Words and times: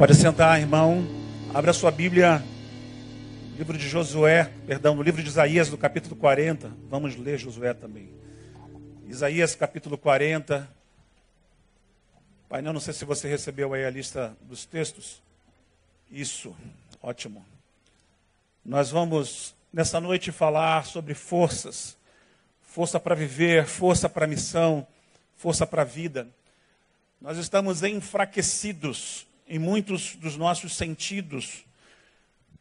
Pode 0.00 0.14
sentar, 0.14 0.58
irmão. 0.58 1.06
Abra 1.52 1.74
sua 1.74 1.90
Bíblia, 1.90 2.42
livro 3.58 3.76
de 3.76 3.86
Josué, 3.86 4.50
perdão, 4.66 4.94
no 4.94 5.02
livro 5.02 5.22
de 5.22 5.28
Isaías, 5.28 5.68
no 5.68 5.76
capítulo 5.76 6.16
40. 6.16 6.74
Vamos 6.88 7.16
ler 7.16 7.36
Josué 7.36 7.74
também. 7.74 8.08
Isaías, 9.06 9.54
capítulo 9.54 9.98
40. 9.98 10.66
Pai, 12.48 12.62
não 12.62 12.80
sei 12.80 12.94
se 12.94 13.04
você 13.04 13.28
recebeu 13.28 13.74
aí 13.74 13.84
a 13.84 13.90
lista 13.90 14.34
dos 14.40 14.64
textos. 14.64 15.20
Isso, 16.10 16.56
ótimo. 17.02 17.44
Nós 18.64 18.90
vamos, 18.90 19.54
nessa 19.70 20.00
noite, 20.00 20.32
falar 20.32 20.86
sobre 20.86 21.12
forças. 21.12 21.94
Força 22.62 22.98
para 22.98 23.14
viver, 23.14 23.66
força 23.66 24.08
para 24.08 24.26
missão, 24.26 24.86
força 25.36 25.66
para 25.66 25.82
a 25.82 25.84
vida. 25.84 26.26
Nós 27.20 27.36
estamos 27.36 27.82
enfraquecidos 27.82 29.28
em 29.50 29.58
muitos 29.58 30.14
dos 30.14 30.36
nossos 30.36 30.76
sentidos. 30.76 31.64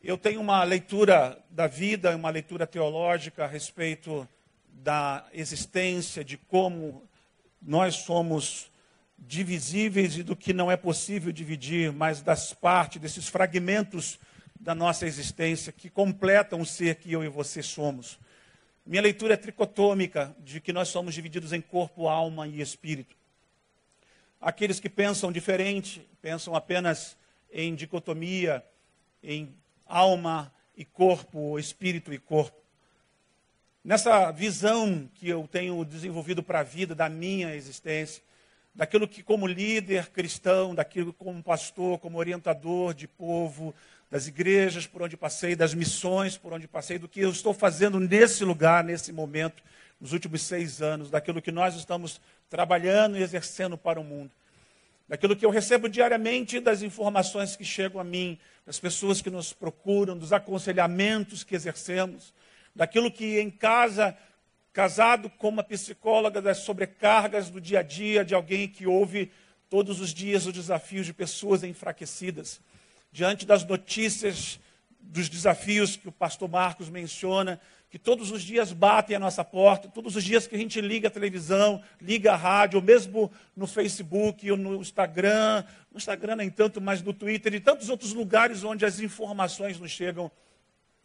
Eu 0.03 0.17
tenho 0.17 0.41
uma 0.41 0.63
leitura 0.63 1.37
da 1.51 1.67
vida, 1.67 2.15
uma 2.15 2.31
leitura 2.31 2.65
teológica 2.65 3.43
a 3.43 3.47
respeito 3.47 4.27
da 4.67 5.23
existência, 5.31 6.23
de 6.23 6.35
como 6.35 7.07
nós 7.61 7.97
somos 7.97 8.71
divisíveis 9.19 10.17
e 10.17 10.23
do 10.23 10.35
que 10.35 10.51
não 10.51 10.71
é 10.71 10.75
possível 10.75 11.31
dividir, 11.31 11.93
mas 11.93 12.23
das 12.23 12.55
partes, 12.55 12.99
desses 12.99 13.27
fragmentos 13.27 14.17
da 14.59 14.73
nossa 14.73 15.05
existência 15.05 15.71
que 15.71 15.91
completam 15.91 16.59
o 16.59 16.65
ser 16.65 16.95
que 16.95 17.11
eu 17.11 17.23
e 17.23 17.27
você 17.27 17.61
somos. 17.61 18.17
Minha 18.83 19.03
leitura 19.03 19.35
é 19.35 19.37
tricotômica, 19.37 20.35
de 20.39 20.59
que 20.59 20.73
nós 20.73 20.87
somos 20.87 21.13
divididos 21.13 21.53
em 21.53 21.61
corpo, 21.61 22.07
alma 22.07 22.47
e 22.47 22.59
espírito. 22.59 23.15
Aqueles 24.41 24.79
que 24.79 24.89
pensam 24.89 25.31
diferente, 25.31 26.07
pensam 26.21 26.55
apenas 26.55 27.17
em 27.51 27.75
dicotomia, 27.75 28.63
em 29.21 29.53
alma 29.85 30.53
e 30.77 30.85
corpo, 30.85 31.59
espírito 31.59 32.13
e 32.13 32.17
corpo. 32.17 32.57
Nessa 33.83 34.31
visão 34.31 35.09
que 35.15 35.27
eu 35.27 35.47
tenho 35.51 35.83
desenvolvido 35.83 36.41
para 36.41 36.59
a 36.59 36.63
vida 36.63 36.95
da 36.95 37.09
minha 37.09 37.53
existência, 37.55 38.23
daquilo 38.73 39.07
que, 39.07 39.21
como 39.21 39.45
líder 39.45 40.09
cristão, 40.09 40.73
daquilo 40.73 41.11
como 41.11 41.43
pastor, 41.43 41.99
como 41.99 42.17
orientador 42.17 42.93
de 42.93 43.07
povo, 43.07 43.75
das 44.09 44.27
igrejas 44.27 44.87
por 44.87 45.01
onde 45.01 45.17
passei, 45.17 45.55
das 45.55 45.73
missões 45.73 46.37
por 46.37 46.53
onde 46.53 46.67
passei, 46.67 46.97
do 46.97 47.09
que 47.09 47.19
eu 47.19 47.29
estou 47.29 47.53
fazendo 47.53 47.99
nesse 47.99 48.45
lugar, 48.45 48.83
nesse 48.83 49.11
momento, 49.11 49.61
nos 49.99 50.13
últimos 50.13 50.43
seis 50.43 50.81
anos, 50.81 51.09
daquilo 51.09 51.41
que 51.41 51.51
nós 51.51 51.75
estamos 51.75 52.21
trabalhando 52.49 53.17
e 53.17 53.21
exercendo 53.21 53.77
para 53.77 53.99
o 53.99 54.03
mundo. 54.03 54.31
Daquilo 55.07 55.35
que 55.35 55.45
eu 55.45 55.49
recebo 55.49 55.89
diariamente, 55.89 56.59
das 56.59 56.81
informações 56.81 57.55
que 57.55 57.65
chegam 57.65 57.99
a 57.99 58.03
mim, 58.03 58.37
das 58.65 58.79
pessoas 58.79 59.21
que 59.21 59.29
nos 59.29 59.53
procuram, 59.53 60.17
dos 60.17 60.31
aconselhamentos 60.31 61.43
que 61.43 61.55
exercemos, 61.55 62.33
daquilo 62.75 63.11
que 63.11 63.39
em 63.39 63.49
casa, 63.49 64.15
casado 64.71 65.29
com 65.29 65.49
uma 65.49 65.63
psicóloga, 65.63 66.41
das 66.41 66.59
sobrecargas 66.59 67.49
do 67.49 67.59
dia 67.59 67.79
a 67.79 67.83
dia 67.83 68.23
de 68.23 68.35
alguém 68.35 68.67
que 68.67 68.85
ouve 68.85 69.31
todos 69.69 69.99
os 69.99 70.13
dias 70.13 70.45
os 70.45 70.53
desafios 70.53 71.05
de 71.05 71.13
pessoas 71.13 71.63
enfraquecidas, 71.63 72.61
diante 73.11 73.45
das 73.45 73.63
notícias, 73.63 74.59
dos 74.99 75.29
desafios 75.29 75.95
que 75.95 76.07
o 76.07 76.11
pastor 76.11 76.49
Marcos 76.49 76.89
menciona, 76.89 77.59
que 77.89 77.97
todos 77.97 78.29
os 78.29 78.43
dias 78.43 78.71
batem 78.71 79.15
a 79.15 79.19
nossa 79.19 79.43
porta, 79.43 79.87
todos 79.87 80.15
os 80.15 80.23
dias 80.23 80.45
que 80.45 80.55
a 80.55 80.59
gente 80.59 80.79
liga 80.79 81.07
a 81.07 81.11
televisão, 81.11 81.81
liga 81.99 82.33
a 82.33 82.35
rádio, 82.35 82.77
ou 82.77 82.85
mesmo 82.85 83.31
no 83.55 83.65
Facebook 83.65 84.49
ou 84.51 84.55
no 84.55 84.75
Instagram, 84.75 85.63
no 85.91 85.97
Instagram 85.97 86.35
nem 86.35 86.51
tanto, 86.51 86.79
mas 86.79 87.01
no 87.01 87.13
Twitter 87.13 87.55
e 87.55 87.59
tantos 87.59 87.89
outros 87.89 88.13
lugares 88.13 88.63
onde 88.63 88.85
as 88.85 88.99
informações 88.99 89.79
nos 89.79 89.89
chegam, 89.89 90.31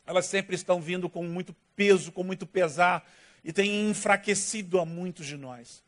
elas 0.06 0.26
sempre 0.26 0.54
estão 0.54 0.78
vindo 0.78 1.08
com 1.08 1.24
muito 1.24 1.56
peso, 1.74 2.12
com 2.12 2.22
muito 2.22 2.44
pesar 2.44 3.02
e 3.42 3.50
têm 3.50 3.88
enfraquecido 3.88 4.78
a 4.78 4.84
muitos 4.84 5.26
de 5.26 5.38
nós. 5.38 5.82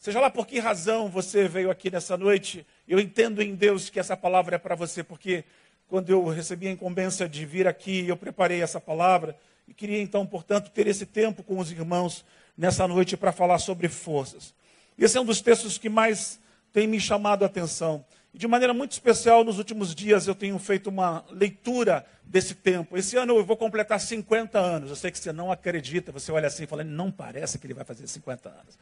Seja 0.00 0.20
lá 0.20 0.30
por 0.30 0.48
que 0.48 0.58
razão 0.58 1.08
você 1.08 1.46
veio 1.46 1.70
aqui 1.70 1.90
nessa 1.90 2.16
noite, 2.16 2.66
eu 2.88 2.98
entendo 2.98 3.40
em 3.40 3.54
Deus 3.54 3.88
que 3.88 4.00
essa 4.00 4.16
palavra 4.16 4.56
é 4.56 4.58
para 4.58 4.74
você, 4.74 5.04
porque 5.04 5.44
quando 5.88 6.10
eu 6.10 6.24
recebi 6.26 6.66
a 6.66 6.72
incumbência 6.72 7.28
de 7.28 7.46
vir 7.46 7.68
aqui, 7.68 8.06
eu 8.06 8.16
preparei 8.16 8.62
essa 8.62 8.80
palavra 8.80 9.36
e 9.68 9.74
queria 9.74 10.00
então, 10.00 10.26
portanto, 10.26 10.70
ter 10.70 10.86
esse 10.86 11.04
tempo 11.04 11.42
com 11.42 11.58
os 11.58 11.70
irmãos 11.70 12.24
nessa 12.56 12.88
noite 12.88 13.18
para 13.18 13.30
falar 13.30 13.58
sobre 13.58 13.86
forças. 13.86 14.54
Esse 14.98 15.18
é 15.18 15.20
um 15.20 15.24
dos 15.24 15.42
textos 15.42 15.76
que 15.76 15.90
mais 15.90 16.40
tem 16.72 16.86
me 16.86 16.98
chamado 16.98 17.42
a 17.42 17.46
atenção. 17.46 18.04
E 18.32 18.38
de 18.38 18.48
maneira 18.48 18.72
muito 18.72 18.92
especial, 18.92 19.44
nos 19.44 19.58
últimos 19.58 19.94
dias 19.94 20.26
eu 20.26 20.34
tenho 20.34 20.58
feito 20.58 20.88
uma 20.88 21.22
leitura 21.30 22.04
desse 22.24 22.54
tempo. 22.54 22.96
Esse 22.96 23.16
ano 23.16 23.36
eu 23.36 23.44
vou 23.44 23.58
completar 23.58 24.00
50 24.00 24.58
anos. 24.58 24.88
Eu 24.88 24.96
sei 24.96 25.10
que 25.10 25.18
você 25.18 25.32
não 25.32 25.52
acredita, 25.52 26.10
você 26.10 26.32
olha 26.32 26.46
assim 26.46 26.64
e 26.64 26.66
fala, 26.66 26.82
não 26.82 27.10
parece 27.10 27.58
que 27.58 27.66
ele 27.66 27.74
vai 27.74 27.84
fazer 27.84 28.06
50 28.06 28.48
anos. 28.48 28.78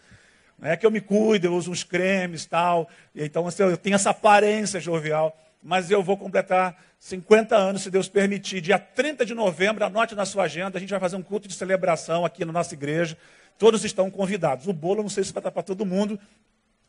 Não 0.57 0.71
é 0.71 0.77
que 0.77 0.87
eu 0.87 0.91
me 0.91 1.01
cuido, 1.01 1.49
eu 1.49 1.55
uso 1.55 1.71
uns 1.71 1.83
cremes 1.83 2.47
tal. 2.47 2.89
Então 3.15 3.47
assim, 3.47 3.65
eu 3.65 3.77
tenho 3.77 3.97
essa 3.97 4.11
aparência 4.11 4.79
jovial 4.79 5.37
mas 5.63 5.91
eu 5.91 6.03
vou 6.03 6.17
completar 6.17 6.77
50 6.99 7.57
anos, 7.57 7.83
se 7.83 7.91
Deus 7.91 8.09
permitir. 8.09 8.61
Dia 8.61 8.79
30 8.79 9.25
de 9.25 9.35
novembro, 9.35 9.85
anote 9.85 10.15
na 10.15 10.25
sua 10.25 10.45
agenda, 10.45 10.79
a 10.79 10.81
gente 10.81 10.91
vai 10.91 11.01
fazer 11.01 11.17
um 11.17 11.23
culto 11.23 11.49
de 11.49 11.55
celebração 11.55 12.25
aqui 12.25 12.45
na 12.45 12.53
nossa 12.53 12.75
igreja. 12.75 13.17
Todos 13.59 13.85
estão 13.85 14.11
convidados. 14.11 14.67
O 14.67 14.73
bolo, 14.73 15.03
não 15.03 15.09
sei 15.09 15.25
se 15.25 15.33
vai 15.33 15.41
estar 15.41 15.51
para 15.51 15.63
todo 15.63 15.85
mundo, 15.85 16.19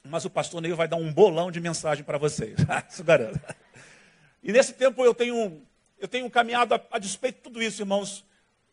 mas 0.04 0.26
o 0.26 0.30
pastor 0.30 0.62
Neil 0.62 0.76
vai 0.76 0.88
dar 0.88 0.98
um 0.98 1.12
bolão 1.12 1.52
de 1.52 1.60
mensagem 1.60 2.04
para 2.04 2.18
vocês. 2.18 2.58
Isso 2.90 3.04
garanto. 3.04 3.40
E 4.44 4.52
nesse 4.52 4.74
tempo 4.74 5.04
eu 5.04 5.14
tenho, 5.14 5.62
eu 6.00 6.08
tenho 6.08 6.30
caminhado 6.30 6.74
a, 6.74 6.82
a 6.92 7.00
despeito 7.00 7.38
de 7.38 7.44
tudo 7.44 7.62
isso, 7.62 7.82
irmãos, 7.82 8.24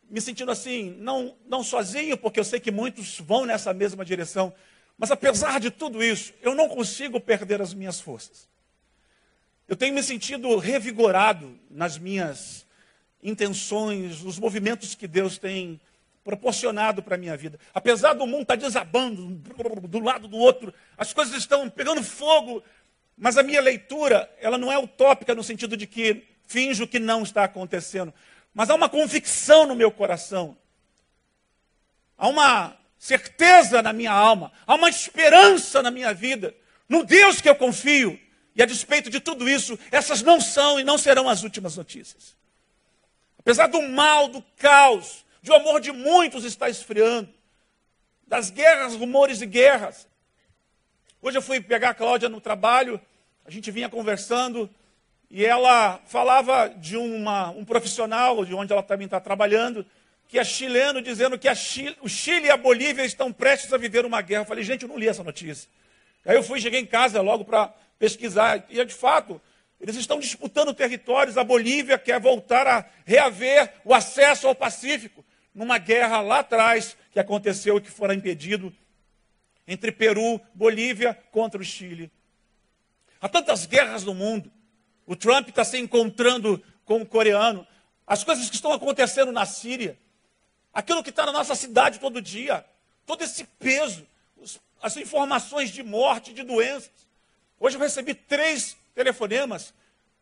me 0.09 0.21
sentindo 0.21 0.51
assim, 0.51 0.95
não, 0.99 1.35
não 1.47 1.63
sozinho, 1.63 2.17
porque 2.17 2.39
eu 2.39 2.43
sei 2.43 2.59
que 2.59 2.71
muitos 2.71 3.19
vão 3.19 3.45
nessa 3.45 3.73
mesma 3.73 4.05
direção, 4.05 4.53
mas 4.97 5.11
apesar 5.11 5.59
de 5.59 5.71
tudo 5.71 6.03
isso, 6.03 6.33
eu 6.41 6.55
não 6.55 6.69
consigo 6.69 7.19
perder 7.19 7.61
as 7.61 7.73
minhas 7.73 7.99
forças. 7.99 8.47
Eu 9.67 9.75
tenho 9.75 9.95
me 9.95 10.03
sentido 10.03 10.55
revigorado 10.57 11.59
nas 11.71 11.97
minhas 11.97 12.65
intenções, 13.21 14.21
nos 14.21 14.37
movimentos 14.37 14.93
que 14.93 15.07
Deus 15.07 15.39
tem 15.39 15.81
proporcionado 16.23 17.01
para 17.01 17.15
a 17.15 17.17
minha 17.17 17.35
vida. 17.35 17.59
Apesar 17.73 18.13
do 18.13 18.27
mundo 18.27 18.43
estar 18.43 18.57
tá 18.57 18.65
desabando 18.65 19.25
do 19.87 19.99
lado 19.99 20.27
do 20.27 20.37
outro, 20.37 20.71
as 20.95 21.13
coisas 21.13 21.35
estão 21.35 21.67
pegando 21.67 22.03
fogo, 22.03 22.63
mas 23.17 23.37
a 23.37 23.43
minha 23.43 23.61
leitura, 23.61 24.31
ela 24.39 24.57
não 24.57 24.71
é 24.71 24.77
utópica 24.77 25.33
no 25.33 25.43
sentido 25.43 25.75
de 25.75 25.87
que 25.87 26.23
finjo 26.45 26.87
que 26.87 26.99
não 26.99 27.23
está 27.23 27.43
acontecendo, 27.43 28.13
mas 28.53 28.69
há 28.69 28.75
uma 28.75 28.89
convicção 28.89 29.65
no 29.65 29.75
meu 29.75 29.91
coração. 29.91 30.55
Há 32.17 32.27
uma 32.27 32.77
certeza 32.99 33.81
na 33.81 33.91
minha 33.91 34.11
alma, 34.11 34.51
há 34.67 34.75
uma 34.75 34.89
esperança 34.89 35.81
na 35.81 35.89
minha 35.89 36.13
vida, 36.13 36.55
no 36.87 37.03
Deus 37.03 37.41
que 37.41 37.49
eu 37.49 37.55
confio, 37.55 38.19
e 38.55 38.63
a 38.63 38.65
despeito 38.65 39.09
de 39.09 39.19
tudo 39.19 39.49
isso, 39.49 39.77
essas 39.91 40.21
não 40.21 40.39
são 40.39 40.79
e 40.79 40.83
não 40.83 40.97
serão 40.97 41.27
as 41.27 41.43
últimas 41.43 41.75
notícias. 41.75 42.35
Apesar 43.37 43.67
do 43.67 43.81
mal, 43.81 44.27
do 44.27 44.41
caos, 44.57 45.25
de 45.41 45.51
o 45.51 45.55
amor 45.55 45.81
de 45.81 45.91
muitos 45.91 46.45
está 46.45 46.69
esfriando, 46.69 47.29
das 48.25 48.49
guerras, 48.49 48.95
rumores 48.95 49.39
de 49.39 49.45
guerras. 49.45 50.07
Hoje 51.21 51.37
eu 51.37 51.41
fui 51.41 51.59
pegar 51.59 51.89
a 51.89 51.93
Cláudia 51.93 52.29
no 52.29 52.41
trabalho, 52.41 52.99
a 53.45 53.51
gente 53.51 53.69
vinha 53.69 53.89
conversando 53.89 54.69
e 55.29 55.45
ela 55.45 55.99
falava 56.05 56.69
de 56.69 56.97
uma, 56.97 57.49
um 57.51 57.65
profissional, 57.65 58.45
de 58.45 58.53
onde 58.55 58.71
ela 58.71 58.81
também 58.81 59.05
está 59.05 59.19
trabalhando, 59.19 59.85
que 60.27 60.39
é 60.39 60.43
chileno, 60.43 61.01
dizendo 61.01 61.37
que 61.37 61.53
Chile, 61.53 61.95
o 62.01 62.09
Chile 62.09 62.47
e 62.47 62.49
a 62.49 62.57
Bolívia 62.57 63.05
estão 63.05 63.31
prestes 63.31 63.71
a 63.73 63.77
viver 63.77 64.05
uma 64.05 64.21
guerra. 64.21 64.41
Eu 64.41 64.47
falei, 64.47 64.63
gente, 64.63 64.83
eu 64.83 64.89
não 64.89 64.97
li 64.97 65.07
essa 65.07 65.23
notícia. 65.23 65.69
Aí 66.25 66.35
eu 66.35 66.41
fui, 66.41 66.59
cheguei 66.59 66.79
em 66.79 66.85
casa 66.85 67.21
logo 67.21 67.45
para 67.45 67.71
pesquisar, 67.97 68.65
e 68.69 68.83
de 68.83 68.93
fato, 68.93 69.41
eles 69.79 69.95
estão 69.95 70.19
disputando 70.19 70.73
territórios. 70.73 71.37
A 71.37 71.43
Bolívia 71.43 71.97
quer 71.97 72.19
voltar 72.19 72.67
a 72.67 72.85
reaver 73.05 73.73
o 73.83 73.93
acesso 73.93 74.47
ao 74.47 74.55
Pacífico, 74.55 75.23
numa 75.53 75.77
guerra 75.77 76.21
lá 76.21 76.39
atrás 76.39 76.97
que 77.11 77.19
aconteceu 77.19 77.77
e 77.77 77.81
que 77.81 77.89
fora 77.89 78.13
impedido 78.13 78.73
entre 79.67 79.91
Peru, 79.91 80.39
Bolívia 80.53 81.17
contra 81.31 81.59
o 81.59 81.63
Chile. 81.63 82.11
Há 83.19 83.29
tantas 83.29 83.65
guerras 83.65 84.03
no 84.03 84.13
mundo. 84.13 84.51
O 85.05 85.15
Trump 85.15 85.49
está 85.49 85.63
se 85.63 85.77
encontrando 85.77 86.63
com 86.83 87.01
o 87.01 87.05
coreano. 87.05 87.65
As 88.05 88.23
coisas 88.23 88.49
que 88.49 88.55
estão 88.55 88.71
acontecendo 88.71 89.31
na 89.31 89.45
Síria. 89.45 89.97
Aquilo 90.73 91.03
que 91.03 91.09
está 91.09 91.25
na 91.25 91.31
nossa 91.31 91.55
cidade 91.55 91.99
todo 91.99 92.21
dia. 92.21 92.65
Todo 93.05 93.23
esse 93.23 93.43
peso. 93.43 94.05
As 94.81 94.97
informações 94.97 95.71
de 95.71 95.81
morte, 95.81 96.33
de 96.33 96.43
doenças. 96.43 97.04
Hoje 97.59 97.77
eu 97.77 97.81
recebi 97.81 98.13
três 98.13 98.77
telefonemas 98.93 99.73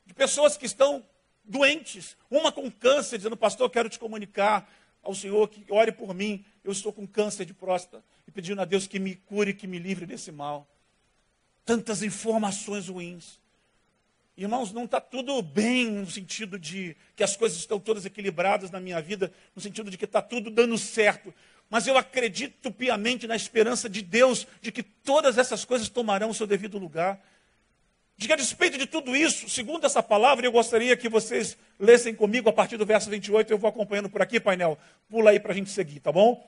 de 0.06 0.14
pessoas 0.14 0.56
que 0.58 0.66
estão 0.66 1.04
doentes, 1.44 2.16
uma 2.30 2.52
com 2.52 2.70
câncer, 2.72 3.18
dizendo, 3.18 3.36
pastor, 3.36 3.70
quero 3.70 3.90
te 3.90 4.00
comunicar 4.00 4.70
ao 5.02 5.14
Senhor 5.14 5.48
que 5.50 5.66
ore 5.70 5.92
por 5.92 6.14
mim, 6.14 6.46
eu 6.64 6.72
estou 6.72 6.94
com 6.94 7.06
câncer 7.06 7.46
de 7.46 7.54
próstata, 7.54 8.04
e 8.28 8.32
pedindo 8.32 8.62
a 8.62 8.66
Deus 8.66 8.88
que 8.88 9.00
me 9.00 9.16
cure, 9.16 9.54
que 9.54 9.68
me 9.68 9.78
livre 9.78 10.06
desse 10.06 10.32
mal. 10.32 10.68
Tantas 11.66 12.02
informações 12.02 12.88
ruins. 12.88 13.40
Irmãos, 14.36 14.72
não 14.72 14.86
está 14.86 15.00
tudo 15.00 15.42
bem 15.42 15.92
no 15.92 16.10
sentido 16.10 16.58
de 16.58 16.96
que 17.16 17.24
as 17.24 17.36
coisas 17.36 17.58
estão 17.58 17.80
todas 17.80 18.06
equilibradas 18.06 18.72
na 18.72 18.80
minha 18.80 19.00
vida, 19.02 19.32
no 19.56 19.62
sentido 19.62 19.92
de 19.92 19.98
que 19.98 20.06
está 20.06 20.22
tudo 20.22 20.50
dando 20.50 20.78
certo. 20.78 21.34
Mas 21.70 21.88
eu 21.88 21.98
acredito 21.98 22.72
piamente 22.72 23.28
na 23.28 23.36
esperança 23.36 23.90
de 23.90 24.02
Deus 24.02 24.46
de 24.62 24.72
que 24.72 24.84
todas 24.84 25.38
essas 25.38 25.66
coisas 25.66 25.90
tomarão 25.90 26.30
o 26.30 26.34
seu 26.34 26.46
devido 26.46 26.78
lugar. 26.78 27.20
De 28.16 28.28
que 28.28 28.34
a 28.34 28.36
despeito 28.36 28.78
de 28.78 28.86
tudo 28.86 29.16
isso, 29.16 29.50
segundo 29.50 29.86
essa 29.86 30.04
palavra, 30.04 30.46
eu 30.46 30.52
gostaria 30.52 30.96
que 30.96 31.10
vocês 31.10 31.58
lessem 31.80 32.14
comigo 32.14 32.48
a 32.48 32.54
partir 32.54 32.78
do 32.78 32.86
verso 32.86 33.10
28, 33.10 33.52
eu 33.52 33.58
vou 33.58 33.70
acompanhando 33.70 34.10
por 34.10 34.22
aqui, 34.22 34.40
painel. 34.40 34.78
Pula 35.10 35.32
aí 35.32 35.40
para 35.40 35.52
a 35.52 35.56
gente 35.56 35.72
seguir, 35.72 36.00
tá 36.00 36.12
bom? 36.12 36.48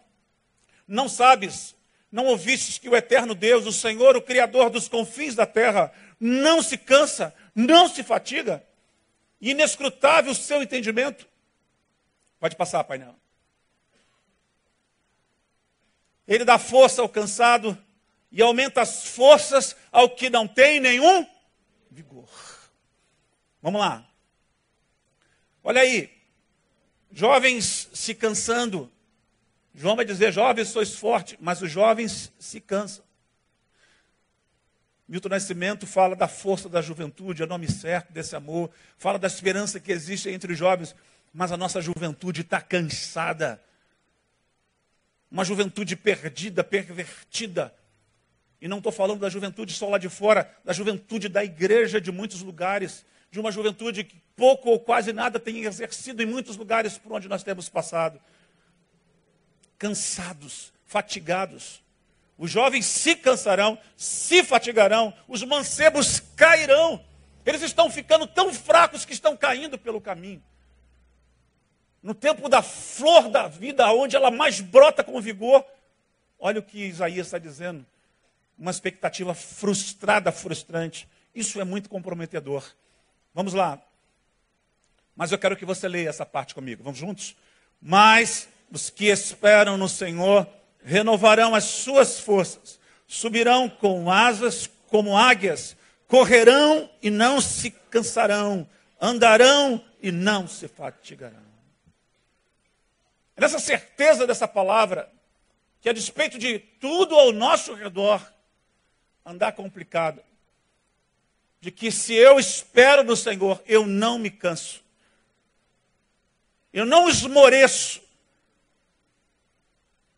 Não 0.88 1.09
sabes, 1.09 1.75
não 2.11 2.27
ouvistes 2.27 2.77
que 2.77 2.88
o 2.88 2.95
eterno 2.95 3.33
Deus, 3.33 3.65
o 3.65 3.71
Senhor, 3.71 4.15
o 4.15 4.21
Criador 4.21 4.69
dos 4.69 4.88
confins 4.88 5.33
da 5.33 5.45
terra, 5.45 5.91
não 6.19 6.61
se 6.61 6.77
cansa, 6.77 7.33
não 7.53 7.89
se 7.89 8.03
fatiga, 8.03 8.63
inescrutável 9.41 10.31
o 10.31 10.35
seu 10.35 10.61
entendimento. 10.61 11.27
Pode 12.39 12.56
passar, 12.56 12.83
painel. 12.83 13.15
Ele 16.27 16.44
dá 16.44 16.57
força 16.57 17.01
ao 17.01 17.10
cansado 17.10 17.77
e 18.31 18.42
aumenta 18.42 18.81
as 18.81 19.06
forças 19.06 19.75
ao 19.92 20.10
que 20.10 20.30
não 20.30 20.48
tem 20.48 20.80
nenhum 20.80 21.25
vigor. 21.89 22.30
Vamos 23.62 23.80
lá. 23.80 24.07
Olha 25.63 25.81
aí. 25.81 26.12
Jovens 27.12 27.89
se 27.94 28.13
cansando. 28.13 28.92
João 29.74 29.95
vai 29.95 30.06
dizer: 30.06 30.31
jovens 30.31 30.69
sois 30.69 30.95
fortes, 30.95 31.38
mas 31.39 31.62
os 31.62 31.72
jovens 31.72 32.31
se 32.38 32.60
cansam. 32.60 33.06
Milton 35.07 35.30
Nascimento 35.30 35.86
fala 35.86 36.16
da 36.16 36.28
força 36.28 36.68
da 36.68 36.81
juventude, 36.81 37.44
é 37.44 37.45
nome 37.45 37.71
certo 37.71 38.12
desse 38.12 38.36
amor, 38.36 38.71
fala 38.98 39.19
da 39.19 39.28
esperança 39.28 39.80
que 39.80 39.92
existe 39.92 40.30
entre 40.30 40.54
os 40.54 40.57
jovens, 40.57 40.95
mas 41.31 41.51
a 41.51 41.57
nossa 41.57 41.80
juventude 41.80 42.42
está 42.42 42.60
cansada. 42.60 43.62
Uma 45.35 45.43
juventude 45.43 45.97
perdida, 45.97 46.63
pervertida. 46.63 47.75
E 48.61 48.69
não 48.69 48.77
estou 48.77 48.91
falando 48.91 49.19
da 49.19 49.27
juventude 49.27 49.73
só 49.73 49.89
lá 49.89 49.97
de 49.97 50.07
fora, 50.07 50.49
da 50.63 50.71
juventude 50.71 51.27
da 51.27 51.43
igreja 51.43 51.99
de 51.99 52.09
muitos 52.09 52.41
lugares, 52.41 53.05
de 53.29 53.39
uma 53.39 53.51
juventude 53.51 54.05
que 54.05 54.15
pouco 54.33 54.69
ou 54.69 54.79
quase 54.79 55.11
nada 55.11 55.37
tem 55.37 55.65
exercido 55.65 56.23
em 56.23 56.25
muitos 56.25 56.55
lugares 56.55 56.97
por 56.97 57.11
onde 57.11 57.27
nós 57.27 57.43
temos 57.43 57.67
passado. 57.67 58.17
Cansados, 59.77 60.71
fatigados 60.85 61.83
os 62.37 62.51
jovens 62.51 62.85
se 62.85 63.15
cansarão, 63.15 63.77
se 63.95 64.43
fatigarão, 64.43 65.13
os 65.27 65.41
mancebos 65.43 66.21
cairão. 66.35 67.03
Eles 67.45 67.61
estão 67.61 67.89
ficando 67.89 68.27
tão 68.27 68.53
fracos 68.53 69.05
que 69.05 69.13
estão 69.13 69.37
caindo 69.37 69.77
pelo 69.77 70.01
caminho. 70.01 70.43
No 72.06 72.13
tempo 72.13 72.48
da 72.48 72.62
flor 72.62 73.30
da 73.30 73.48
vida, 73.48 73.92
onde 73.92 74.16
ela 74.16 74.30
mais 74.30 74.62
brota 74.62 75.04
com 75.04 75.19
vigor, 75.19 75.66
olha 76.38 76.60
o 76.60 76.63
que 76.63 76.86
Isaías 76.86 77.25
está 77.25 77.40
dizendo. 77.40 77.84
Uma 78.56 78.69
expectativa 78.69 79.34
frustrada, 79.34 80.31
frustrante. 80.31 81.10
Isso 81.34 81.60
é 81.60 81.63
muito 81.63 81.90
comprometedor. 81.90 82.63
Vamos 83.34 83.56
lá. 83.56 83.81
Mas 85.16 85.31
eu 85.31 85.40
quero 85.40 85.57
que 85.57 85.66
você 85.66 85.88
leia 85.88 86.07
essa 86.10 86.24
parte 86.24 86.54
comigo. 86.54 86.84
Vamos 86.84 87.00
juntos? 87.00 87.36
Mas 87.81 88.48
os 88.72 88.92
que 88.92 89.07
esperam 89.07 89.75
no 89.75 89.90
Senhor 89.90 90.48
renovarão 90.84 91.56
as 91.56 91.63
suas 91.63 92.19
forças, 92.19 92.80
subirão 93.07 93.68
com 93.68 94.12
asas 94.12 94.69
como 94.90 95.18
águias, 95.18 95.75
correrão 96.07 96.88
e 97.02 97.10
não 97.10 97.42
se 97.42 97.72
cansarão, 97.72 98.69
andarão 99.02 99.84
e 100.04 100.12
não 100.12 100.48
se 100.48 100.68
fatigarão. 100.68 101.55
É 103.35 103.41
nessa 103.41 103.59
certeza 103.59 104.25
dessa 104.25 104.47
palavra, 104.47 105.11
que 105.81 105.89
a 105.89 105.93
despeito 105.93 106.39
de 106.39 106.59
tudo 106.59 107.15
ao 107.15 107.31
nosso 107.31 107.73
redor 107.73 108.25
andar 109.25 109.51
complicado, 109.51 110.21
de 111.59 111.71
que 111.71 111.91
se 111.91 112.13
eu 112.13 112.39
espero 112.39 113.03
no 113.03 113.15
Senhor, 113.15 113.61
eu 113.65 113.85
não 113.85 114.17
me 114.17 114.29
canso, 114.29 114.83
eu 116.71 116.85
não 116.85 117.09
esmoreço, 117.09 118.01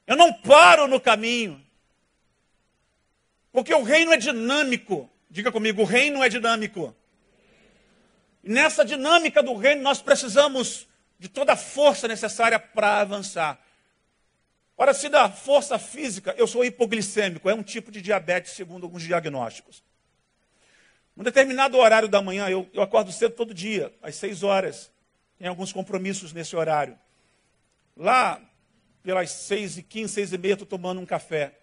eu 0.05 0.15
não 0.15 0.31
paro 0.33 0.87
no 0.87 0.99
caminho. 0.99 1.61
Porque 3.51 3.73
o 3.73 3.83
reino 3.83 4.13
é 4.13 4.17
dinâmico. 4.17 5.09
Diga 5.29 5.51
comigo, 5.51 5.81
o 5.81 5.85
reino 5.85 6.23
é 6.23 6.29
dinâmico. 6.29 6.95
Nessa 8.41 8.85
dinâmica 8.85 9.43
do 9.43 9.53
reino, 9.55 9.81
nós 9.81 10.01
precisamos 10.01 10.87
de 11.19 11.27
toda 11.27 11.53
a 11.53 11.57
força 11.57 12.07
necessária 12.07 12.59
para 12.59 13.01
avançar. 13.01 13.59
Ora, 14.77 14.93
se 14.93 15.09
da 15.09 15.29
força 15.29 15.79
física, 15.79 16.35
eu 16.37 16.45
sou 16.45 16.63
hipoglicêmico, 16.63 17.49
é 17.49 17.53
um 17.53 17.63
tipo 17.63 17.91
de 17.91 18.01
diabetes, 18.01 18.51
segundo 18.53 18.83
alguns 18.83 19.01
diagnósticos. 19.01 19.83
Um 21.15 21.23
determinado 21.23 21.77
horário 21.77 22.07
da 22.07 22.21
manhã, 22.21 22.47
eu, 22.47 22.69
eu 22.71 22.83
acordo 22.83 23.11
cedo 23.11 23.33
todo 23.33 23.53
dia, 23.53 23.91
às 24.03 24.15
seis 24.15 24.43
horas. 24.43 24.91
Tem 25.39 25.47
alguns 25.47 25.73
compromissos 25.73 26.31
nesse 26.31 26.55
horário. 26.55 26.97
Lá, 27.95 28.39
pelas 29.01 29.31
seis 29.31 29.79
e 29.79 29.83
quinze, 29.83 30.13
seis 30.13 30.31
e 30.31 30.37
meia, 30.37 30.53
estou 30.53 30.67
tomando 30.67 31.01
um 31.01 31.05
café. 31.07 31.57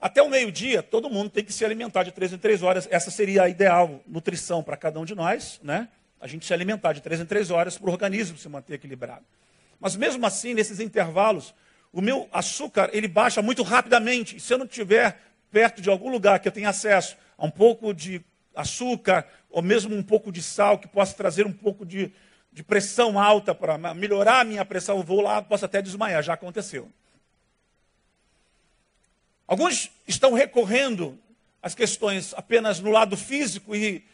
Até 0.00 0.22
o 0.22 0.28
meio-dia, 0.28 0.84
todo 0.84 1.10
mundo 1.10 1.30
tem 1.30 1.44
que 1.44 1.52
se 1.52 1.64
alimentar 1.64 2.04
de 2.04 2.12
três 2.12 2.32
em 2.32 2.38
três 2.38 2.62
horas. 2.62 2.86
Essa 2.92 3.10
seria 3.10 3.42
a 3.42 3.48
ideal 3.48 4.00
nutrição 4.06 4.62
para 4.62 4.76
cada 4.76 5.00
um 5.00 5.04
de 5.04 5.16
nós, 5.16 5.58
né? 5.64 5.88
A 6.20 6.26
gente 6.26 6.46
se 6.46 6.54
alimentar 6.54 6.92
de 6.92 7.00
três 7.00 7.20
em 7.20 7.26
três 7.26 7.50
horas 7.50 7.76
para 7.76 7.88
o 7.88 7.92
organismo 7.92 8.38
se 8.38 8.48
manter 8.48 8.74
equilibrado. 8.74 9.24
Mas 9.78 9.94
mesmo 9.96 10.24
assim, 10.26 10.54
nesses 10.54 10.80
intervalos, 10.80 11.54
o 11.92 12.00
meu 12.00 12.28
açúcar 12.32 12.90
ele 12.92 13.08
baixa 13.08 13.42
muito 13.42 13.62
rapidamente. 13.62 14.36
E 14.36 14.40
se 14.40 14.52
eu 14.52 14.58
não 14.58 14.66
estiver 14.66 15.20
perto 15.50 15.80
de 15.80 15.90
algum 15.90 16.10
lugar 16.10 16.40
que 16.40 16.48
eu 16.48 16.52
tenha 16.52 16.70
acesso 16.70 17.16
a 17.36 17.46
um 17.46 17.50
pouco 17.50 17.92
de 17.92 18.22
açúcar, 18.54 19.26
ou 19.50 19.62
mesmo 19.62 19.94
um 19.94 20.02
pouco 20.02 20.32
de 20.32 20.42
sal, 20.42 20.78
que 20.78 20.88
possa 20.88 21.14
trazer 21.14 21.46
um 21.46 21.52
pouco 21.52 21.84
de, 21.84 22.10
de 22.52 22.62
pressão 22.62 23.18
alta 23.18 23.54
para 23.54 23.76
melhorar 23.94 24.40
a 24.40 24.44
minha 24.44 24.64
pressão, 24.64 24.96
eu 24.96 25.02
vou 25.02 25.20
lá, 25.20 25.42
posso 25.42 25.64
até 25.64 25.82
desmaiar, 25.82 26.22
já 26.22 26.32
aconteceu. 26.32 26.90
Alguns 29.46 29.90
estão 30.08 30.32
recorrendo 30.32 31.18
às 31.62 31.74
questões 31.74 32.34
apenas 32.34 32.80
no 32.80 32.90
lado 32.90 33.16
físico 33.16 33.76
e 33.76 34.04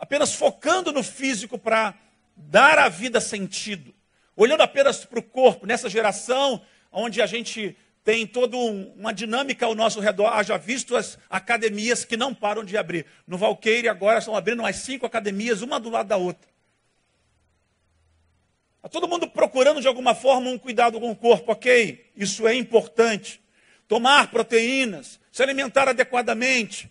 apenas 0.00 0.34
focando 0.34 0.90
no 0.92 1.02
físico 1.02 1.58
para 1.58 1.94
dar 2.34 2.78
à 2.78 2.88
vida 2.88 3.20
sentido, 3.20 3.94
olhando 4.34 4.62
apenas 4.62 5.04
para 5.04 5.18
o 5.18 5.22
corpo, 5.22 5.66
nessa 5.66 5.90
geração 5.90 6.62
onde 6.90 7.20
a 7.20 7.26
gente 7.26 7.76
tem 8.02 8.26
toda 8.26 8.56
um, 8.56 8.94
uma 8.96 9.12
dinâmica 9.12 9.66
ao 9.66 9.74
nosso 9.74 10.00
redor. 10.00 10.28
Haja 10.28 10.56
visto 10.56 10.96
as 10.96 11.18
academias 11.28 12.02
que 12.02 12.16
não 12.16 12.34
param 12.34 12.64
de 12.64 12.76
abrir. 12.78 13.04
No 13.26 13.36
Valqueire 13.36 13.88
agora 13.88 14.18
estão 14.18 14.34
abrindo 14.34 14.62
mais 14.62 14.76
cinco 14.76 15.04
academias, 15.04 15.60
uma 15.60 15.78
do 15.78 15.90
lado 15.90 16.08
da 16.08 16.16
outra. 16.16 16.48
Está 18.78 18.88
todo 18.88 19.06
mundo 19.06 19.28
procurando 19.28 19.82
de 19.82 19.86
alguma 19.86 20.14
forma 20.14 20.48
um 20.48 20.58
cuidado 20.58 20.98
com 20.98 21.10
o 21.10 21.16
corpo, 21.16 21.52
ok? 21.52 22.10
Isso 22.16 22.48
é 22.48 22.54
importante. 22.54 23.38
Tomar 23.86 24.30
proteínas, 24.30 25.20
se 25.30 25.42
alimentar 25.42 25.86
adequadamente. 25.86 26.90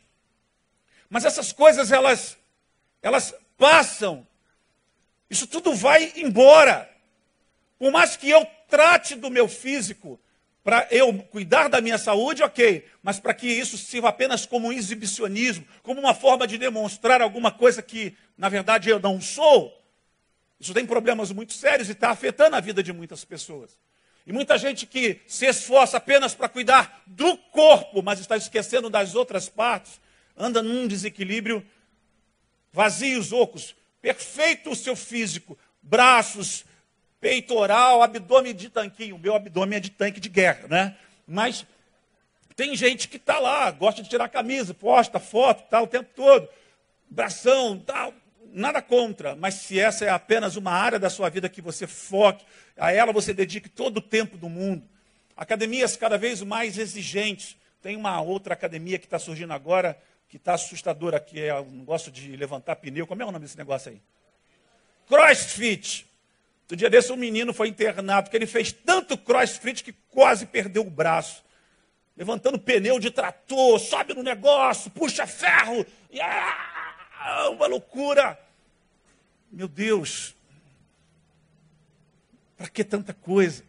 Mas 1.09 1.25
essas 1.25 1.51
coisas, 1.51 1.91
elas, 1.91 2.37
elas 3.01 3.33
passam. 3.57 4.27
Isso 5.29 5.47
tudo 5.47 5.73
vai 5.73 6.13
embora. 6.15 6.89
Por 7.77 7.91
mais 7.91 8.15
que 8.17 8.29
eu 8.29 8.45
trate 8.67 9.15
do 9.15 9.29
meu 9.29 9.47
físico, 9.47 10.19
para 10.63 10.87
eu 10.91 11.13
cuidar 11.31 11.69
da 11.69 11.81
minha 11.81 11.97
saúde, 11.97 12.43
ok, 12.43 12.85
mas 13.01 13.19
para 13.19 13.33
que 13.33 13.47
isso 13.47 13.77
sirva 13.77 14.09
apenas 14.09 14.45
como 14.45 14.67
um 14.67 14.73
exibicionismo, 14.73 15.65
como 15.81 15.99
uma 15.99 16.13
forma 16.13 16.45
de 16.45 16.57
demonstrar 16.57 17.21
alguma 17.21 17.51
coisa 17.51 17.81
que, 17.81 18.15
na 18.37 18.49
verdade, 18.49 18.89
eu 18.89 18.99
não 18.99 19.21
sou, 19.21 19.79
isso 20.59 20.73
tem 20.73 20.85
problemas 20.85 21.31
muito 21.31 21.53
sérios 21.53 21.87
e 21.87 21.93
está 21.93 22.09
afetando 22.09 22.55
a 22.55 22.59
vida 22.59 22.83
de 22.83 22.91
muitas 22.91 23.23
pessoas. 23.23 23.79
E 24.27 24.33
muita 24.33 24.57
gente 24.57 24.85
que 24.85 25.21
se 25.25 25.45
esforça 25.45 25.97
apenas 25.97 26.35
para 26.35 26.49
cuidar 26.49 27.01
do 27.07 27.37
corpo, 27.37 28.03
mas 28.03 28.19
está 28.19 28.35
esquecendo 28.35 28.89
das 28.89 29.15
outras 29.15 29.47
partes, 29.47 29.99
anda 30.37 30.61
num 30.61 30.87
desequilíbrio 30.87 31.65
vazios, 32.71 33.31
ocos. 33.31 33.75
Perfeito 34.01 34.71
o 34.71 34.75
seu 34.75 34.95
físico, 34.95 35.57
braços, 35.81 36.65
peitoral, 37.19 38.01
abdômen 38.01 38.53
de 38.53 38.69
tanquinho. 38.69 39.15
O 39.15 39.19
meu 39.19 39.35
abdômen 39.35 39.77
é 39.77 39.79
de 39.79 39.91
tanque 39.91 40.19
de 40.19 40.29
guerra, 40.29 40.67
né? 40.67 40.97
Mas 41.27 41.65
tem 42.55 42.75
gente 42.75 43.07
que 43.07 43.17
está 43.17 43.39
lá, 43.39 43.69
gosta 43.71 44.01
de 44.01 44.09
tirar 44.09 44.27
camisa, 44.29 44.73
posta 44.73 45.19
foto, 45.19 45.69
tal, 45.69 45.83
o 45.83 45.87
tempo 45.87 46.09
todo. 46.15 46.47
Bração, 47.09 47.79
tal, 47.79 48.13
nada 48.51 48.81
contra, 48.81 49.35
mas 49.35 49.55
se 49.55 49.79
essa 49.79 50.05
é 50.05 50.09
apenas 50.09 50.55
uma 50.55 50.71
área 50.71 50.99
da 50.99 51.09
sua 51.09 51.29
vida 51.29 51.49
que 51.49 51.61
você 51.61 51.87
foque, 51.87 52.45
a 52.77 52.91
ela 52.91 53.11
você 53.11 53.33
dedique 53.33 53.69
todo 53.69 53.97
o 53.97 54.01
tempo 54.01 54.37
do 54.37 54.49
mundo. 54.49 54.83
Academias 55.35 55.95
cada 55.95 56.17
vez 56.17 56.41
mais 56.41 56.77
exigentes. 56.77 57.55
Tem 57.81 57.95
uma 57.95 58.21
outra 58.21 58.53
academia 58.53 58.99
que 58.99 59.05
está 59.05 59.17
surgindo 59.17 59.53
agora, 59.53 59.97
que 60.29 60.37
está 60.37 60.53
assustador 60.53 61.15
aqui, 61.15 61.41
é 61.41 61.59
um 61.59 61.71
negócio 61.71 62.11
de 62.11 62.35
levantar 62.35 62.75
pneu. 62.75 63.07
Como 63.07 63.21
é 63.21 63.25
o 63.25 63.31
nome 63.31 63.43
desse 63.43 63.57
negócio 63.57 63.91
aí? 63.91 63.99
Crossfit. 65.07 66.07
No 66.69 66.77
dia 66.77 66.87
desse, 66.87 67.11
um 67.11 67.17
menino 67.17 67.51
foi 67.51 67.67
internado, 67.67 68.25
porque 68.25 68.37
ele 68.37 68.45
fez 68.45 68.71
tanto 68.71 69.17
crossfit 69.17 69.83
que 69.83 69.91
quase 70.11 70.45
perdeu 70.45 70.83
o 70.83 70.89
braço. 70.89 71.43
Levantando 72.15 72.59
pneu 72.59 72.99
de 72.99 73.09
trator, 73.09 73.79
sobe 73.79 74.13
no 74.13 74.21
negócio, 74.21 74.91
puxa 74.91 75.25
ferro. 75.25 75.83
E, 76.11 76.21
ah, 76.21 77.49
uma 77.49 77.65
loucura. 77.65 78.39
Meu 79.51 79.67
Deus. 79.67 80.35
Para 82.55 82.69
que 82.69 82.83
tanta 82.83 83.15
coisa? 83.15 83.63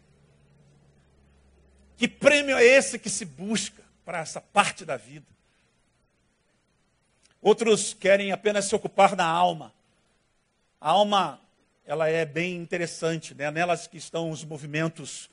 Que 1.97 2.07
prêmio 2.07 2.59
é 2.59 2.65
esse 2.65 2.99
que 2.99 3.09
se 3.09 3.25
busca 3.25 3.83
para 4.05 4.19
essa 4.19 4.43
parte 4.43 4.85
da 4.85 4.99
vida? 4.99 5.27
Outros 7.43 7.95
querem 7.95 8.33
apenas 8.33 8.67
se 8.67 8.75
ocupar 8.75 9.17
da 9.17 9.25
alma. 9.25 9.73
A 10.79 10.91
alma, 10.91 11.41
ela 11.87 12.09
é 12.09 12.25
bem 12.27 12.57
interessante, 12.57 13.35
né? 13.35 13.51
Nelas 13.51 13.87
que 13.87 13.97
estão 13.97 14.31
os 14.31 14.45
movimentos 14.45 15.31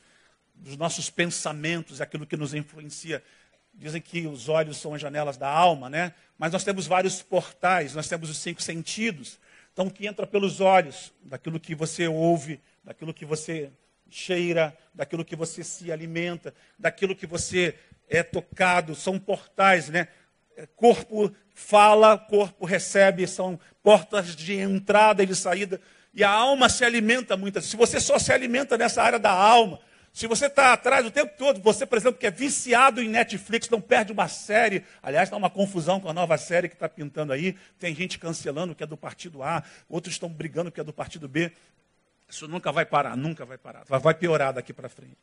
dos 0.55 0.77
nossos 0.77 1.09
pensamentos, 1.09 1.99
aquilo 1.99 2.25
que 2.25 2.37
nos 2.37 2.53
influencia. 2.53 3.21
Dizem 3.73 4.01
que 4.01 4.25
os 4.25 4.47
olhos 4.47 4.77
são 4.77 4.93
as 4.93 5.01
janelas 5.01 5.37
da 5.37 5.49
alma, 5.49 5.89
né? 5.89 6.13
Mas 6.37 6.53
nós 6.53 6.63
temos 6.63 6.87
vários 6.87 7.21
portais, 7.21 7.93
nós 7.93 8.07
temos 8.07 8.29
os 8.29 8.37
cinco 8.37 8.61
sentidos. 8.61 9.37
Então, 9.73 9.87
o 9.87 9.91
que 9.91 10.07
entra 10.07 10.25
pelos 10.25 10.61
olhos, 10.61 11.13
daquilo 11.21 11.59
que 11.59 11.75
você 11.75 12.07
ouve, 12.07 12.59
daquilo 12.83 13.13
que 13.13 13.25
você 13.25 13.69
cheira, 14.09 14.75
daquilo 14.93 15.25
que 15.25 15.35
você 15.35 15.63
se 15.63 15.91
alimenta, 15.91 16.53
daquilo 16.79 17.15
que 17.15 17.27
você 17.27 17.77
é 18.09 18.23
tocado, 18.23 18.95
são 18.95 19.19
portais, 19.19 19.89
né? 19.89 20.07
Corpo 20.75 21.31
fala, 21.53 22.17
corpo 22.17 22.65
recebe, 22.65 23.27
são 23.27 23.59
portas 23.83 24.35
de 24.35 24.53
entrada 24.53 25.23
e 25.23 25.25
de 25.25 25.35
saída. 25.35 25.79
E 26.13 26.23
a 26.23 26.31
alma 26.31 26.67
se 26.69 26.83
alimenta 26.83 27.37
muitas. 27.37 27.65
Se 27.65 27.75
você 27.75 27.99
só 27.99 28.17
se 28.17 28.31
alimenta 28.31 28.77
nessa 28.77 29.03
área 29.03 29.19
da 29.19 29.31
alma, 29.31 29.79
se 30.17 30.25
você 30.25 30.47
está 30.47 30.73
atrás 30.73 31.05
o 31.05 31.11
tempo 31.11 31.31
todo, 31.37 31.61
você, 31.61 31.85
por 31.85 31.95
exemplo, 31.95 32.19
que 32.19 32.25
é 32.25 32.31
viciado 32.31 33.03
em 33.03 33.07
Netflix, 33.07 33.69
não 33.69 33.79
perde 33.79 34.11
uma 34.11 34.27
série. 34.27 34.83
Aliás, 35.03 35.27
está 35.27 35.37
uma 35.37 35.49
confusão 35.49 35.99
com 35.99 36.09
a 36.09 36.13
nova 36.13 36.35
série 36.39 36.67
que 36.67 36.73
está 36.73 36.89
pintando 36.89 37.31
aí. 37.31 37.55
Tem 37.77 37.93
gente 37.93 38.17
cancelando 38.17 38.73
que 38.73 38.83
é 38.83 38.87
do 38.87 38.97
partido 38.97 39.43
A, 39.43 39.63
outros 39.87 40.15
estão 40.15 40.27
brigando 40.27 40.71
que 40.71 40.81
é 40.81 40.83
do 40.83 40.91
partido 40.91 41.27
B. 41.27 41.51
Isso 42.27 42.47
nunca 42.47 42.71
vai 42.71 42.83
parar, 42.83 43.15
nunca 43.15 43.45
vai 43.45 43.59
parar. 43.59 43.83
Vai 43.87 44.13
piorar 44.15 44.53
daqui 44.53 44.73
para 44.73 44.89
frente. 44.89 45.17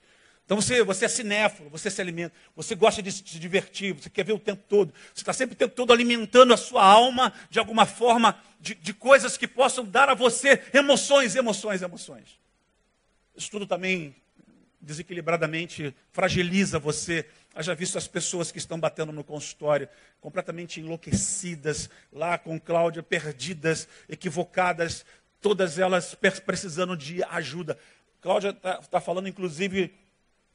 Então 0.45 0.61
você, 0.61 0.83
você 0.83 1.07
é 1.07 1.09
cinéfilo, 1.09 1.71
você 1.71 1.91
se 1.91 2.01
alimenta, 2.01 2.35
você 2.55 2.75
gosta 2.75 3.03
de 3.03 3.11
se 3.11 3.23
divertir, 3.23 3.95
você 3.95 4.11
quer 4.11 4.25
ver 4.25 4.35
o 4.35 4.39
tempo 4.39 4.63
todo. 4.69 4.93
Você 5.15 5.23
está 5.23 5.33
sempre 5.33 5.55
o 5.55 5.59
tempo 5.59 5.75
todo 5.75 5.93
alimentando 5.93 6.53
a 6.53 6.57
sua 6.57 6.85
alma 6.85 7.33
de 7.49 7.59
alguma 7.59 7.87
forma, 7.87 8.39
de, 8.61 8.75
de 8.75 8.93
coisas 8.93 9.39
que 9.39 9.49
possam 9.49 9.85
dar 9.85 10.11
a 10.11 10.15
você 10.15 10.63
emoções, 10.75 11.35
emoções, 11.35 11.81
emoções. 11.81 12.39
Isso 13.35 13.51
tudo 13.51 13.67
também 13.67 14.15
desequilibradamente 14.85 15.95
fragiliza 16.13 16.79
você. 16.79 17.27
Haja 17.55 17.75
visto 17.75 17.97
as 17.97 18.07
pessoas 18.07 18.53
que 18.53 18.59
estão 18.59 18.79
batendo 18.79 19.13
no 19.13 19.25
consultório, 19.25 19.89
completamente 20.21 20.79
enlouquecidas, 20.79 21.89
lá 22.13 22.37
com 22.37 22.61
Cláudia, 22.61 23.03
perdidas, 23.03 23.89
equivocadas, 24.09 25.07
todas 25.41 25.79
elas 25.79 26.15
precisando 26.45 26.97
de 26.97 27.23
ajuda. 27.25 27.79
Cláudia 28.21 28.51
está 28.51 28.79
tá 28.79 29.01
falando, 29.01 29.29
inclusive, 29.29 29.95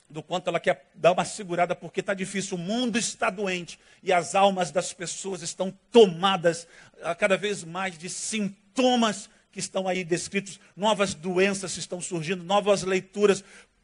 do 0.10 0.24
quanto 0.24 0.48
ela 0.48 0.60
quer 0.60 0.90
dar 0.96 1.12
uma 1.12 1.24
segurada, 1.24 1.76
porque 1.76 2.00
está 2.00 2.14
difícil. 2.14 2.58
O 2.58 2.60
mundo 2.60 2.98
está 2.98 3.30
doente 3.30 3.80
e 4.02 4.12
as 4.12 4.34
almas 4.34 4.72
das 4.72 4.92
pessoas 4.92 5.42
estão 5.42 5.72
tomadas 5.92 6.68
a 7.04 7.14
cada 7.14 7.38
vez 7.38 7.64
mais 7.64 7.98
de 7.98 8.10
sintomas 8.10 9.30
que 9.52 9.60
estão 9.60 9.88
aí 9.88 10.04
descritos. 10.04 10.60
Novas 10.76 11.14
doenças 11.14 11.78
estão 11.78 12.02
surgindo, 12.02 12.44
novas 12.44 12.84
leituras, 12.84 13.44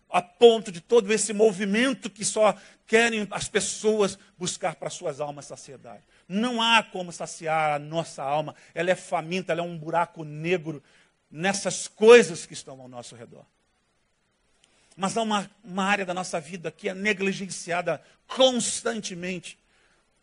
a 0.10 0.22
ponto 0.22 0.72
de 0.72 0.82
todo 0.82 1.12
esse 1.12 1.34
movimento 1.34 2.10
que 2.10 2.24
só 2.24 2.56
querem 2.88 3.28
as 3.32 3.48
pessoas 3.48 4.18
buscar 4.38 4.76
para 4.76 4.90
suas 4.90 5.20
almas 5.20 5.46
saciedade. 5.46 6.04
Não 6.28 6.62
há 6.62 6.82
como 6.84 7.12
saciar 7.12 7.76
a 7.76 7.80
nossa 7.80 8.24
alma. 8.24 8.56
Ela 8.74 8.92
é 8.92 8.96
faminta, 8.96 9.52
ela 9.52 9.62
é 9.62 9.64
um 9.64 9.78
buraco 9.78 10.24
negro 10.24 10.82
nessas 11.30 11.88
coisas 11.88 12.46
que 12.46 12.54
estão 12.54 12.80
ao 12.80 12.88
nosso 12.88 13.16
redor. 13.16 13.46
Mas 14.96 15.18
há 15.18 15.22
uma, 15.22 15.50
uma 15.64 15.84
área 15.84 16.06
da 16.06 16.14
nossa 16.14 16.40
vida 16.40 16.72
que 16.72 16.88
é 16.88 16.94
negligenciada 16.94 18.02
constantemente. 18.28 19.58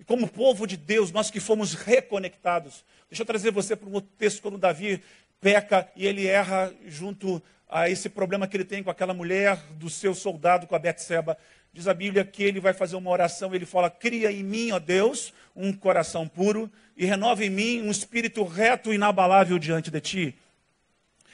E 0.00 0.05
como 0.05 0.26
povo 0.26 0.67
de 0.67 0.76
Deus, 0.76 1.12
nós 1.12 1.31
que 1.31 1.38
fomos 1.38 1.75
reconectados. 1.75 2.85
Deixa 3.11 3.23
eu 3.23 3.26
trazer 3.26 3.50
você 3.50 3.76
para 3.76 3.88
um 3.88 3.93
outro 3.93 4.11
texto, 4.17 4.41
quando 4.41 4.57
Davi 4.57 5.02
peca 5.41 5.88
e 5.95 6.07
ele 6.07 6.26
erra 6.26 6.73
junto 6.87 7.43
a 7.69 7.88
esse 7.88 8.09
problema 8.09 8.47
que 8.47 8.57
ele 8.57 8.64
tem 8.64 8.83
com 8.83 8.91
aquela 8.91 9.14
mulher 9.14 9.57
do 9.73 9.91
seu 9.91 10.14
soldado, 10.14 10.67
com 10.67 10.75
a 10.75 10.79
Betseba. 10.79 11.37
Diz 11.73 11.87
a 11.87 11.95
Bíblia 11.95 12.25
que 12.25 12.43
ele 12.43 12.61
vai 12.61 12.73
fazer 12.73 12.97
uma 12.97 13.11
oração, 13.11 13.55
ele 13.55 13.67
fala: 13.67 13.91
Cria 13.91 14.33
em 14.33 14.43
mim, 14.43 14.73
ó 14.73 14.79
Deus, 14.79 15.33
um 15.55 15.73
coração 15.73 16.26
puro 16.26 16.71
e 16.97 17.05
renova 17.05 17.45
em 17.45 17.50
mim 17.50 17.83
um 17.83 17.91
espírito 17.91 18.45
reto 18.45 18.93
e 18.93 18.97
inabalável 18.97 19.59
diante 19.59 19.91
de 19.91 20.00
ti. 20.00 20.38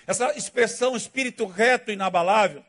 Essa 0.07 0.37
expressão 0.37 0.97
espírito 0.97 1.47
reto 1.47 1.91
e 1.91 1.95
inabalável 1.95 2.65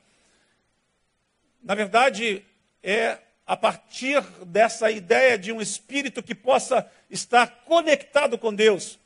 na 1.64 1.76
verdade, 1.76 2.44
é 2.82 3.18
a 3.46 3.58
partir 3.58 4.22
dessa 4.46 4.92
ideia 4.92 5.38
de 5.38 5.52
um 5.52 5.60
espírito 5.60 6.22
que 6.22 6.36
possa 6.36 6.90
estar 7.10 7.48
conectado 7.66 8.38
com 8.38 8.54
Deus, 8.54 9.00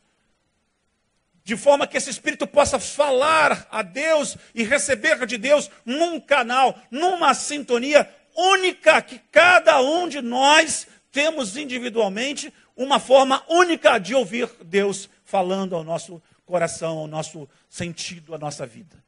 de 1.44 1.56
forma 1.56 1.88
que 1.88 1.98
esse 1.98 2.10
espírito 2.10 2.46
possa 2.46 2.80
falar 2.80 3.68
a 3.72 3.82
Deus 3.82 4.38
e 4.54 4.64
receber 4.64 5.26
de 5.26 5.38
Deus 5.38 5.70
num 5.86 6.20
canal, 6.20 6.78
numa 6.92 7.34
sintonia 7.34 8.10
única 8.36 9.02
que 9.02 9.20
cada 9.32 9.82
um 9.82 10.08
de 10.08 10.22
nós 10.22 10.88
temos 11.12 11.56
individualmente 11.56 12.54
uma 12.76 13.00
forma 13.00 13.44
única 13.48 13.98
de 13.98 14.16
ouvir 14.16 14.50
Deus 14.64 15.10
falando 15.24 15.76
ao 15.76 15.84
nosso 15.84 16.22
coração, 16.46 16.98
ao 16.98 17.08
nosso 17.08 17.48
sentido, 17.70 18.36
à 18.36 18.38
nossa 18.38 18.66
vida. 18.66 19.02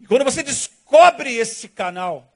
E 0.00 0.06
quando 0.06 0.24
você 0.24 0.42
descobre 0.42 0.77
esse 1.26 1.68
canal, 1.68 2.32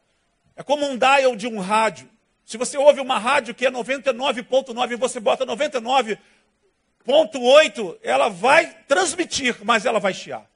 é 0.54 0.62
como 0.62 0.86
um 0.86 0.96
dial 0.96 1.34
de 1.34 1.46
um 1.46 1.58
rádio. 1.58 2.08
Se 2.44 2.56
você 2.56 2.76
ouve 2.76 3.00
uma 3.00 3.18
rádio 3.18 3.54
que 3.54 3.66
é 3.66 3.70
99.9 3.70 4.92
e 4.92 4.96
você 4.96 5.18
bota 5.18 5.46
99.8, 5.46 7.98
ela 8.02 8.28
vai 8.28 8.70
transmitir, 8.86 9.56
mas 9.64 9.86
ela 9.86 9.98
vai 9.98 10.12
chiar. 10.12 10.46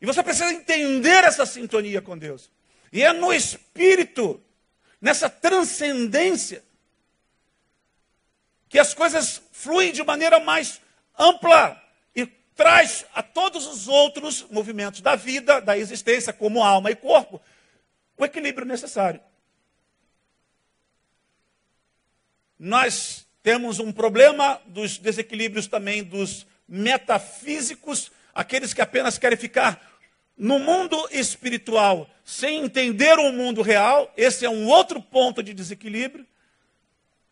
E 0.00 0.06
você 0.06 0.22
precisa 0.22 0.52
entender 0.52 1.24
essa 1.24 1.46
sintonia 1.46 2.02
com 2.02 2.18
Deus. 2.18 2.50
E 2.92 3.02
é 3.02 3.12
no 3.12 3.32
espírito, 3.32 4.42
nessa 5.00 5.30
transcendência, 5.30 6.62
que 8.68 8.78
as 8.78 8.92
coisas 8.92 9.40
fluem 9.52 9.92
de 9.92 10.02
maneira 10.02 10.40
mais 10.40 10.82
ampla, 11.18 11.82
traz 12.54 13.04
a 13.14 13.22
todos 13.22 13.66
os 13.66 13.88
outros 13.88 14.46
movimentos 14.50 15.00
da 15.00 15.16
vida, 15.16 15.60
da 15.60 15.76
existência, 15.76 16.32
como 16.32 16.62
alma 16.62 16.90
e 16.90 16.96
corpo, 16.96 17.40
o 18.16 18.24
equilíbrio 18.24 18.66
necessário. 18.66 19.20
Nós 22.58 23.26
temos 23.42 23.78
um 23.78 23.92
problema 23.92 24.60
dos 24.66 24.96
desequilíbrios 24.96 25.66
também 25.66 26.02
dos 26.02 26.46
metafísicos, 26.68 28.10
aqueles 28.32 28.72
que 28.72 28.80
apenas 28.80 29.18
querem 29.18 29.36
ficar 29.36 29.92
no 30.36 30.58
mundo 30.58 30.96
espiritual 31.10 32.08
sem 32.24 32.64
entender 32.64 33.18
o 33.18 33.32
mundo 33.32 33.60
real. 33.62 34.12
Esse 34.16 34.44
é 34.46 34.50
um 34.50 34.66
outro 34.66 35.00
ponto 35.02 35.42
de 35.42 35.52
desequilíbrio. 35.52 36.26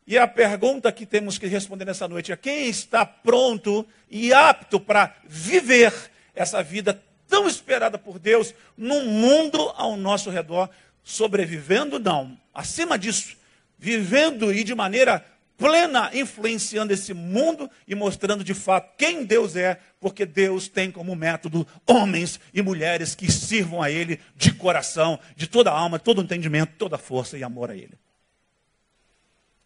E 0.07 0.19
a 0.19 0.27
pergunta 0.27 0.91
que 0.91 1.07
temos 1.07 1.39
que 1.39 1.47
responder 1.47 1.85
nessa 1.85 2.09
noite 2.09 2.33
é: 2.33 2.37
quem 2.37 2.69
está 2.69 3.07
pronto 3.07 3.87
e 4.11 4.33
apto 4.33 4.81
para 4.81 5.15
viver 5.27 5.93
essa 6.35 6.63
vida 6.63 7.01
tão 7.29 7.47
esperada 7.47 7.97
por 7.99 8.19
Deus 8.19 8.55
no 8.77 9.03
mundo 9.05 9.61
ao 9.77 9.97
nosso 9.97 10.31
redor? 10.31 10.69
Sobrevivendo, 11.05 11.99
não. 11.99 12.39
Acima 12.55 12.99
disso, 12.99 13.37
vivendo 13.79 14.53
e 14.53 14.63
de 14.63 14.75
maneira 14.75 15.25
plena, 15.57 16.11
influenciando 16.13 16.93
esse 16.93 17.15
mundo 17.15 17.71
e 17.87 17.95
mostrando 17.95 18.43
de 18.43 18.55
fato 18.55 18.97
quem 18.99 19.25
Deus 19.25 19.55
é, 19.55 19.79
porque 20.01 20.27
Deus 20.27 20.67
tem 20.67 20.91
como 20.91 21.15
método 21.15 21.67
homens 21.87 22.41
e 22.53 22.61
mulheres 22.61 23.15
que 23.15 23.31
sirvam 23.31 23.81
a 23.81 23.89
Ele 23.89 24.19
de 24.37 24.53
coração, 24.53 25.21
de 25.37 25.47
toda 25.47 25.71
a 25.71 25.79
alma, 25.79 26.01
todo 26.01 26.23
entendimento, 26.23 26.75
toda 26.77 26.99
força 26.99 27.39
e 27.39 27.45
amor 27.45 27.71
a 27.71 27.77
Ele. 27.77 27.97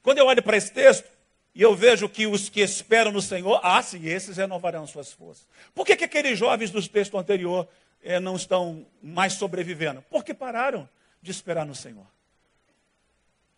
Quando 0.06 0.18
eu 0.18 0.26
olho 0.26 0.40
para 0.40 0.56
esse 0.56 0.70
texto, 0.70 1.10
e 1.52 1.60
eu 1.60 1.74
vejo 1.74 2.08
que 2.08 2.28
os 2.28 2.48
que 2.48 2.60
esperam 2.60 3.10
no 3.10 3.20
Senhor, 3.20 3.58
ah, 3.60 3.82
sim, 3.82 4.06
esses 4.06 4.36
renovarão 4.36 4.86
suas 4.86 5.12
forças. 5.12 5.48
Por 5.74 5.84
que, 5.84 5.96
que 5.96 6.04
aqueles 6.04 6.38
jovens 6.38 6.70
do 6.70 6.80
texto 6.88 7.18
anterior 7.18 7.66
eh, 8.04 8.20
não 8.20 8.36
estão 8.36 8.86
mais 9.02 9.32
sobrevivendo? 9.32 10.04
Porque 10.08 10.32
pararam 10.32 10.88
de 11.20 11.32
esperar 11.32 11.66
no 11.66 11.74
Senhor. 11.74 12.06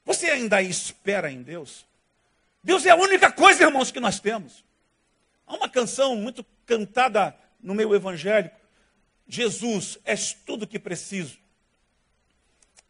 Você 0.06 0.30
ainda 0.30 0.62
espera 0.62 1.30
em 1.30 1.42
Deus? 1.42 1.84
Deus 2.64 2.86
é 2.86 2.90
a 2.92 2.96
única 2.96 3.30
coisa, 3.30 3.64
irmãos, 3.64 3.90
que 3.90 4.00
nós 4.00 4.18
temos. 4.18 4.64
Há 5.46 5.54
uma 5.54 5.68
canção 5.68 6.16
muito 6.16 6.42
cantada 6.64 7.36
no 7.60 7.74
meio 7.74 7.94
evangélico. 7.94 8.56
Jesus, 9.28 9.98
és 10.02 10.32
tudo 10.32 10.66
que 10.66 10.78
preciso. 10.78 11.36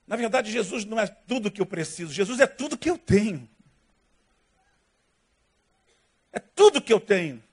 Na 0.09 0.17
verdade, 0.17 0.51
Jesus 0.51 0.87
não 0.87 0.99
é 0.99 1.07
tudo 1.07 1.51
que 1.51 1.61
eu 1.61 1.67
preciso, 1.67 2.15
Jesus 2.15 2.41
é 2.41 2.47
tudo 2.47 2.79
que 2.79 2.89
eu 2.89 2.97
tenho. 2.97 3.47
É 6.33 6.39
tudo 6.39 6.81
que 6.81 6.93
eu 6.93 6.99
tenho. 6.99 7.45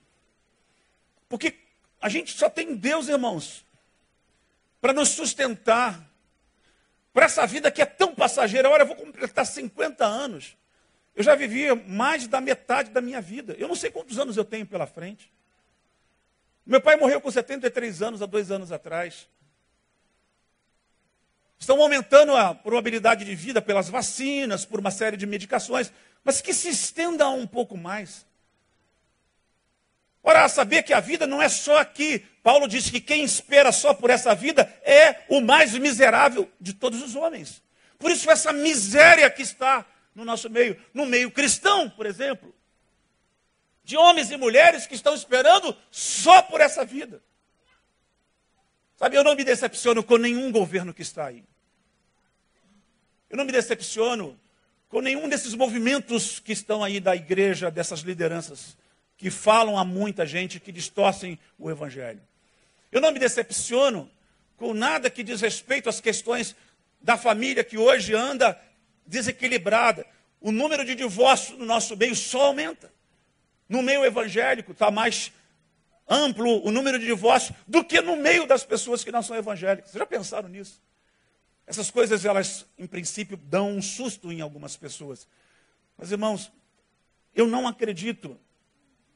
Porque 1.27 1.53
a 2.01 2.07
gente 2.07 2.31
só 2.31 2.49
tem 2.49 2.73
Deus, 2.73 3.09
irmãos, 3.09 3.65
para 4.79 4.93
nos 4.93 5.09
sustentar, 5.09 6.01
para 7.13 7.25
essa 7.25 7.45
vida 7.45 7.69
que 7.69 7.81
é 7.81 7.85
tão 7.85 8.15
passageira. 8.15 8.69
Olha, 8.69 8.83
eu 8.83 8.87
vou 8.87 8.95
completar 8.95 9.45
50 9.45 10.05
anos. 10.05 10.55
Eu 11.13 11.23
já 11.23 11.35
vivi 11.35 11.73
mais 11.87 12.25
da 12.25 12.39
metade 12.39 12.89
da 12.91 13.01
minha 13.01 13.19
vida. 13.19 13.53
Eu 13.57 13.67
não 13.67 13.75
sei 13.75 13.91
quantos 13.91 14.17
anos 14.17 14.37
eu 14.37 14.45
tenho 14.45 14.65
pela 14.65 14.87
frente. 14.87 15.29
Meu 16.65 16.79
pai 16.79 16.95
morreu 16.95 17.19
com 17.19 17.29
73 17.29 18.01
anos, 18.01 18.21
há 18.21 18.25
dois 18.25 18.49
anos 18.49 18.71
atrás. 18.71 19.27
Estão 21.59 21.81
aumentando 21.81 22.35
a 22.35 22.53
probabilidade 22.53 23.25
de 23.25 23.35
vida 23.35 23.61
pelas 23.61 23.89
vacinas, 23.89 24.65
por 24.65 24.79
uma 24.79 24.91
série 24.91 25.17
de 25.17 25.25
medicações, 25.25 25.91
mas 26.23 26.41
que 26.41 26.53
se 26.53 26.69
estenda 26.69 27.29
um 27.29 27.47
pouco 27.47 27.77
mais. 27.77 28.25
Ora, 30.21 30.49
saber 30.49 30.83
que 30.83 30.93
a 30.93 30.99
vida 30.99 31.27
não 31.27 31.39
é 31.41 31.47
só 31.47 31.77
aqui. 31.77 32.25
Paulo 32.41 32.67
disse 32.67 32.91
que 32.91 32.99
quem 32.99 33.23
espera 33.23 33.71
só 33.71 33.93
por 33.93 34.09
essa 34.09 34.33
vida 34.33 34.63
é 34.83 35.23
o 35.29 35.39
mais 35.39 35.73
miserável 35.77 36.49
de 36.59 36.73
todos 36.73 37.01
os 37.03 37.15
homens. 37.15 37.61
Por 37.99 38.09
isso, 38.09 38.29
essa 38.29 38.51
miséria 38.51 39.29
que 39.29 39.43
está 39.43 39.85
no 40.15 40.25
nosso 40.25 40.49
meio, 40.49 40.81
no 40.93 41.05
meio 41.05 41.29
cristão, 41.29 41.89
por 41.89 42.07
exemplo, 42.07 42.55
de 43.83 43.95
homens 43.95 44.31
e 44.31 44.37
mulheres 44.37 44.87
que 44.87 44.95
estão 44.95 45.13
esperando 45.13 45.77
só 45.91 46.41
por 46.41 46.59
essa 46.59 46.83
vida. 46.83 47.21
Sabe, 48.97 49.17
eu 49.17 49.23
não 49.23 49.35
me 49.35 49.43
decepciono 49.43 50.03
com 50.03 50.17
nenhum 50.17 50.51
governo 50.51 50.93
que 50.93 51.01
está 51.01 51.25
aí. 51.25 51.43
Eu 53.29 53.37
não 53.37 53.45
me 53.45 53.51
decepciono 53.51 54.39
com 54.87 55.01
nenhum 55.01 55.27
desses 55.27 55.53
movimentos 55.53 56.39
que 56.39 56.53
estão 56.53 56.83
aí 56.83 56.99
da 56.99 57.15
igreja, 57.15 57.69
dessas 57.69 57.99
lideranças, 57.99 58.77
que 59.17 59.29
falam 59.29 59.77
a 59.77 59.83
muita 59.83 60.25
gente, 60.25 60.59
que 60.59 60.71
distorcem 60.71 61.37
o 61.57 61.69
evangelho. 61.69 62.21
Eu 62.91 63.01
não 63.01 63.11
me 63.11 63.19
decepciono 63.19 64.09
com 64.55 64.73
nada 64.73 65.09
que 65.09 65.23
diz 65.23 65.41
respeito 65.41 65.89
às 65.89 65.99
questões 65.99 66.55
da 67.01 67.17
família 67.17 67.63
que 67.63 67.77
hoje 67.77 68.13
anda 68.13 68.59
desequilibrada. 69.05 70.05
O 70.39 70.51
número 70.51 70.85
de 70.85 70.95
divórcios 70.95 71.57
no 71.57 71.65
nosso 71.65 71.97
meio 71.97 72.15
só 72.15 72.45
aumenta. 72.45 72.91
No 73.67 73.81
meio 73.81 74.05
evangélico 74.05 74.71
está 74.71 74.89
mais 74.89 75.31
amplo 76.07 76.65
o 76.65 76.71
número 76.71 76.99
de 76.99 77.05
divórcios 77.05 77.57
do 77.67 77.83
que 77.83 78.01
no 78.01 78.15
meio 78.15 78.45
das 78.47 78.63
pessoas 78.63 79.03
que 79.03 79.11
não 79.11 79.23
são 79.23 79.35
evangélicas. 79.35 79.91
Vocês 79.91 79.99
já 79.99 80.05
pensaram 80.05 80.47
nisso? 80.47 80.81
Essas 81.67 81.89
coisas, 81.89 82.25
elas, 82.25 82.65
em 82.77 82.85
princípio, 82.85 83.37
dão 83.37 83.71
um 83.71 83.81
susto 83.81 84.31
em 84.31 84.41
algumas 84.41 84.77
pessoas. 84.77 85.27
Mas, 85.97 86.11
irmãos, 86.11 86.51
eu 87.33 87.47
não 87.47 87.67
acredito. 87.67 88.39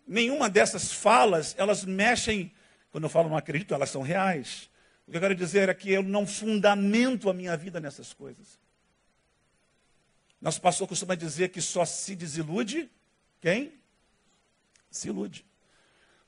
Nenhuma 0.08 0.50
dessas 0.50 0.91
falas, 0.91 1.55
elas 1.58 1.86
mexem. 1.86 2.51
Quando 2.91 3.03
eu 3.03 3.10
falo 3.10 3.29
não 3.29 3.38
acredito, 3.38 3.74
elas 3.74 3.91
são 3.91 4.01
reais. 4.01 4.69
O 5.08 5.12
que 5.12 5.17
eu 5.17 5.22
quero 5.22 5.36
dizer 5.36 5.69
é 5.69 5.74
que 5.74 5.91
eu 5.91 6.01
não 6.01 6.25
fundamento 6.25 7.29
a 7.29 7.34
minha 7.34 7.55
vida 7.55 7.79
nessas 7.79 8.13
coisas. 8.13 8.60
Nosso 10.41 10.62
pastor 10.62 10.88
costuma 10.88 11.15
dizer 11.15 11.50
que 11.50 11.62
só 11.62 11.86
se 11.86 12.15
desilude 12.15 12.89
quem? 13.41 13.74
Se 14.89 15.08
ilude. 15.08 15.46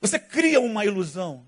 Você 0.02 0.18
cria 0.18 0.60
uma 0.60 0.84
ilusão. 0.84 1.46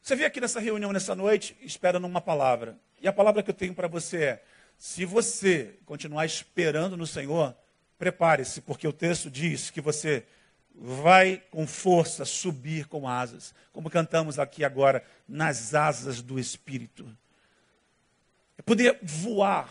Você 0.00 0.14
vem 0.14 0.24
aqui 0.24 0.40
nessa 0.40 0.60
reunião 0.60 0.92
nessa 0.92 1.16
noite 1.16 1.56
esperando 1.60 2.06
uma 2.06 2.20
palavra. 2.20 2.78
E 3.00 3.08
a 3.08 3.12
palavra 3.12 3.42
que 3.42 3.50
eu 3.50 3.54
tenho 3.54 3.74
para 3.74 3.88
você 3.88 4.22
é: 4.22 4.44
se 4.78 5.04
você 5.04 5.78
continuar 5.84 6.24
esperando 6.24 6.96
no 6.96 7.06
Senhor, 7.06 7.54
prepare-se, 7.98 8.60
porque 8.60 8.86
o 8.86 8.92
texto 8.92 9.28
diz 9.28 9.68
que 9.68 9.80
você 9.80 10.24
vai 10.74 11.42
com 11.50 11.66
força 11.66 12.24
subir 12.24 12.86
com 12.86 13.06
asas, 13.06 13.54
como 13.72 13.90
cantamos 13.90 14.38
aqui 14.38 14.64
agora, 14.64 15.04
nas 15.28 15.74
asas 15.74 16.22
do 16.22 16.38
Espírito. 16.38 17.04
É 18.56 18.62
poder 18.62 18.98
voar. 19.02 19.68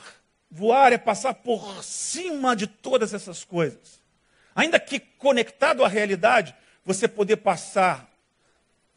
Voar 0.49 0.91
é 0.91 0.97
passar 0.97 1.33
por 1.33 1.81
cima 1.81 2.57
de 2.57 2.67
todas 2.67 3.13
essas 3.13 3.45
coisas. 3.45 4.01
Ainda 4.53 4.77
que 4.81 4.99
conectado 4.99 5.83
à 5.83 5.87
realidade, 5.87 6.53
você 6.93 7.07
poder 7.07 7.37
passar. 7.37 8.09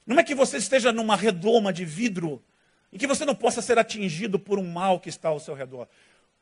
Não 0.07 0.19
é 0.19 0.23
que 0.23 0.35
você 0.35 0.59
esteja 0.59 0.93
numa 0.93 1.17
redoma 1.17 1.73
de 1.73 1.85
vidro 1.85 2.43
e 2.93 2.99
que 2.99 3.07
você 3.07 3.25
não 3.25 3.35
possa 3.35 3.63
ser 3.63 3.79
atingido 3.79 4.39
por 4.39 4.59
um 4.59 4.71
mal 4.71 5.01
que 5.01 5.09
está 5.09 5.29
ao 5.29 5.41
seu 5.41 5.55
redor. 5.55 5.89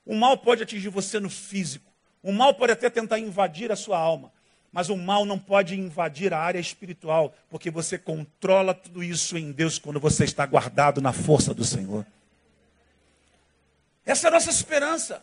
O 0.04 0.14
mal 0.14 0.36
pode 0.38 0.62
atingir 0.62 0.88
você 0.88 1.20
no 1.20 1.30
físico. 1.30 1.90
O 2.22 2.32
mal 2.32 2.54
pode 2.54 2.72
até 2.72 2.90
tentar 2.90 3.18
invadir 3.18 3.70
a 3.70 3.76
sua 3.76 3.98
alma. 3.98 4.32
Mas 4.72 4.88
o 4.88 4.96
mal 4.96 5.26
não 5.26 5.38
pode 5.38 5.78
invadir 5.78 6.32
a 6.32 6.38
área 6.38 6.58
espiritual, 6.58 7.34
porque 7.50 7.70
você 7.70 7.98
controla 7.98 8.72
tudo 8.72 9.02
isso 9.02 9.36
em 9.36 9.52
Deus 9.52 9.78
quando 9.78 10.00
você 10.00 10.24
está 10.24 10.46
guardado 10.46 11.00
na 11.02 11.12
força 11.12 11.52
do 11.52 11.62
Senhor. 11.62 12.06
Essa 14.04 14.26
é 14.26 14.28
a 14.28 14.32
nossa 14.32 14.50
esperança. 14.50 15.22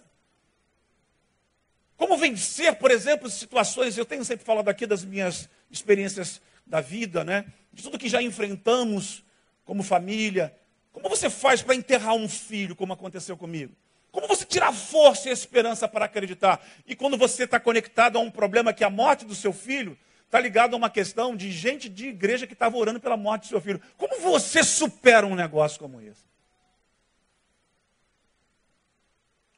Como 2.00 2.18
vencer, 2.18 2.76
por 2.76 2.92
exemplo, 2.92 3.30
situações, 3.30 3.98
eu 3.98 4.06
tenho 4.06 4.24
sempre 4.24 4.46
falado 4.46 4.70
aqui 4.70 4.88
das 4.88 5.04
minhas 5.04 5.50
experiências 5.70 6.42
da 6.66 6.80
vida, 6.80 7.26
né? 7.26 7.44
De 7.74 7.84
tudo 7.84 8.00
que 8.00 8.08
já 8.08 8.22
enfrentamos 8.22 9.22
como 9.66 9.84
família, 9.84 10.56
como 10.94 11.10
você 11.10 11.30
faz 11.30 11.62
para 11.62 11.76
enterrar 11.76 12.16
um 12.16 12.30
filho, 12.30 12.74
como 12.74 12.94
aconteceu 12.94 13.36
comigo? 13.36 13.76
Como 14.14 14.30
você 14.30 14.46
tira 14.46 14.72
força 14.72 15.28
e 15.28 15.34
esperança 15.34 15.90
para 15.90 16.06
acreditar? 16.06 16.66
E 16.88 16.96
quando 16.96 17.18
você 17.18 17.44
está 17.44 17.60
conectado 17.60 18.18
a 18.18 18.22
um 18.22 18.32
problema 18.32 18.72
que 18.72 18.82
é 18.82 18.88
a 18.88 18.90
morte 18.90 19.26
do 19.26 19.36
seu 19.36 19.52
filho, 19.52 19.98
está 20.26 20.40
ligado 20.40 20.76
a 20.76 20.78
uma 20.78 20.90
questão 20.90 21.36
de 21.36 21.52
gente 21.52 21.90
de 21.90 22.08
igreja 22.08 22.48
que 22.48 22.54
estava 22.54 22.78
orando 22.78 23.02
pela 23.02 23.18
morte 23.18 23.42
do 23.42 23.48
seu 23.48 23.60
filho. 23.60 23.82
Como 23.98 24.22
você 24.22 24.64
supera 24.64 25.28
um 25.28 25.36
negócio 25.36 25.78
como 25.78 26.00
esse? 26.00 26.24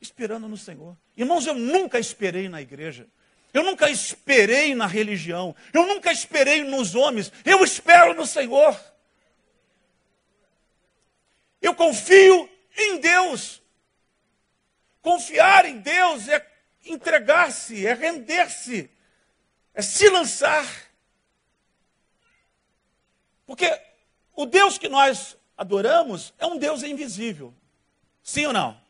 Esperando 0.01 0.47
no 0.47 0.57
Senhor. 0.57 0.97
Irmãos, 1.15 1.45
eu 1.45 1.53
nunca 1.53 1.99
esperei 1.99 2.49
na 2.49 2.61
igreja. 2.61 3.07
Eu 3.53 3.63
nunca 3.63 3.89
esperei 3.89 4.73
na 4.73 4.87
religião. 4.87 5.55
Eu 5.71 5.85
nunca 5.85 6.11
esperei 6.11 6.63
nos 6.63 6.95
homens. 6.95 7.31
Eu 7.45 7.63
espero 7.63 8.15
no 8.15 8.25
Senhor. 8.25 8.79
Eu 11.61 11.75
confio 11.75 12.49
em 12.75 12.99
Deus. 12.99 13.61
Confiar 15.01 15.65
em 15.65 15.79
Deus 15.79 16.27
é 16.27 16.45
entregar-se, 16.85 17.85
é 17.85 17.93
render-se, 17.93 18.89
é 19.73 19.81
se 19.81 20.09
lançar. 20.09 20.65
Porque 23.45 23.67
o 24.33 24.45
Deus 24.45 24.77
que 24.77 24.89
nós 24.89 25.37
adoramos 25.57 26.33
é 26.39 26.45
um 26.45 26.57
Deus 26.57 26.83
invisível. 26.83 27.53
Sim 28.23 28.47
ou 28.47 28.53
não? 28.53 28.81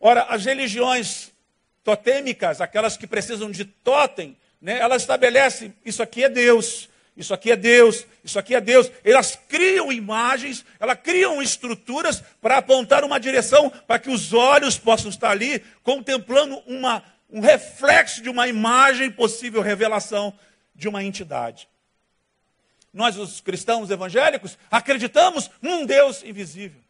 Ora, 0.00 0.22
as 0.24 0.44
religiões 0.44 1.32
totêmicas, 1.82 2.60
aquelas 2.60 2.96
que 2.96 3.06
precisam 3.06 3.50
de 3.50 3.64
totem, 3.64 4.36
né, 4.60 4.78
elas 4.78 5.02
estabelecem 5.02 5.74
isso 5.84 6.02
aqui 6.02 6.24
é 6.24 6.28
Deus, 6.28 6.88
isso 7.16 7.34
aqui 7.34 7.50
é 7.50 7.56
Deus, 7.56 8.06
isso 8.22 8.38
aqui 8.38 8.54
é 8.54 8.60
Deus. 8.60 8.92
Elas 9.02 9.36
criam 9.48 9.90
imagens, 9.90 10.64
elas 10.78 10.98
criam 11.02 11.42
estruturas 11.42 12.22
para 12.40 12.58
apontar 12.58 13.02
uma 13.02 13.18
direção, 13.18 13.70
para 13.70 13.98
que 13.98 14.08
os 14.08 14.32
olhos 14.32 14.78
possam 14.78 15.10
estar 15.10 15.30
ali 15.30 15.64
contemplando 15.82 16.62
uma, 16.64 17.02
um 17.28 17.40
reflexo 17.40 18.22
de 18.22 18.28
uma 18.28 18.46
imagem, 18.46 19.10
possível 19.10 19.60
revelação 19.62 20.32
de 20.76 20.88
uma 20.88 21.02
entidade. 21.02 21.68
Nós, 22.92 23.16
os 23.16 23.40
cristãos 23.40 23.90
evangélicos, 23.90 24.56
acreditamos 24.70 25.50
num 25.60 25.84
Deus 25.84 26.22
invisível. 26.22 26.80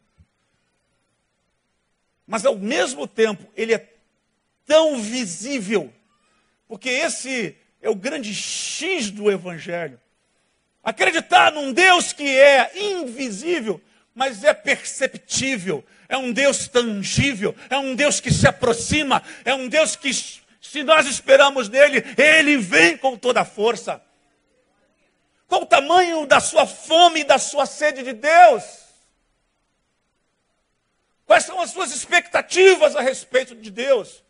Mas 2.29 2.45
ao 2.45 2.57
mesmo 2.57 3.07
tempo, 3.07 3.51
ele 3.57 3.73
é 3.73 3.89
tão 4.67 5.01
visível, 5.01 5.91
porque 6.69 6.91
esse 6.91 7.57
é 7.81 7.89
o 7.89 7.95
grande 7.95 8.35
X 8.35 9.11
do 9.11 9.31
evangelho. 9.31 9.99
Acreditar 10.85 11.51
num 11.51 11.73
Deus 11.73 12.13
que 12.13 12.29
é 12.29 12.71
invisível, 12.79 13.81
mas 14.15 14.45
é 14.45 14.53
perceptível, 14.53 15.83
é 16.07 16.19
um 16.19 16.31
Deus 16.31 16.69
tangível, 16.69 17.57
é 17.71 17.79
um 17.79 17.95
Deus 17.95 18.21
que 18.21 18.31
se 18.31 18.47
aproxima, 18.47 19.23
é 19.43 19.55
um 19.55 19.67
Deus 19.67 19.97
que, 19.97 20.13
se 20.13 20.83
nós 20.83 21.07
esperamos 21.07 21.71
nele, 21.71 22.05
ele 22.19 22.59
vem 22.59 22.99
com 22.99 23.17
toda 23.17 23.41
a 23.41 23.47
força. 23.47 24.03
Qual 25.47 25.63
o 25.63 25.67
tamanho 25.67 26.27
da 26.27 26.41
sua 26.41 26.67
fome 26.67 27.21
e 27.21 27.25
da 27.25 27.39
sua 27.39 27.65
sede 27.65 28.03
de 28.03 28.13
Deus? 28.13 28.88
Quais 31.29 31.45
são 31.45 31.61
as 31.61 31.73
suas 31.73 31.93
expectativas 31.93 32.97
a 32.97 33.03
respeito 33.03 33.55
de 33.55 33.71
Deus? 33.71 34.25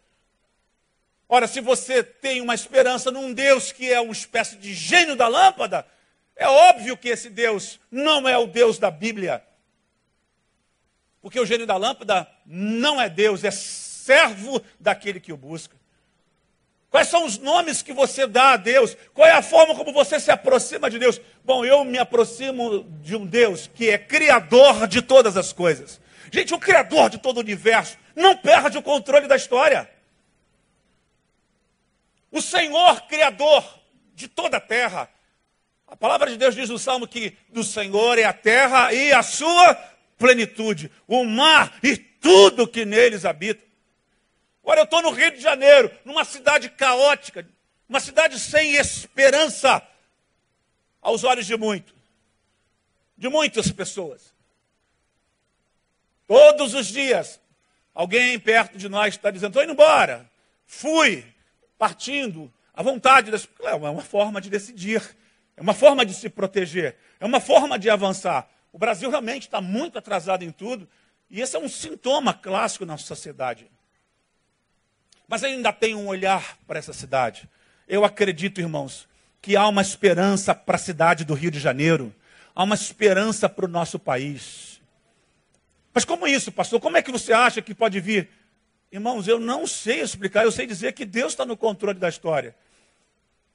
Ora, 1.28 1.46
se 1.46 1.60
você 1.60 2.02
tem 2.02 2.40
uma 2.40 2.56
esperança 2.56 3.12
num 3.12 3.32
Deus 3.32 3.70
que 3.70 3.88
é 3.88 4.00
uma 4.00 4.12
espécie 4.12 4.56
de 4.56 4.74
gênio 4.74 5.14
da 5.14 5.28
lâmpada, 5.28 5.86
é 6.34 6.48
óbvio 6.48 6.96
que 6.96 7.08
esse 7.08 7.30
Deus 7.30 7.78
não 7.88 8.28
é 8.28 8.36
o 8.36 8.48
Deus 8.48 8.80
da 8.80 8.90
Bíblia. 8.90 9.44
Porque 11.22 11.38
o 11.38 11.46
gênio 11.46 11.68
da 11.68 11.76
lâmpada 11.76 12.28
não 12.44 13.00
é 13.00 13.08
Deus, 13.08 13.44
é 13.44 13.52
servo 13.52 14.60
daquele 14.80 15.20
que 15.20 15.32
o 15.32 15.36
busca. 15.36 15.76
Quais 16.90 17.06
são 17.06 17.24
os 17.24 17.38
nomes 17.38 17.80
que 17.80 17.92
você 17.92 18.26
dá 18.26 18.54
a 18.54 18.56
Deus? 18.56 18.96
Qual 19.14 19.28
é 19.28 19.34
a 19.34 19.42
forma 19.42 19.76
como 19.76 19.92
você 19.92 20.18
se 20.18 20.32
aproxima 20.32 20.90
de 20.90 20.98
Deus? 20.98 21.20
Bom, 21.44 21.64
eu 21.64 21.84
me 21.84 21.98
aproximo 21.98 22.82
de 23.02 23.14
um 23.14 23.24
Deus 23.24 23.70
que 23.72 23.88
é 23.88 23.98
criador 23.98 24.88
de 24.88 25.00
todas 25.00 25.36
as 25.36 25.52
coisas. 25.52 26.00
Gente, 26.30 26.54
o 26.54 26.58
criador 26.58 27.10
de 27.10 27.18
todo 27.18 27.38
o 27.38 27.40
universo 27.40 27.96
não 28.14 28.36
perde 28.36 28.78
o 28.78 28.82
controle 28.82 29.26
da 29.26 29.36
história. 29.36 29.90
O 32.30 32.42
Senhor 32.42 33.02
criador 33.02 33.64
de 34.14 34.28
toda 34.28 34.58
a 34.58 34.60
terra. 34.60 35.08
A 35.86 35.96
palavra 35.96 36.30
de 36.30 36.36
Deus 36.36 36.54
diz 36.54 36.68
no 36.68 36.78
Salmo 36.78 37.08
que 37.08 37.36
do 37.48 37.64
Senhor 37.64 38.18
é 38.18 38.24
a 38.24 38.32
terra 38.32 38.92
e 38.92 39.12
a 39.12 39.22
sua 39.22 39.74
plenitude, 40.18 40.90
o 41.06 41.24
mar 41.24 41.78
e 41.82 41.96
tudo 41.96 42.68
que 42.68 42.84
neles 42.84 43.24
habita. 43.24 43.64
Olha, 44.62 44.80
eu 44.80 44.84
estou 44.84 45.00
no 45.00 45.10
Rio 45.10 45.30
de 45.30 45.40
Janeiro, 45.40 45.90
numa 46.04 46.24
cidade 46.24 46.68
caótica, 46.68 47.48
uma 47.88 48.00
cidade 48.00 48.38
sem 48.38 48.74
esperança, 48.74 49.82
aos 51.00 51.24
olhos 51.24 51.46
de 51.46 51.56
muitos, 51.56 51.94
de 53.16 53.28
muitas 53.28 53.70
pessoas. 53.70 54.34
Todos 56.28 56.74
os 56.74 56.86
dias, 56.86 57.40
alguém 57.94 58.38
perto 58.38 58.76
de 58.76 58.86
nós 58.86 59.14
está 59.14 59.30
dizendo: 59.30 59.48
estou 59.48 59.64
indo 59.64 59.72
embora, 59.72 60.30
fui, 60.66 61.24
partindo, 61.78 62.52
à 62.74 62.82
vontade. 62.82 63.30
Das... 63.30 63.48
É 63.64 63.74
uma 63.74 64.02
forma 64.02 64.38
de 64.38 64.50
decidir, 64.50 65.02
é 65.56 65.62
uma 65.62 65.72
forma 65.72 66.04
de 66.04 66.12
se 66.12 66.28
proteger, 66.28 66.96
é 67.18 67.24
uma 67.24 67.40
forma 67.40 67.78
de 67.78 67.88
avançar. 67.88 68.46
O 68.70 68.78
Brasil 68.78 69.08
realmente 69.08 69.44
está 69.44 69.62
muito 69.62 69.98
atrasado 69.98 70.44
em 70.44 70.52
tudo, 70.52 70.86
e 71.30 71.40
esse 71.40 71.56
é 71.56 71.58
um 71.58 71.68
sintoma 71.68 72.34
clássico 72.34 72.84
na 72.84 72.98
sociedade. 72.98 73.66
Mas 75.26 75.42
ainda 75.42 75.72
tem 75.72 75.94
um 75.94 76.08
olhar 76.08 76.58
para 76.66 76.78
essa 76.78 76.92
cidade. 76.92 77.48
Eu 77.88 78.04
acredito, 78.04 78.60
irmãos, 78.60 79.08
que 79.40 79.56
há 79.56 79.66
uma 79.66 79.80
esperança 79.80 80.54
para 80.54 80.76
a 80.76 80.78
cidade 80.78 81.24
do 81.24 81.32
Rio 81.32 81.50
de 81.50 81.58
Janeiro, 81.58 82.14
há 82.54 82.64
uma 82.64 82.74
esperança 82.74 83.48
para 83.48 83.64
o 83.64 83.68
nosso 83.68 83.98
país. 83.98 84.77
Mas 85.98 86.04
como 86.04 86.28
isso, 86.28 86.52
pastor? 86.52 86.78
Como 86.78 86.96
é 86.96 87.02
que 87.02 87.10
você 87.10 87.32
acha 87.32 87.60
que 87.60 87.74
pode 87.74 87.98
vir? 87.98 88.30
Irmãos, 88.92 89.26
eu 89.26 89.40
não 89.40 89.66
sei 89.66 90.00
explicar, 90.00 90.44
eu 90.44 90.52
sei 90.52 90.64
dizer 90.64 90.92
que 90.92 91.04
Deus 91.04 91.32
está 91.32 91.44
no 91.44 91.56
controle 91.56 91.98
da 91.98 92.08
história. 92.08 92.54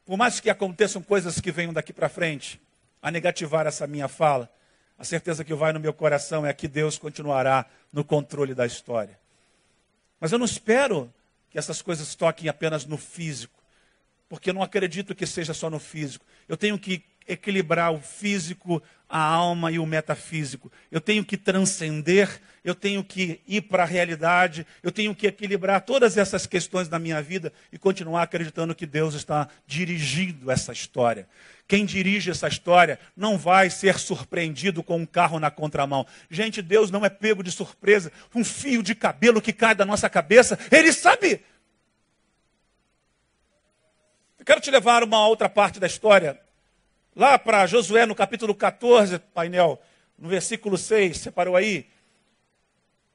Por 0.05 0.17
mais 0.17 0.41
que 0.41 0.49
aconteçam 0.49 1.01
coisas 1.01 1.39
que 1.39 1.53
venham 1.53 1.71
daqui 1.71 1.93
para 1.93 2.09
frente 2.09 2.59
a 3.01 3.09
negativar 3.09 3.65
essa 3.65 3.87
minha 3.87 4.09
fala, 4.09 4.53
a 4.97 5.05
certeza 5.05 5.45
que 5.45 5.53
vai 5.53 5.71
no 5.71 5.79
meu 5.79 5.93
coração 5.93 6.45
é 6.45 6.53
que 6.53 6.67
Deus 6.67 6.97
continuará 6.97 7.65
no 7.93 8.03
controle 8.03 8.53
da 8.53 8.65
história. 8.65 9.17
Mas 10.19 10.33
eu 10.33 10.37
não 10.37 10.45
espero 10.45 11.09
que 11.49 11.57
essas 11.57 11.81
coisas 11.81 12.13
toquem 12.13 12.49
apenas 12.49 12.85
no 12.85 12.97
físico, 12.97 13.57
porque 14.27 14.49
eu 14.49 14.53
não 14.53 14.63
acredito 14.63 15.15
que 15.15 15.25
seja 15.25 15.53
só 15.53 15.69
no 15.69 15.79
físico. 15.79 16.25
Eu 16.49 16.57
tenho 16.57 16.77
que 16.77 17.05
equilibrar 17.27 17.93
o 17.93 17.99
físico, 17.99 18.81
a 19.07 19.19
alma 19.19 19.71
e 19.71 19.77
o 19.77 19.85
metafísico. 19.85 20.71
Eu 20.91 20.99
tenho 20.99 21.23
que 21.23 21.37
transcender, 21.37 22.41
eu 22.63 22.73
tenho 22.73 23.03
que 23.03 23.39
ir 23.47 23.61
para 23.61 23.83
a 23.83 23.85
realidade, 23.85 24.65
eu 24.81 24.91
tenho 24.91 25.13
que 25.13 25.27
equilibrar 25.27 25.81
todas 25.81 26.17
essas 26.17 26.47
questões 26.47 26.87
da 26.87 26.97
minha 26.97 27.21
vida 27.21 27.53
e 27.71 27.77
continuar 27.77 28.23
acreditando 28.23 28.73
que 28.73 28.87
Deus 28.87 29.13
está 29.13 29.47
dirigindo 29.67 30.49
essa 30.49 30.73
história. 30.73 31.27
Quem 31.67 31.85
dirige 31.85 32.31
essa 32.31 32.47
história 32.47 32.99
não 33.15 33.37
vai 33.37 33.69
ser 33.69 33.99
surpreendido 33.99 34.81
com 34.81 34.97
um 34.97 35.05
carro 35.05 35.39
na 35.39 35.51
contramão. 35.51 36.05
Gente, 36.29 36.61
Deus 36.61 36.89
não 36.89 37.05
é 37.05 37.09
pego 37.09 37.43
de 37.43 37.51
surpresa. 37.51 38.11
Um 38.33 38.43
fio 38.43 38.81
de 38.81 38.95
cabelo 38.95 39.41
que 39.41 39.53
cai 39.53 39.75
da 39.75 39.85
nossa 39.85 40.09
cabeça, 40.09 40.57
Ele 40.71 40.91
sabe. 40.91 41.39
Eu 44.39 44.45
quero 44.45 44.59
te 44.59 44.71
levar 44.71 45.03
a 45.03 45.05
uma 45.05 45.25
outra 45.27 45.47
parte 45.47 45.79
da 45.79 45.87
história. 45.87 46.42
Lá 47.15 47.37
para 47.37 47.67
Josué, 47.67 48.07
no 48.07 48.15
capítulo 48.15 48.55
14, 48.55 49.19
painel, 49.19 49.79
no 50.17 50.27
versículo 50.27 50.77
6, 50.77 51.17
separou 51.17 51.55
aí. 51.55 51.87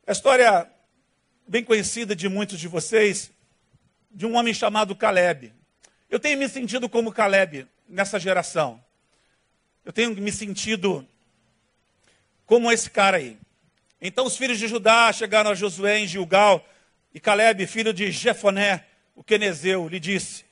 A 0.06 0.12
história 0.12 0.70
bem 1.46 1.64
conhecida 1.64 2.14
de 2.14 2.28
muitos 2.28 2.60
de 2.60 2.68
vocês, 2.68 3.32
de 4.10 4.24
um 4.24 4.36
homem 4.36 4.54
chamado 4.54 4.94
Caleb. 4.94 5.52
Eu 6.08 6.20
tenho 6.20 6.38
me 6.38 6.48
sentido 6.48 6.88
como 6.88 7.12
Caleb 7.12 7.66
nessa 7.88 8.20
geração. 8.20 8.80
Eu 9.84 9.92
tenho 9.92 10.14
me 10.14 10.30
sentido 10.30 11.04
como 12.46 12.70
esse 12.70 12.88
cara 12.90 13.16
aí. 13.16 13.36
Então 14.00 14.26
os 14.26 14.36
filhos 14.36 14.60
de 14.60 14.68
Judá 14.68 15.12
chegaram 15.12 15.50
a 15.50 15.54
Josué 15.56 15.98
em 15.98 16.06
Gilgal, 16.06 16.64
e 17.12 17.18
Caleb, 17.18 17.66
filho 17.66 17.92
de 17.92 18.12
Jefoné, 18.12 18.84
o 19.16 19.24
quenezeu, 19.24 19.88
lhe 19.88 19.98
disse: 19.98 20.44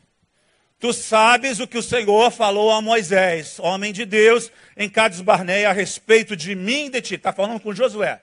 Tu 0.78 0.92
sabes 0.92 1.58
o 1.58 1.66
que 1.66 1.78
o 1.78 1.82
Senhor 1.82 2.30
falou 2.30 2.70
a 2.70 2.82
Moisés, 2.82 3.58
homem 3.58 3.92
de 3.92 4.04
Deus, 4.04 4.52
em 4.76 4.88
Cades 4.88 5.22
Barneia, 5.22 5.70
a 5.70 5.72
respeito 5.72 6.36
de 6.36 6.54
mim 6.54 6.86
e 6.86 6.90
de 6.90 7.00
ti. 7.00 7.14
Está 7.14 7.32
falando 7.32 7.60
com 7.60 7.74
Josué. 7.74 8.20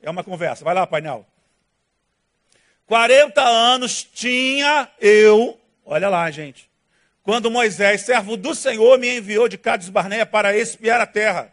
É 0.00 0.08
uma 0.08 0.24
conversa. 0.24 0.64
Vai 0.64 0.74
lá, 0.74 0.86
painel. 0.86 1.26
40 2.86 3.40
anos 3.40 4.02
tinha 4.02 4.88
eu, 5.00 5.60
olha 5.84 6.08
lá, 6.08 6.28
gente, 6.30 6.68
quando 7.22 7.50
Moisés, 7.50 8.00
servo 8.00 8.36
do 8.36 8.54
Senhor, 8.54 8.98
me 8.98 9.18
enviou 9.18 9.46
de 9.46 9.58
Cades 9.58 9.88
Barneia 9.88 10.26
para 10.26 10.56
espiar 10.56 11.00
a 11.00 11.06
terra. 11.06 11.52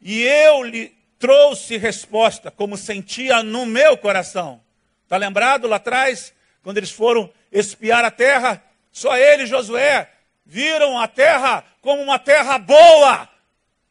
E 0.00 0.22
eu 0.22 0.62
lhe 0.62 0.94
trouxe 1.18 1.78
resposta, 1.78 2.50
como 2.50 2.76
sentia 2.76 3.42
no 3.42 3.64
meu 3.64 3.96
coração. 3.96 4.60
Está 5.02 5.16
lembrado 5.16 5.66
lá 5.66 5.76
atrás, 5.76 6.34
quando 6.62 6.76
eles 6.76 6.90
foram 6.90 7.32
espiar 7.50 8.04
a 8.04 8.10
terra? 8.10 8.62
Só 8.94 9.14
ele 9.14 9.42
e 9.42 9.46
Josué 9.46 10.08
viram 10.46 10.98
a 10.98 11.06
terra 11.06 11.62
como 11.82 12.00
uma 12.00 12.18
terra 12.18 12.56
boa, 12.56 13.28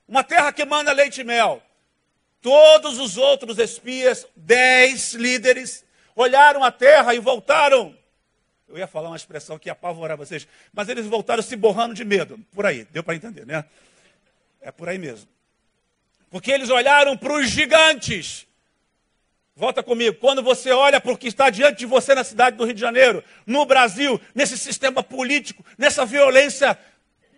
uma 0.08 0.24
terra 0.24 0.52
que 0.52 0.66
manda 0.66 0.92
leite 0.92 1.22
e 1.22 1.24
mel. 1.24 1.62
Todos 2.42 2.98
os 2.98 3.18
outros 3.18 3.60
espias, 3.60 4.26
dez 4.36 5.13
líderes, 5.13 5.86
olharam 6.16 6.63
a 6.63 6.72
terra 6.72 7.13
e 7.13 7.20
voltaram 7.20 7.96
eu 8.74 8.80
ia 8.80 8.88
falar 8.88 9.10
uma 9.10 9.16
expressão 9.16 9.60
que 9.60 9.70
ia 9.70 9.74
apavorar 9.74 10.18
vocês, 10.18 10.48
mas 10.74 10.89
eles 10.89 11.06
voltaram 11.06 11.44
se 11.44 11.56
borrando 11.56 11.94
de 11.94 12.04
medo. 12.04 12.39
Por 12.52 12.66
aí, 12.66 12.86
deu 12.86 13.04
para 13.04 13.13
entender, 13.13 13.46
né? 13.46 13.63
É 14.60 14.72
por 14.72 14.89
aí 14.89 14.98
mesmo. 14.98 15.30
Porque 16.32 16.52
eles 16.52 16.72
olharam 16.72 17.16
para 17.16 17.34
os 17.34 17.52
gigantes. 17.52 18.48
Volta 19.56 19.84
comigo. 19.84 20.18
Quando 20.20 20.42
você 20.42 20.72
olha 20.72 21.00
para 21.00 21.12
o 21.12 21.18
que 21.18 21.28
está 21.28 21.50
diante 21.50 21.80
de 21.80 21.86
você 21.86 22.16
na 22.16 22.24
cidade 22.24 22.58
do 22.58 22.66
Rio 22.66 22.74
de 22.74 22.82
Janeiro, 22.82 23.24
no 23.46 23.66
Brasil, 23.66 24.20
nesse 24.34 24.58
sistema 24.58 25.04
político, 25.04 25.63
nessa 25.78 26.06
violência 26.06 26.78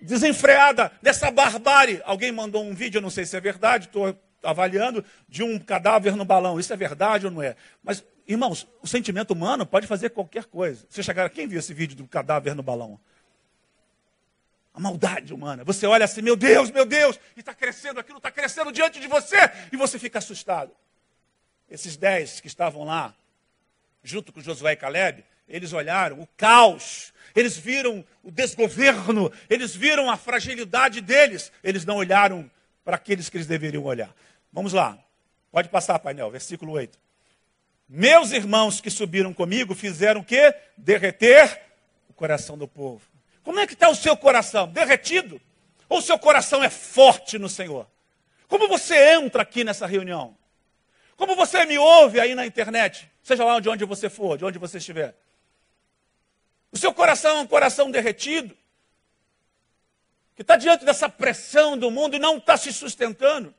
desenfreada, 0.01 0.91
nessa 1.01 1.30
barbárie. 1.30 2.01
Alguém 2.06 2.32
mandou 2.32 2.63
um 2.63 2.73
vídeo, 2.73 2.97
eu 2.99 3.01
não 3.01 3.10
sei 3.10 3.25
se 3.25 3.36
é 3.36 3.41
verdade, 3.41 3.88
estou 3.88 4.17
avaliando, 4.43 5.04
de 5.28 5.43
um 5.43 5.60
cadáver 5.60 6.15
no 6.15 6.23
balão. 6.23 6.60
Isso 6.60 6.71
é 6.71 6.78
verdade 6.78 7.25
ou 7.25 7.32
não 7.32 7.41
é? 7.41 7.56
Mas 7.84 8.04
Irmãos, 8.28 8.67
o 8.82 8.88
sentimento 8.88 9.32
humano 9.32 9.65
pode 9.65 9.86
fazer 9.86 10.10
qualquer 10.10 10.45
coisa. 10.45 10.86
Você 10.89 11.04
chegar, 11.04 11.30
quem 11.30 11.47
viu 11.47 11.60
esse 11.60 11.73
vídeo 11.73 11.95
do 11.95 12.08
cadáver 12.08 12.56
no 12.56 12.63
balão? 12.63 12.99
A 14.73 14.80
maldade 14.80 15.32
humana. 15.32 15.63
Você 15.63 15.86
olha 15.86 16.06
assim, 16.06 16.21
meu 16.21 16.36
Deus, 16.36 16.71
meu 16.71 16.86
Deus, 16.86 17.19
e 17.38 17.41
está 17.41 17.54
crescendo, 17.54 17.99
aquilo 17.99 18.17
está 18.17 18.32
crescendo 18.32 18.71
diante 18.71 18.99
de 18.99 19.08
você, 19.08 19.38
e 19.71 19.78
você 19.78 19.99
fica 19.99 20.17
assustado. 20.17 20.71
Esses 21.69 21.97
dez 21.97 22.39
que 22.39 22.47
estavam 22.47 22.84
lá, 22.84 23.13
junto 24.04 24.32
com 24.32 24.41
Josué 24.41 24.73
e 24.73 24.75
Caleb, 24.75 25.23
eles 25.47 25.73
olharam 25.73 26.19
o 26.19 26.28
caos, 26.38 27.13
eles 27.36 27.58
viram 27.58 28.04
o 28.23 28.32
desgoverno, 28.32 29.32
eles 29.49 29.75
viram 29.75 30.10
a 30.10 30.17
fragilidade 30.17 31.01
deles, 31.01 31.51
eles 31.63 31.86
não 31.86 31.97
olharam 31.97 32.49
para 32.84 32.95
aqueles 32.95 33.30
que 33.30 33.38
eles 33.38 33.47
deveriam 33.47 33.84
olhar. 33.84 34.13
Vamos 34.51 34.73
lá, 34.73 34.97
pode 35.51 35.69
passar, 35.69 35.99
painel, 35.99 36.32
versículo 36.32 36.71
8. 36.73 36.97
Meus 37.88 38.32
irmãos 38.32 38.82
que 38.82 38.89
subiram 38.89 39.34
comigo 39.34 39.75
fizeram 39.75 40.21
o 40.21 40.25
quê? 40.25 40.54
Derreter 40.78 41.62
o 42.10 42.13
coração 42.13 42.58
do 42.58 42.67
povo. 42.67 43.01
Como 43.43 43.60
é 43.60 43.67
que 43.67 43.73
está 43.73 43.89
o 43.89 43.95
seu 43.95 44.17
coração? 44.17 44.67
Derretido? 44.67 45.39
Ou 45.88 45.99
o 45.99 46.01
seu 46.01 46.17
coração 46.17 46.63
é 46.63 46.69
forte 46.69 47.38
no 47.38 47.47
Senhor? 47.47 47.88
Como 48.47 48.67
você 48.67 49.13
entra 49.13 49.43
aqui 49.43 49.63
nessa 49.63 49.86
reunião? 49.86 50.36
Como 51.15 51.36
você 51.36 51.65
me 51.65 51.78
ouve 51.78 52.19
aí 52.19 52.36
na 52.36 52.45
internet? 52.45 53.10
Seja 53.23 53.43
lá 53.43 53.60
de 53.60 53.69
onde 53.69 53.86
você 53.86 54.10
for, 54.10 54.38
de 54.38 54.45
onde 54.45 54.60
você 54.60 54.78
estiver. 54.78 55.15
O 56.71 56.78
seu 56.78 56.93
coração 56.93 57.38
é 57.38 57.39
um 57.41 57.47
coração 57.47 57.89
derretido? 57.89 58.56
Que 60.36 60.41
está 60.41 60.58
diante 60.58 60.84
dessa 60.84 61.08
pressão 61.08 61.78
do 61.78 61.89
mundo 61.89 62.15
e 62.15 62.19
não 62.19 62.38
está 62.38 62.58
se 62.58 62.73
sustentando? 62.73 63.56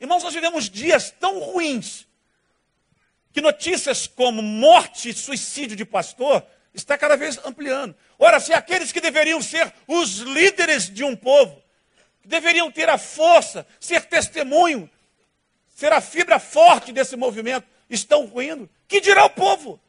Irmãos, 0.00 0.24
nós 0.24 0.34
vivemos 0.34 0.68
dias 0.68 1.10
tão 1.10 1.38
ruins 1.38 2.06
que 3.32 3.40
notícias 3.40 4.06
como 4.08 4.42
morte 4.42 5.10
e 5.10 5.12
suicídio 5.12 5.76
de 5.76 5.84
pastor 5.84 6.44
está 6.74 6.98
cada 6.98 7.16
vez 7.16 7.38
ampliando. 7.44 7.94
Ora, 8.18 8.40
se 8.40 8.52
aqueles 8.52 8.90
que 8.90 9.00
deveriam 9.00 9.40
ser 9.40 9.72
os 9.86 10.18
líderes 10.18 10.90
de 10.90 11.04
um 11.04 11.14
povo, 11.14 11.62
que 12.22 12.28
deveriam 12.28 12.70
ter 12.70 12.88
a 12.88 12.98
força, 12.98 13.66
ser 13.78 14.06
testemunho, 14.06 14.90
ser 15.80 15.94
a 15.94 16.00
fibra 16.02 16.38
forte 16.38 16.92
desse 16.92 17.16
movimento, 17.16 17.66
estão 17.88 18.26
ruindo, 18.26 18.68
que 18.86 19.00
dirá 19.00 19.24
o 19.24 19.30
povo? 19.30 19.80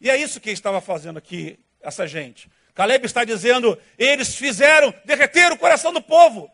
E 0.00 0.08
é 0.08 0.16
isso 0.16 0.40
que 0.40 0.50
estava 0.50 0.80
fazendo 0.80 1.18
aqui 1.18 1.58
essa 1.82 2.06
gente. 2.06 2.50
Caleb 2.74 3.04
está 3.04 3.24
dizendo: 3.24 3.78
eles 3.98 4.34
fizeram 4.34 4.94
derreter 5.04 5.52
o 5.52 5.58
coração 5.58 5.92
do 5.92 6.00
povo, 6.00 6.50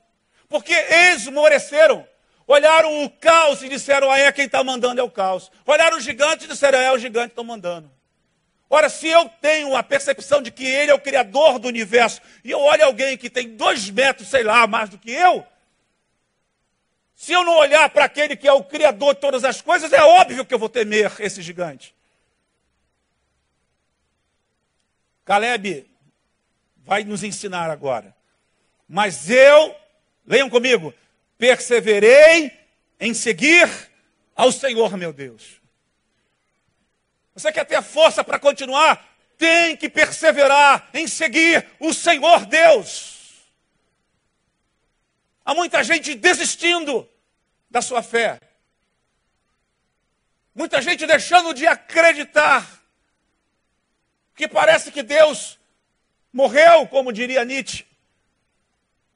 porque 0.49 0.73
esmoreceram. 0.73 2.05
Olharam 2.49 3.05
o 3.05 3.11
caos 3.11 3.63
e 3.63 3.69
disseram: 3.69 4.11
ah, 4.11 4.19
é 4.19 4.33
quem 4.33 4.47
está 4.47 4.65
mandando 4.65 5.01
é 5.01 5.05
o 5.05 5.11
caos. 5.11 5.49
Olharam 5.65 5.97
o 5.97 6.01
gigante 6.01 6.47
e 6.47 6.49
disseram: 6.49 6.81
é 6.81 6.91
o 6.91 6.99
gigante 6.99 7.29
que 7.29 7.33
está 7.33 7.45
mandando. 7.45 7.89
Ora, 8.69 8.89
se 8.89 9.07
eu 9.07 9.31
tenho 9.41 9.77
a 9.77 9.85
percepção 9.85 10.43
de 10.43 10.51
que 10.51 10.67
ele 10.67 10.91
é 10.91 10.95
o 10.95 11.01
criador 11.01 11.61
do 11.61 11.69
universo, 11.69 12.21
e 12.43 12.51
eu 12.51 12.59
olho 12.59 12.85
alguém 12.85 13.17
que 13.17 13.31
tem 13.31 13.55
dois 13.55 13.89
metros, 13.89 14.27
sei 14.27 14.43
lá, 14.43 14.67
mais 14.67 14.91
do 14.91 14.99
que 14.99 15.13
eu, 15.13 15.47
se 17.15 17.33
eu 17.33 17.45
não 17.45 17.57
olhar 17.59 17.89
para 17.91 18.05
aquele 18.05 18.37
que 18.37 18.49
é 18.49 18.53
o 18.53 18.65
criador 18.65 19.15
de 19.15 19.21
todas 19.21 19.45
as 19.45 19.61
coisas, 19.61 19.93
é 19.93 20.03
óbvio 20.03 20.45
que 20.45 20.53
eu 20.53 20.59
vou 20.59 20.69
temer 20.69 21.13
esse 21.21 21.41
gigante. 21.41 21.95
Caleb 25.25 25.89
vai 26.79 27.05
nos 27.05 27.23
ensinar 27.23 27.71
agora. 27.71 28.15
Mas 28.89 29.31
eu, 29.31 29.75
leiam 30.27 30.51
comigo, 30.51 30.93
perseverei 31.39 32.53
em 33.01 33.15
seguir 33.15 33.69
ao 34.35 34.53
Senhor 34.53 34.97
meu 34.97 35.13
Deus. 35.13 35.63
Você 37.35 37.51
quer 37.51 37.65
ter 37.65 37.83
força 37.83 38.23
para 38.23 38.39
continuar? 38.39 39.09
Tem 39.39 39.77
que 39.77 39.89
perseverar 39.89 40.89
em 40.93 41.09
seguir 41.09 41.67
o 41.81 41.93
Senhor 41.93 42.47
Deus. 42.47 43.14
Há 45.45 45.55
muita 45.55 45.85
gente 45.85 46.15
desistindo 46.15 47.09
da 47.69 47.83
sua 47.83 48.03
fé. 48.03 48.41
Muita 50.55 50.81
gente 50.81 51.07
deixando 51.07 51.53
de 51.53 51.67
acreditar 51.67 52.83
que 54.35 54.49
parece 54.49 54.91
que 54.91 55.03
Deus 55.03 55.59
morreu, 56.33 56.87
como 56.87 57.13
diria 57.13 57.45
Nietzsche. 57.45 57.85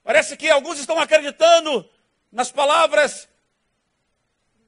Parece 0.05 0.37
que 0.37 0.49
alguns 0.51 0.79
estão 0.79 0.99
acreditando 0.99 1.88
nas 2.31 2.51
palavras 2.53 3.29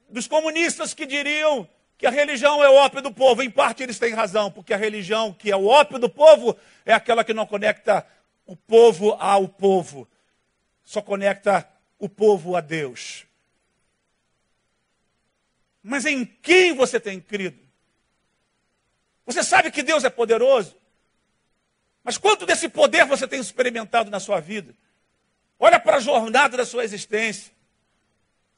dos 0.09 0.27
comunistas 0.27 0.93
que 0.93 1.05
diriam 1.05 1.67
que 1.97 2.07
a 2.07 2.09
religião 2.09 2.63
é 2.63 2.69
o 2.69 2.75
ópio 2.75 3.01
do 3.01 3.13
povo. 3.13 3.43
Em 3.43 3.49
parte 3.49 3.83
eles 3.83 3.99
têm 3.99 4.13
razão, 4.13 4.51
porque 4.51 4.73
a 4.73 4.77
religião 4.77 5.31
que 5.33 5.51
é 5.51 5.55
o 5.55 5.67
ópio 5.67 5.99
do 5.99 6.09
povo 6.09 6.57
é 6.85 6.93
aquela 6.93 7.23
que 7.23 7.33
não 7.33 7.45
conecta 7.45 8.05
o 8.45 8.55
povo 8.55 9.15
ao 9.19 9.47
povo, 9.47 10.07
só 10.83 11.01
conecta 11.01 11.67
o 11.97 12.09
povo 12.09 12.55
a 12.55 12.61
Deus. 12.61 13.25
Mas 15.83 16.05
em 16.05 16.25
quem 16.25 16.73
você 16.73 16.99
tem 16.99 17.19
crido? 17.19 17.59
Você 19.25 19.43
sabe 19.43 19.71
que 19.71 19.83
Deus 19.83 20.03
é 20.03 20.09
poderoso? 20.09 20.75
Mas 22.03 22.17
quanto 22.17 22.45
desse 22.45 22.67
poder 22.67 23.05
você 23.05 23.27
tem 23.27 23.39
experimentado 23.39 24.09
na 24.09 24.19
sua 24.19 24.39
vida? 24.39 24.75
Olha 25.59 25.79
para 25.79 25.97
a 25.97 25.99
jornada 25.99 26.57
da 26.57 26.65
sua 26.65 26.83
existência. 26.83 27.51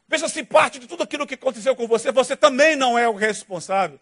Veja 0.08 0.30
se 0.30 0.44
parte 0.44 0.80
de 0.80 0.88
tudo 0.88 1.04
aquilo 1.04 1.28
que 1.28 1.34
aconteceu 1.34 1.76
com 1.76 1.88
você, 1.88 2.12
você 2.12 2.36
também 2.36 2.76
não 2.76 2.98
é 2.98 3.08
o 3.08 3.14
responsável. 3.14 4.00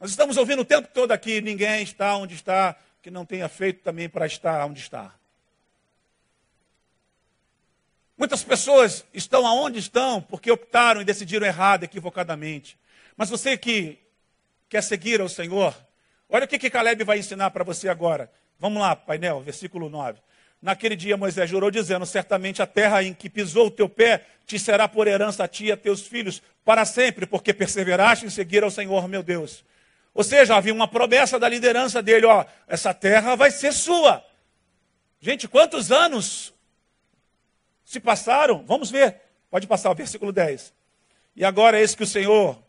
Nós 0.00 0.10
estamos 0.10 0.36
ouvindo 0.36 0.62
o 0.62 0.64
tempo 0.64 0.88
todo 0.92 1.12
aqui, 1.12 1.40
ninguém 1.40 1.82
está 1.82 2.16
onde 2.16 2.34
está, 2.34 2.76
que 3.00 3.10
não 3.10 3.24
tenha 3.24 3.48
feito 3.48 3.82
também 3.82 4.08
para 4.08 4.26
estar 4.26 4.66
onde 4.66 4.80
está. 4.80 5.14
Muitas 8.22 8.44
pessoas 8.44 9.04
estão 9.12 9.44
aonde 9.44 9.80
estão 9.80 10.22
porque 10.22 10.48
optaram 10.48 11.00
e 11.00 11.04
decidiram 11.04 11.44
errado, 11.44 11.82
equivocadamente. 11.82 12.78
Mas 13.16 13.28
você 13.28 13.56
que 13.56 13.98
quer 14.68 14.80
seguir 14.80 15.20
ao 15.20 15.28
Senhor, 15.28 15.74
olha 16.28 16.44
o 16.44 16.48
que, 16.48 16.56
que 16.56 16.70
Caleb 16.70 17.02
vai 17.02 17.18
ensinar 17.18 17.50
para 17.50 17.64
você 17.64 17.88
agora. 17.88 18.30
Vamos 18.60 18.80
lá, 18.80 18.94
painel, 18.94 19.40
versículo 19.40 19.90
9. 19.90 20.20
Naquele 20.62 20.94
dia 20.94 21.16
Moisés 21.16 21.50
jurou, 21.50 21.68
dizendo: 21.68 22.06
Certamente 22.06 22.62
a 22.62 22.66
terra 22.66 23.02
em 23.02 23.12
que 23.12 23.28
pisou 23.28 23.66
o 23.66 23.70
teu 23.72 23.88
pé 23.88 24.24
te 24.46 24.56
será 24.56 24.86
por 24.86 25.08
herança 25.08 25.42
a 25.42 25.48
ti 25.48 25.64
e 25.64 25.72
a 25.72 25.76
teus 25.76 26.06
filhos 26.06 26.40
para 26.64 26.84
sempre, 26.84 27.26
porque 27.26 27.52
perseveraste 27.52 28.24
em 28.24 28.30
seguir 28.30 28.62
ao 28.62 28.70
Senhor 28.70 29.08
meu 29.08 29.24
Deus. 29.24 29.64
Ou 30.14 30.22
seja, 30.22 30.54
havia 30.54 30.72
uma 30.72 30.86
promessa 30.86 31.40
da 31.40 31.48
liderança 31.48 32.00
dele: 32.00 32.26
ó, 32.26 32.44
essa 32.68 32.94
terra 32.94 33.34
vai 33.34 33.50
ser 33.50 33.72
sua. 33.72 34.24
Gente, 35.20 35.48
quantos 35.48 35.90
anos 35.90 36.54
se 37.92 38.00
passaram? 38.00 38.64
Vamos 38.66 38.90
ver. 38.90 39.20
Pode 39.50 39.66
passar 39.66 39.90
o 39.90 39.94
versículo 39.94 40.32
10. 40.32 40.72
E 41.36 41.44
agora 41.44 41.80
eis 41.80 41.94
que 41.94 42.02
o 42.02 42.06
Senhor 42.06 42.62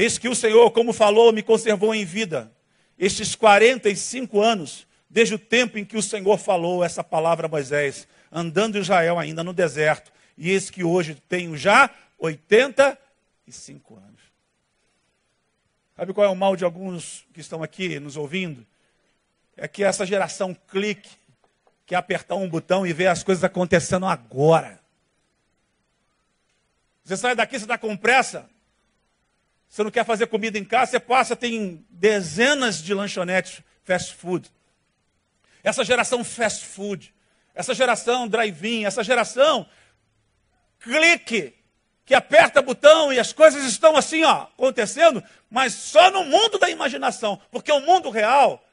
Eis 0.00 0.16
que 0.16 0.28
o 0.28 0.34
Senhor, 0.34 0.70
como 0.70 0.94
falou, 0.94 1.32
me 1.32 1.42
conservou 1.42 1.94
em 1.94 2.06
vida 2.06 2.50
estes 2.98 3.34
45 3.34 4.40
anos, 4.40 4.86
desde 5.08 5.34
o 5.34 5.38
tempo 5.38 5.78
em 5.78 5.84
que 5.84 5.96
o 5.96 6.02
Senhor 6.02 6.38
falou 6.38 6.84
essa 6.84 7.04
palavra 7.04 7.46
a 7.46 7.50
Moisés, 7.50 8.06
andando 8.32 8.78
Israel 8.78 9.18
ainda 9.18 9.42
no 9.44 9.52
deserto. 9.52 10.12
E 10.38 10.50
eis 10.50 10.70
que 10.70 10.84
hoje 10.84 11.20
tenho 11.28 11.56
já 11.56 11.90
85 12.18 13.96
anos. 13.96 14.20
Sabe 15.96 16.14
qual 16.14 16.26
é 16.26 16.30
o 16.30 16.36
mal 16.36 16.56
de 16.56 16.64
alguns 16.64 17.26
que 17.34 17.40
estão 17.40 17.62
aqui 17.62 18.00
nos 18.00 18.16
ouvindo? 18.16 18.66
É 19.54 19.68
que 19.68 19.84
essa 19.84 20.06
geração 20.06 20.54
clique, 20.54 21.10
que 21.90 21.94
é 21.96 21.98
apertar 21.98 22.36
um 22.36 22.48
botão 22.48 22.86
e 22.86 22.92
ver 22.92 23.08
as 23.08 23.24
coisas 23.24 23.42
acontecendo 23.42 24.06
agora. 24.06 24.78
Você 27.02 27.16
sai 27.16 27.34
daqui, 27.34 27.58
você 27.58 27.64
está 27.64 27.76
com 27.76 27.96
pressa, 27.96 28.48
você 29.68 29.82
não 29.82 29.90
quer 29.90 30.04
fazer 30.04 30.28
comida 30.28 30.56
em 30.56 30.64
casa, 30.64 30.92
você 30.92 31.00
passa, 31.00 31.34
tem 31.34 31.84
dezenas 31.90 32.80
de 32.80 32.94
lanchonetes 32.94 33.60
fast 33.82 34.14
food. 34.14 34.48
Essa 35.64 35.82
geração 35.82 36.22
fast 36.22 36.64
food, 36.64 37.12
essa 37.56 37.74
geração 37.74 38.28
drive-in, 38.28 38.84
essa 38.84 39.02
geração 39.02 39.66
clique, 40.78 41.52
que 42.04 42.14
aperta 42.14 42.62
botão 42.62 43.12
e 43.12 43.18
as 43.18 43.32
coisas 43.32 43.64
estão 43.64 43.96
assim, 43.96 44.22
ó, 44.22 44.42
acontecendo, 44.42 45.24
mas 45.50 45.74
só 45.74 46.08
no 46.12 46.22
mundo 46.22 46.56
da 46.56 46.70
imaginação, 46.70 47.40
porque 47.50 47.72
o 47.72 47.80
mundo 47.80 48.10
real 48.10 48.64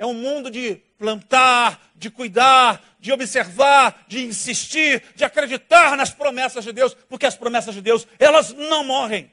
é 0.00 0.06
um 0.06 0.14
mundo 0.14 0.50
de 0.50 0.76
plantar, 0.98 1.78
de 1.94 2.08
cuidar, 2.08 2.82
de 2.98 3.12
observar, 3.12 4.06
de 4.08 4.24
insistir, 4.24 5.04
de 5.14 5.24
acreditar 5.24 5.94
nas 5.94 6.10
promessas 6.10 6.64
de 6.64 6.72
Deus, 6.72 6.94
porque 7.06 7.26
as 7.26 7.36
promessas 7.36 7.74
de 7.74 7.82
Deus, 7.82 8.08
elas 8.18 8.50
não 8.54 8.82
morrem. 8.82 9.30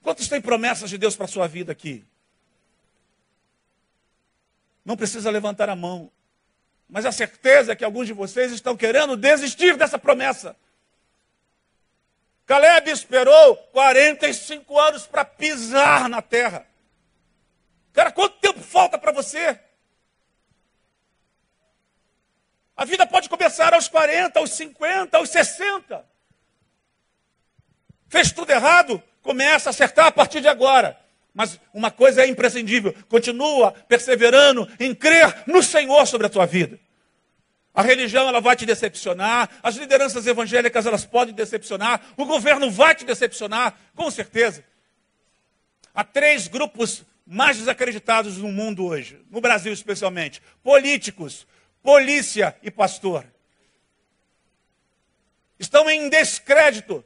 Quantos 0.00 0.28
têm 0.28 0.40
promessas 0.40 0.88
de 0.88 0.96
Deus 0.96 1.14
para 1.14 1.26
a 1.26 1.28
sua 1.28 1.46
vida 1.46 1.72
aqui? 1.72 2.06
Não 4.82 4.96
precisa 4.96 5.30
levantar 5.30 5.68
a 5.68 5.76
mão. 5.76 6.10
Mas 6.88 7.04
a 7.04 7.12
certeza 7.12 7.72
é 7.72 7.76
que 7.76 7.84
alguns 7.84 8.06
de 8.06 8.14
vocês 8.14 8.50
estão 8.50 8.74
querendo 8.74 9.14
desistir 9.14 9.76
dessa 9.76 9.98
promessa. 9.98 10.56
Caleb 12.46 12.90
esperou 12.90 13.56
45 13.72 14.78
anos 14.78 15.06
para 15.06 15.22
pisar 15.22 16.08
na 16.08 16.22
terra. 16.22 16.66
Cara, 17.96 18.12
quanto 18.12 18.36
tempo 18.40 18.60
falta 18.60 18.98
para 18.98 19.10
você? 19.10 19.58
A 22.76 22.84
vida 22.84 23.06
pode 23.06 23.26
começar 23.26 23.72
aos 23.72 23.88
40, 23.88 24.38
aos 24.38 24.50
50, 24.50 25.16
aos 25.16 25.30
60. 25.30 26.04
Fez 28.06 28.30
tudo 28.30 28.50
errado? 28.50 29.02
Começa 29.22 29.70
a 29.70 29.72
acertar 29.72 30.08
a 30.08 30.12
partir 30.12 30.42
de 30.42 30.46
agora. 30.46 31.00
Mas 31.32 31.58
uma 31.72 31.90
coisa 31.90 32.22
é 32.22 32.26
imprescindível: 32.26 32.94
continua 33.08 33.72
perseverando 33.72 34.70
em 34.78 34.94
crer 34.94 35.44
no 35.46 35.62
Senhor 35.62 36.06
sobre 36.06 36.26
a 36.26 36.30
tua 36.30 36.44
vida. 36.44 36.78
A 37.72 37.80
religião 37.80 38.28
ela 38.28 38.42
vai 38.42 38.56
te 38.56 38.66
decepcionar, 38.66 39.48
as 39.62 39.76
lideranças 39.76 40.26
evangélicas 40.26 40.84
elas 40.84 41.06
podem 41.06 41.34
decepcionar, 41.34 42.02
o 42.14 42.26
governo 42.26 42.70
vai 42.70 42.94
te 42.94 43.06
decepcionar, 43.06 43.74
com 43.94 44.10
certeza. 44.10 44.62
Há 45.94 46.04
três 46.04 46.46
grupos 46.46 47.02
mais 47.26 47.58
desacreditados 47.58 48.38
no 48.38 48.52
mundo 48.52 48.84
hoje, 48.84 49.20
no 49.30 49.40
Brasil 49.40 49.72
especialmente: 49.72 50.40
políticos, 50.62 51.46
polícia 51.82 52.56
e 52.62 52.70
pastor. 52.70 53.26
Estão 55.58 55.90
em 55.90 56.08
descrédito 56.08 57.04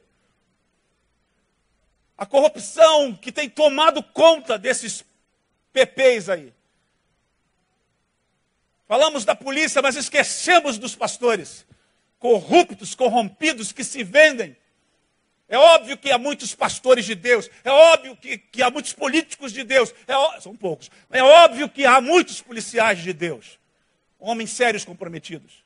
a 2.17 2.25
corrupção 2.25 3.15
que 3.15 3.31
tem 3.31 3.49
tomado 3.49 4.03
conta 4.03 4.59
desses 4.59 5.03
PPs 5.73 6.29
aí. 6.29 6.53
Falamos 8.87 9.25
da 9.25 9.33
polícia, 9.33 9.81
mas 9.81 9.95
esquecemos 9.95 10.77
dos 10.77 10.95
pastores, 10.95 11.65
corruptos, 12.19 12.93
corrompidos, 12.93 13.71
que 13.71 13.83
se 13.83 14.03
vendem. 14.03 14.55
É 15.51 15.57
óbvio 15.57 15.97
que 15.97 16.09
há 16.09 16.17
muitos 16.17 16.55
pastores 16.55 17.03
de 17.03 17.13
Deus, 17.13 17.49
é 17.61 17.69
óbvio 17.69 18.15
que, 18.15 18.37
que 18.37 18.63
há 18.63 18.71
muitos 18.71 18.93
políticos 18.93 19.51
de 19.51 19.65
Deus, 19.65 19.93
é, 20.07 20.39
são 20.39 20.55
poucos. 20.55 20.89
É 21.11 21.21
óbvio 21.21 21.67
que 21.67 21.85
há 21.85 21.99
muitos 21.99 22.41
policiais 22.41 22.99
de 22.99 23.11
Deus, 23.11 23.59
homens 24.17 24.51
sérios 24.51 24.85
comprometidos. 24.85 25.65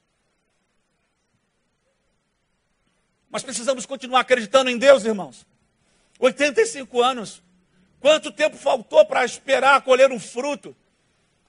Mas 3.29 3.43
precisamos 3.43 3.85
continuar 3.85 4.21
acreditando 4.21 4.71
em 4.71 4.77
Deus, 4.79 5.05
irmãos. 5.05 5.45
85 6.17 7.03
anos. 7.03 7.43
Quanto 7.99 8.31
tempo 8.31 8.57
faltou 8.57 9.05
para 9.05 9.23
esperar 9.23 9.79
colher 9.83 10.11
um 10.11 10.19
fruto? 10.19 10.75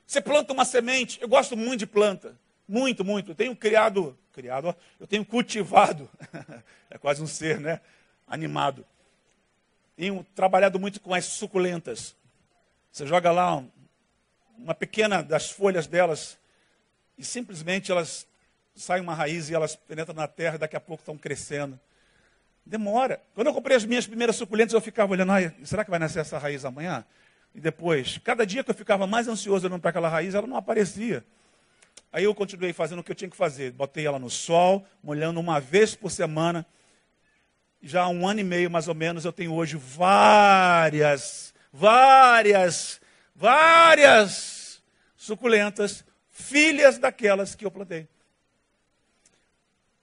Você 0.06 0.20
planta 0.20 0.52
uma 0.52 0.66
semente. 0.66 1.18
Eu 1.22 1.28
gosto 1.28 1.56
muito 1.56 1.78
de 1.78 1.86
planta. 1.86 2.38
Muito, 2.68 3.02
muito. 3.02 3.30
Eu 3.30 3.34
tenho 3.34 3.56
criado, 3.56 4.18
criado, 4.32 4.76
eu 5.00 5.06
tenho 5.06 5.24
cultivado. 5.24 6.10
é 6.90 6.98
quase 6.98 7.22
um 7.22 7.26
ser, 7.26 7.58
né? 7.60 7.80
Animado. 8.26 8.84
Tenho 9.96 10.26
trabalhado 10.34 10.78
muito 10.78 11.00
com 11.00 11.14
as 11.14 11.24
suculentas. 11.24 12.14
Você 12.92 13.06
joga 13.06 13.30
lá 13.30 13.62
uma 14.58 14.74
pequena 14.74 15.22
das 15.22 15.50
folhas 15.50 15.86
delas 15.86 16.38
e 17.16 17.24
simplesmente 17.24 17.90
elas 17.90 18.26
saem 18.74 19.02
uma 19.02 19.14
raiz 19.14 19.48
e 19.48 19.54
elas 19.54 19.76
penetram 19.76 20.14
na 20.14 20.28
terra 20.28 20.56
e 20.56 20.58
daqui 20.58 20.76
a 20.76 20.80
pouco 20.80 21.00
estão 21.00 21.16
crescendo. 21.16 21.78
Demora. 22.64 23.22
Quando 23.34 23.46
eu 23.46 23.54
comprei 23.54 23.76
as 23.76 23.84
minhas 23.84 24.06
primeiras 24.06 24.36
suculentas, 24.36 24.74
eu 24.74 24.80
ficava 24.80 25.12
olhando, 25.12 25.32
será 25.64 25.84
que 25.84 25.90
vai 25.90 25.98
nascer 25.98 26.18
essa 26.18 26.36
raiz 26.36 26.64
amanhã? 26.64 27.04
E 27.54 27.60
depois, 27.60 28.18
cada 28.18 28.44
dia 28.44 28.62
que 28.62 28.70
eu 28.70 28.74
ficava 28.74 29.06
mais 29.06 29.28
ansioso 29.28 29.66
olhando 29.66 29.80
para 29.80 29.90
aquela 29.90 30.08
raiz, 30.08 30.34
ela 30.34 30.46
não 30.46 30.56
aparecia. 30.56 31.24
Aí 32.12 32.24
eu 32.24 32.34
continuei 32.34 32.72
fazendo 32.72 32.98
o 32.98 33.04
que 33.04 33.10
eu 33.10 33.14
tinha 33.14 33.30
que 33.30 33.36
fazer. 33.36 33.72
Botei 33.72 34.06
ela 34.06 34.18
no 34.18 34.28
sol, 34.28 34.84
molhando 35.02 35.40
uma 35.40 35.60
vez 35.60 35.94
por 35.94 36.10
semana 36.10 36.66
já 37.82 38.02
há 38.02 38.08
um 38.08 38.26
ano 38.26 38.40
e 38.40 38.44
meio 38.44 38.70
mais 38.70 38.88
ou 38.88 38.94
menos, 38.94 39.24
eu 39.24 39.32
tenho 39.32 39.52
hoje 39.52 39.76
várias, 39.76 41.54
várias, 41.72 43.00
várias 43.34 44.82
suculentas, 45.16 46.04
filhas 46.28 46.98
daquelas 46.98 47.54
que 47.54 47.64
eu 47.64 47.70
plantei. 47.70 48.08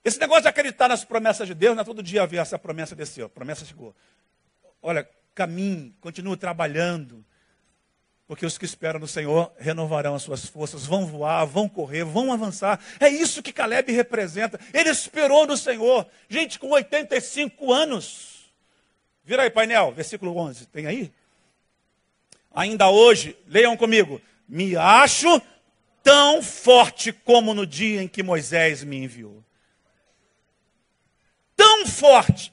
Esse 0.03 0.19
negócio 0.19 0.43
de 0.43 0.49
acreditar 0.49 0.89
nas 0.89 1.05
promessas 1.05 1.47
de 1.47 1.53
Deus, 1.53 1.75
não 1.75 1.81
é 1.81 1.85
todo 1.85 2.03
dia 2.03 2.27
ver 2.27 2.37
essa 2.37 2.59
promessa 2.59 2.95
desceu, 2.95 3.27
a 3.27 3.29
promessa 3.29 3.65
chegou. 3.65 3.95
Olha, 4.81 5.07
caminhe, 5.33 5.95
continue 6.01 6.35
trabalhando, 6.35 7.23
porque 8.33 8.47
os 8.47 8.57
que 8.57 8.65
esperam 8.65 8.99
no 8.99 9.07
Senhor 9.07 9.53
renovarão 9.59 10.15
as 10.15 10.23
suas 10.23 10.43
forças, 10.47 10.87
vão 10.87 11.05
voar, 11.05 11.45
vão 11.45 11.69
correr, 11.69 12.03
vão 12.03 12.33
avançar. 12.33 12.83
É 12.99 13.07
isso 13.07 13.43
que 13.43 13.53
Caleb 13.53 13.91
representa. 13.91 14.59
Ele 14.73 14.89
esperou 14.89 15.45
no 15.45 15.55
Senhor. 15.55 16.07
Gente, 16.27 16.57
com 16.57 16.69
85 16.69 17.71
anos. 17.71 18.51
Vira 19.23 19.43
aí, 19.43 19.51
painel, 19.51 19.91
versículo 19.91 20.35
11. 20.35 20.65
Tem 20.65 20.87
aí? 20.87 21.13
Ainda 22.55 22.89
hoje, 22.89 23.37
leiam 23.47 23.77
comigo. 23.77 24.19
Me 24.49 24.75
acho 24.75 25.39
tão 26.01 26.41
forte 26.41 27.13
como 27.13 27.53
no 27.53 27.67
dia 27.67 28.01
em 28.01 28.07
que 28.07 28.23
Moisés 28.23 28.83
me 28.83 28.97
enviou. 28.97 29.43
Tão 31.55 31.85
forte. 31.85 32.51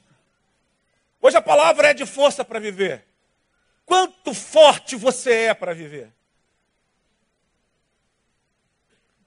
Hoje 1.19 1.37
a 1.37 1.41
palavra 1.41 1.87
é 1.87 1.93
de 1.95 2.05
força 2.05 2.45
para 2.45 2.59
viver 2.59 3.03
quanto 3.91 4.33
forte 4.33 4.95
você 4.95 5.31
é 5.33 5.53
para 5.53 5.73
viver. 5.73 6.07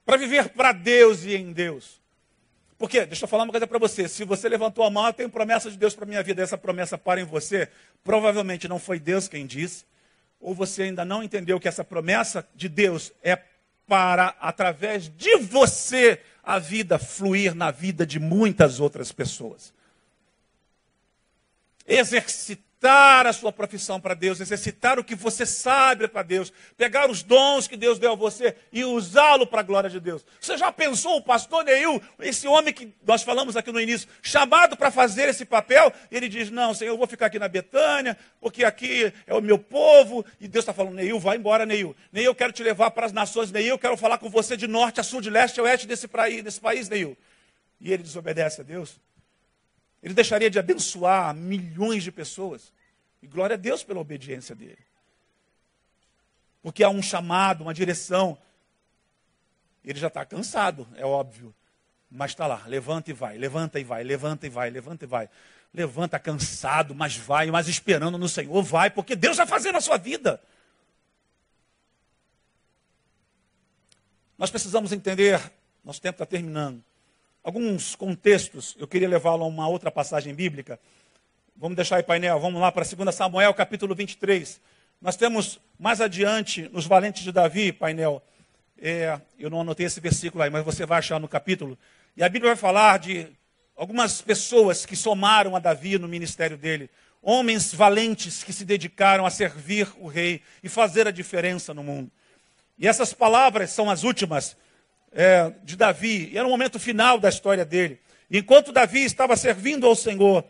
Para 0.06 0.16
viver 0.16 0.48
para 0.48 0.72
Deus 0.72 1.22
e 1.24 1.36
em 1.36 1.52
Deus. 1.52 2.00
Porque, 2.78 3.04
deixa 3.04 3.24
eu 3.24 3.28
falar 3.28 3.44
uma 3.44 3.50
coisa 3.50 3.66
para 3.66 3.78
você: 3.78 4.08
se 4.08 4.24
você 4.24 4.48
levantou 4.48 4.82
a 4.82 4.88
mão, 4.88 5.06
eu 5.06 5.12
tenho 5.12 5.28
promessa 5.28 5.70
de 5.70 5.76
Deus 5.76 5.94
para 5.94 6.06
minha 6.06 6.22
vida, 6.22 6.42
essa 6.42 6.56
promessa 6.56 6.96
para 6.96 7.20
em 7.20 7.24
você, 7.24 7.68
provavelmente 8.02 8.66
não 8.66 8.78
foi 8.78 8.98
Deus 8.98 9.28
quem 9.28 9.44
disse, 9.46 9.84
ou 10.40 10.54
você 10.54 10.84
ainda 10.84 11.04
não 11.04 11.22
entendeu 11.22 11.60
que 11.60 11.68
essa 11.68 11.84
promessa 11.84 12.48
de 12.54 12.66
Deus 12.66 13.12
é 13.22 13.36
para, 13.86 14.34
através 14.40 15.10
de 15.14 15.36
você, 15.40 16.22
a 16.42 16.58
vida 16.58 16.98
fluir 16.98 17.54
na 17.54 17.70
vida 17.70 18.06
de 18.06 18.18
muitas 18.18 18.80
outras 18.80 19.12
pessoas. 19.12 19.74
Exercitar 21.86 22.64
exercitar 22.84 23.26
a 23.26 23.32
sua 23.32 23.52
profissão 23.52 24.00
para 24.00 24.14
Deus, 24.14 24.40
exercitar 24.40 24.98
o 24.98 25.04
que 25.04 25.14
você 25.14 25.46
sabe 25.46 26.06
para 26.06 26.22
Deus, 26.22 26.52
pegar 26.76 27.10
os 27.10 27.22
dons 27.22 27.66
que 27.66 27.76
Deus 27.76 27.98
deu 27.98 28.12
a 28.12 28.16
você 28.16 28.54
e 28.72 28.84
usá-lo 28.84 29.46
para 29.46 29.60
a 29.60 29.62
glória 29.62 29.88
de 29.88 29.98
Deus. 29.98 30.24
Você 30.40 30.56
já 30.56 30.70
pensou 30.70 31.16
o 31.16 31.22
pastor 31.22 31.64
Neil, 31.64 32.00
esse 32.20 32.46
homem 32.46 32.74
que 32.74 32.92
nós 33.06 33.22
falamos 33.22 33.56
aqui 33.56 33.72
no 33.72 33.80
início, 33.80 34.08
chamado 34.22 34.76
para 34.76 34.90
fazer 34.90 35.28
esse 35.28 35.44
papel? 35.44 35.92
Ele 36.10 36.28
diz: 36.28 36.50
Não, 36.50 36.74
Senhor, 36.74 36.92
eu 36.92 36.98
vou 36.98 37.06
ficar 37.06 37.26
aqui 37.26 37.38
na 37.38 37.48
Betânia, 37.48 38.16
porque 38.40 38.64
aqui 38.64 39.12
é 39.26 39.34
o 39.34 39.40
meu 39.40 39.58
povo. 39.58 40.24
E 40.40 40.46
Deus 40.46 40.62
está 40.62 40.74
falando: 40.74 40.94
Neil, 40.94 41.18
vai 41.18 41.36
embora, 41.36 41.64
Neil. 41.64 41.96
Neil, 42.12 42.26
eu 42.26 42.34
quero 42.34 42.52
te 42.52 42.62
levar 42.62 42.90
para 42.90 43.06
as 43.06 43.12
nações, 43.12 43.50
Neil, 43.50 43.68
eu 43.68 43.78
quero 43.78 43.96
falar 43.96 44.18
com 44.18 44.28
você 44.28 44.56
de 44.56 44.66
norte 44.66 45.00
a 45.00 45.02
sul, 45.02 45.20
de 45.20 45.30
leste 45.30 45.58
a 45.60 45.62
oeste 45.62 45.86
desse, 45.86 46.06
praí, 46.06 46.42
desse 46.42 46.60
país, 46.60 46.88
Neil. 46.88 47.16
E 47.80 47.92
ele 47.92 48.02
desobedece 48.02 48.60
a 48.60 48.64
Deus. 48.64 48.98
Ele 50.04 50.12
deixaria 50.12 50.50
de 50.50 50.58
abençoar 50.58 51.34
milhões 51.34 52.04
de 52.04 52.12
pessoas. 52.12 52.70
E 53.22 53.26
glória 53.26 53.54
a 53.54 53.56
Deus 53.56 53.82
pela 53.82 54.00
obediência 54.00 54.54
dele. 54.54 54.84
Porque 56.62 56.84
há 56.84 56.90
um 56.90 57.00
chamado, 57.00 57.62
uma 57.62 57.72
direção. 57.72 58.36
Ele 59.82 59.98
já 59.98 60.08
está 60.08 60.22
cansado, 60.26 60.86
é 60.96 61.06
óbvio. 61.06 61.54
Mas 62.10 62.32
está 62.32 62.46
lá, 62.46 62.62
levanta 62.66 63.10
e 63.10 63.14
vai, 63.14 63.38
levanta 63.38 63.80
e 63.80 63.84
vai, 63.84 64.04
levanta 64.04 64.46
e 64.46 64.50
vai, 64.50 64.68
levanta 64.68 65.04
e 65.06 65.08
vai. 65.08 65.30
Levanta 65.72 66.18
cansado, 66.18 66.94
mas 66.94 67.16
vai, 67.16 67.50
mas 67.50 67.66
esperando 67.66 68.18
no 68.18 68.28
Senhor, 68.28 68.62
vai, 68.62 68.90
porque 68.90 69.16
Deus 69.16 69.38
vai 69.38 69.46
fazer 69.46 69.72
na 69.72 69.80
sua 69.80 69.96
vida. 69.96 70.38
Nós 74.36 74.50
precisamos 74.50 74.92
entender, 74.92 75.40
nosso 75.82 76.02
tempo 76.02 76.16
está 76.16 76.26
terminando, 76.26 76.84
alguns 77.44 77.94
contextos, 77.94 78.74
eu 78.78 78.88
queria 78.88 79.08
levá-lo 79.08 79.44
a 79.44 79.46
uma 79.46 79.68
outra 79.68 79.90
passagem 79.90 80.34
bíblica. 80.34 80.80
Vamos 81.54 81.76
deixar 81.76 81.96
aí 81.96 82.02
painel, 82.02 82.40
vamos 82.40 82.58
lá 82.60 82.72
para 82.72 82.84
2 82.84 83.14
Samuel, 83.14 83.52
capítulo 83.52 83.94
23. 83.94 84.58
Nós 85.00 85.14
temos 85.14 85.60
mais 85.78 86.00
adiante, 86.00 86.68
nos 86.72 86.86
valentes 86.86 87.22
de 87.22 87.30
Davi, 87.30 87.70
painel, 87.70 88.22
é, 88.80 89.20
eu 89.38 89.50
não 89.50 89.60
anotei 89.60 89.84
esse 89.84 90.00
versículo 90.00 90.42
aí, 90.42 90.48
mas 90.48 90.64
você 90.64 90.86
vai 90.86 90.98
achar 90.98 91.20
no 91.20 91.28
capítulo. 91.28 91.78
E 92.16 92.24
a 92.24 92.28
Bíblia 92.28 92.52
vai 92.52 92.56
falar 92.56 92.98
de 92.98 93.28
algumas 93.76 94.22
pessoas 94.22 94.86
que 94.86 94.96
somaram 94.96 95.54
a 95.54 95.58
Davi 95.58 95.98
no 95.98 96.08
ministério 96.08 96.56
dele. 96.56 96.88
Homens 97.20 97.74
valentes 97.74 98.42
que 98.42 98.52
se 98.52 98.64
dedicaram 98.64 99.26
a 99.26 99.30
servir 99.30 99.92
o 99.98 100.06
rei 100.06 100.40
e 100.62 100.68
fazer 100.68 101.06
a 101.06 101.10
diferença 101.10 101.74
no 101.74 101.82
mundo. 101.82 102.10
E 102.78 102.88
essas 102.88 103.12
palavras 103.12 103.70
são 103.70 103.90
as 103.90 104.02
últimas 104.02 104.56
é, 105.14 105.52
de 105.62 105.76
Davi. 105.76 106.30
E 106.32 106.38
era 106.38 106.46
o 106.46 106.50
momento 106.50 106.78
final 106.78 107.18
da 107.18 107.28
história 107.28 107.64
dele. 107.64 107.98
Enquanto 108.30 108.72
Davi 108.72 109.04
estava 109.04 109.36
servindo 109.36 109.86
ao 109.86 109.94
Senhor, 109.94 110.44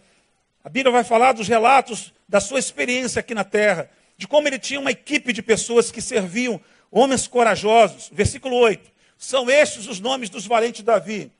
a 0.65 0.69
Bíblia 0.69 0.91
vai 0.91 1.05
falar 1.05 1.33
dos 1.33 1.47
relatos 1.47 2.13
da 2.29 2.41
sua 2.41 2.59
experiência 2.59 3.21
aqui 3.21 3.35
na 3.35 3.45
terra, 3.45 3.91
de 4.17 4.27
como 4.27 4.49
ele 4.49 4.59
tinha 4.59 4.81
uma 4.81 4.91
equipe 4.91 5.33
de 5.33 5.43
pessoas 5.43 5.91
que 5.91 6.01
serviam, 6.01 6.61
homens 6.91 7.29
corajosos. 7.29 8.11
Versículo 8.13 8.57
8. 8.57 8.91
São 9.19 9.51
estes 9.51 9.87
os 9.87 10.01
nomes 10.01 10.31
dos 10.31 10.47
valentes 10.47 10.79
de 10.79 10.85
Davi. 10.85 11.31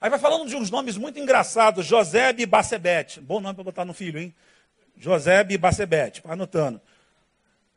Aí 0.00 0.10
vai 0.10 0.18
falando 0.18 0.48
de 0.48 0.56
uns 0.56 0.70
nomes 0.70 0.96
muito 0.96 1.18
engraçados, 1.18 1.86
José 1.86 2.34
e 2.36 2.46
Bacebete. 2.46 3.20
Bom 3.20 3.40
nome 3.40 3.54
para 3.54 3.64
botar 3.64 3.84
no 3.84 3.94
filho, 3.94 4.18
hein? 4.18 4.34
José 4.96 5.46
e 5.48 5.58
Bacebete, 5.58 6.22
anotando. 6.24 6.80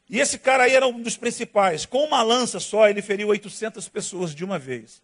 E 0.09 0.19
esse 0.19 0.37
cara 0.37 0.63
aí 0.63 0.75
era 0.75 0.87
um 0.87 1.01
dos 1.01 1.17
principais. 1.17 1.85
Com 1.85 2.03
uma 2.05 2.21
lança 2.21 2.59
só, 2.59 2.87
ele 2.87 3.01
feriu 3.01 3.29
800 3.29 3.87
pessoas 3.89 4.35
de 4.35 4.45
uma 4.45 4.59
vez. 4.59 5.01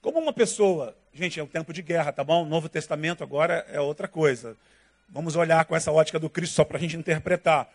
Como 0.00 0.18
uma 0.18 0.32
pessoa, 0.32 0.96
gente, 1.12 1.38
é 1.38 1.42
um 1.42 1.46
tempo 1.46 1.72
de 1.72 1.82
guerra, 1.82 2.10
tá 2.10 2.24
bom? 2.24 2.46
Novo 2.46 2.68
Testamento 2.68 3.22
agora 3.22 3.66
é 3.70 3.80
outra 3.80 4.08
coisa. 4.08 4.56
Vamos 5.08 5.36
olhar 5.36 5.64
com 5.66 5.76
essa 5.76 5.92
ótica 5.92 6.18
do 6.18 6.30
Cristo 6.30 6.54
só 6.54 6.64
para 6.64 6.78
a 6.78 6.80
gente 6.80 6.96
interpretar. 6.96 7.70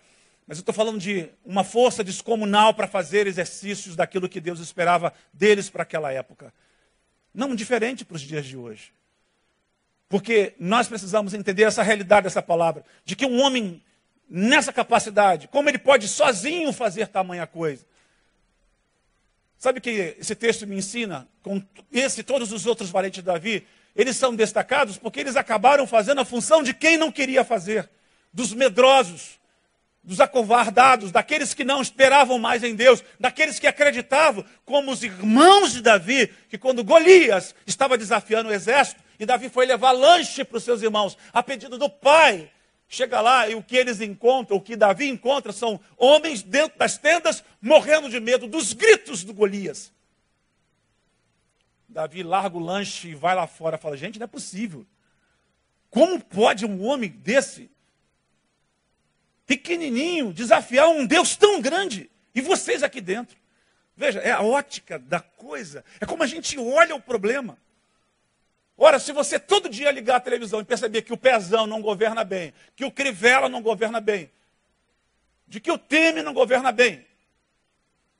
Mas 0.48 0.58
eu 0.58 0.62
estou 0.62 0.74
falando 0.74 1.00
de 1.00 1.30
uma 1.44 1.64
força 1.64 2.04
descomunal 2.04 2.74
para 2.74 2.88
fazer 2.88 3.28
exercícios 3.28 3.96
daquilo 3.96 4.30
que 4.30 4.40
Deus 4.40 4.60
esperava 4.60 5.14
deles 5.34 5.70
para 5.70 5.84
aquela 5.84 6.12
época. 6.12 6.54
Não 7.34 7.56
diferente 7.56 8.06
para 8.06 8.16
os 8.16 8.22
dias 8.22 8.46
de 8.46 8.56
hoje. 8.58 8.92
Porque 10.08 10.54
nós 10.60 10.88
precisamos 10.88 11.34
entender 11.34 11.64
essa 11.64 11.84
realidade 11.84 12.26
dessa 12.26 12.42
palavra, 12.42 12.86
de 13.04 13.16
que 13.16 13.26
um 13.26 13.42
homem 13.42 13.82
nessa 14.30 14.74
capacidade, 14.74 15.48
como 15.48 15.70
ele 15.70 15.78
pode 15.78 16.08
sozinho 16.08 16.74
fazer 16.74 17.08
tamanha 17.08 17.46
coisa. 17.46 17.86
Sabe 19.58 19.80
que 19.80 20.16
esse 20.20 20.36
texto 20.36 20.68
me 20.68 20.78
ensina? 20.78 21.28
Com 21.42 21.62
esse 21.92 22.22
e 22.22 22.24
todos 22.24 22.52
os 22.52 22.66
outros 22.66 22.90
valentes 22.90 23.24
de 23.24 23.26
Davi, 23.26 23.66
eles 23.96 24.18
são 24.18 24.36
destacados 24.36 24.98
porque 24.98 25.20
eles 25.20 25.36
acabaram 25.36 25.88
fazendo 25.88 26.22
a 26.22 26.26
função 26.26 26.62
de 26.62 26.74
quem 26.74 26.98
não 26.98 27.12
queria 27.12 27.44
fazer, 27.44 27.90
dos 28.34 28.54
medrosos, 28.54 29.40
dos 30.04 30.20
acovardados, 30.20 31.12
daqueles 31.12 31.54
que 31.54 31.64
não 31.64 31.82
esperavam 31.82 32.38
mais 32.38 32.64
em 32.64 32.76
Deus, 32.76 33.04
daqueles 33.20 33.58
que 33.58 33.66
acreditavam, 33.66 34.46
como 34.64 34.92
os 34.92 35.02
irmãos 35.02 35.74
de 35.74 35.82
Davi, 35.82 36.28
que 36.48 36.58
quando 36.58 36.84
Golias 36.84 37.56
estava 37.66 37.98
desafiando 37.98 38.50
o 38.50 38.54
exército, 38.54 39.02
E 39.20 39.26
Davi 39.26 39.50
foi 39.50 39.66
levar 39.66 39.92
lanche 39.92 40.44
para 40.44 40.58
os 40.58 40.64
seus 40.64 40.82
irmãos, 40.82 41.18
a 41.34 41.42
pedido 41.42 41.78
do 41.78 41.90
pai. 41.90 42.52
Chega 42.88 43.20
lá 43.20 43.50
e 43.50 43.56
o 43.56 43.64
que 43.64 43.76
eles 43.76 44.00
encontram, 44.00 44.58
o 44.58 44.62
que 44.62 44.76
Davi 44.76 45.10
encontra, 45.10 45.52
são 45.52 45.80
homens 45.98 46.44
dentro 46.44 46.78
das 46.78 46.98
tendas 46.98 47.44
morrendo 47.62 48.10
de 48.10 48.20
medo 48.20 48.48
dos 48.48 48.74
gritos 48.74 49.24
do 49.24 49.34
Golias. 49.34 49.92
Davi 51.90 52.24
larga 52.24 52.58
o 52.58 52.60
lanche 52.60 53.10
e 53.10 53.16
vai 53.16 53.36
lá 53.36 53.48
fora. 53.48 53.78
Fala: 53.78 53.98
Gente, 53.98 54.20
não 54.20 54.26
é 54.26 54.28
possível. 54.28 54.86
Como 55.90 56.24
pode 56.24 56.66
um 56.66 56.84
homem 56.84 57.10
desse, 57.10 57.72
pequenininho, 59.48 60.34
desafiar 60.34 60.90
um 60.90 61.06
Deus 61.06 61.36
tão 61.36 61.62
grande? 61.62 62.12
E 62.34 62.42
vocês 62.42 62.84
aqui 62.84 63.00
dentro? 63.00 63.38
Veja, 63.96 64.20
é 64.20 64.32
a 64.32 64.42
ótica 64.42 65.00
da 65.00 65.22
coisa. 65.22 65.86
É 66.02 66.06
como 66.06 66.22
a 66.22 66.28
gente 66.28 66.60
olha 66.60 66.96
o 66.96 67.02
problema. 67.02 67.58
Ora, 68.78 69.00
se 69.00 69.12
você 69.14 69.40
todo 69.40 69.70
dia 69.70 69.92
ligar 69.92 70.18
a 70.18 70.20
televisão 70.20 70.60
e 70.60 70.66
perceber 70.66 71.02
que 71.04 71.14
o 71.14 71.18
pezão 71.18 71.66
não 71.66 71.82
governa 71.82 72.24
bem, 72.24 72.54
que 72.76 72.84
o 72.84 72.92
crivela 72.92 73.48
não 73.48 73.62
governa 73.62 74.02
bem, 74.02 74.30
de 75.48 75.60
que 75.60 75.72
o 75.72 75.78
time 75.78 76.22
não 76.22 76.34
governa 76.34 76.72
bem, 76.72 77.06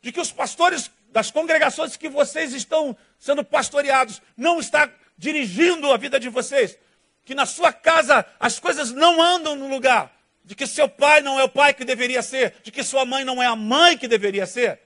de 0.02 0.12
que 0.12 0.20
os 0.20 0.32
pastores 0.32 0.90
das 1.10 1.30
congregações 1.30 1.98
que 1.98 2.08
vocês 2.08 2.54
estão 2.54 2.96
sendo 3.20 3.44
pastoreados 3.44 4.22
não 4.38 4.60
está 4.60 4.90
dirigindo 5.18 5.92
a 5.92 5.98
vida 5.98 6.20
de 6.20 6.30
vocês, 6.30 6.78
que 7.26 7.36
na 7.36 7.46
sua 7.46 7.74
casa 7.74 8.26
as 8.40 8.60
coisas 8.60 8.92
não 8.92 9.22
andam 9.22 9.56
no 9.56 9.68
lugar, 9.68 10.16
de 10.44 10.56
que 10.56 10.68
seu 10.68 10.88
pai 10.88 11.22
não 11.22 11.40
é 11.40 11.44
o 11.44 11.50
pai 11.50 11.74
que 11.74 11.84
deveria 11.84 12.22
ser, 12.22 12.56
de 12.64 12.72
que 12.72 12.84
sua 12.84 13.04
mãe 13.04 13.26
não 13.26 13.42
é 13.42 13.48
a 13.48 13.56
mãe 13.56 13.98
que 13.98 14.08
deveria 14.08 14.46
ser, 14.46 14.80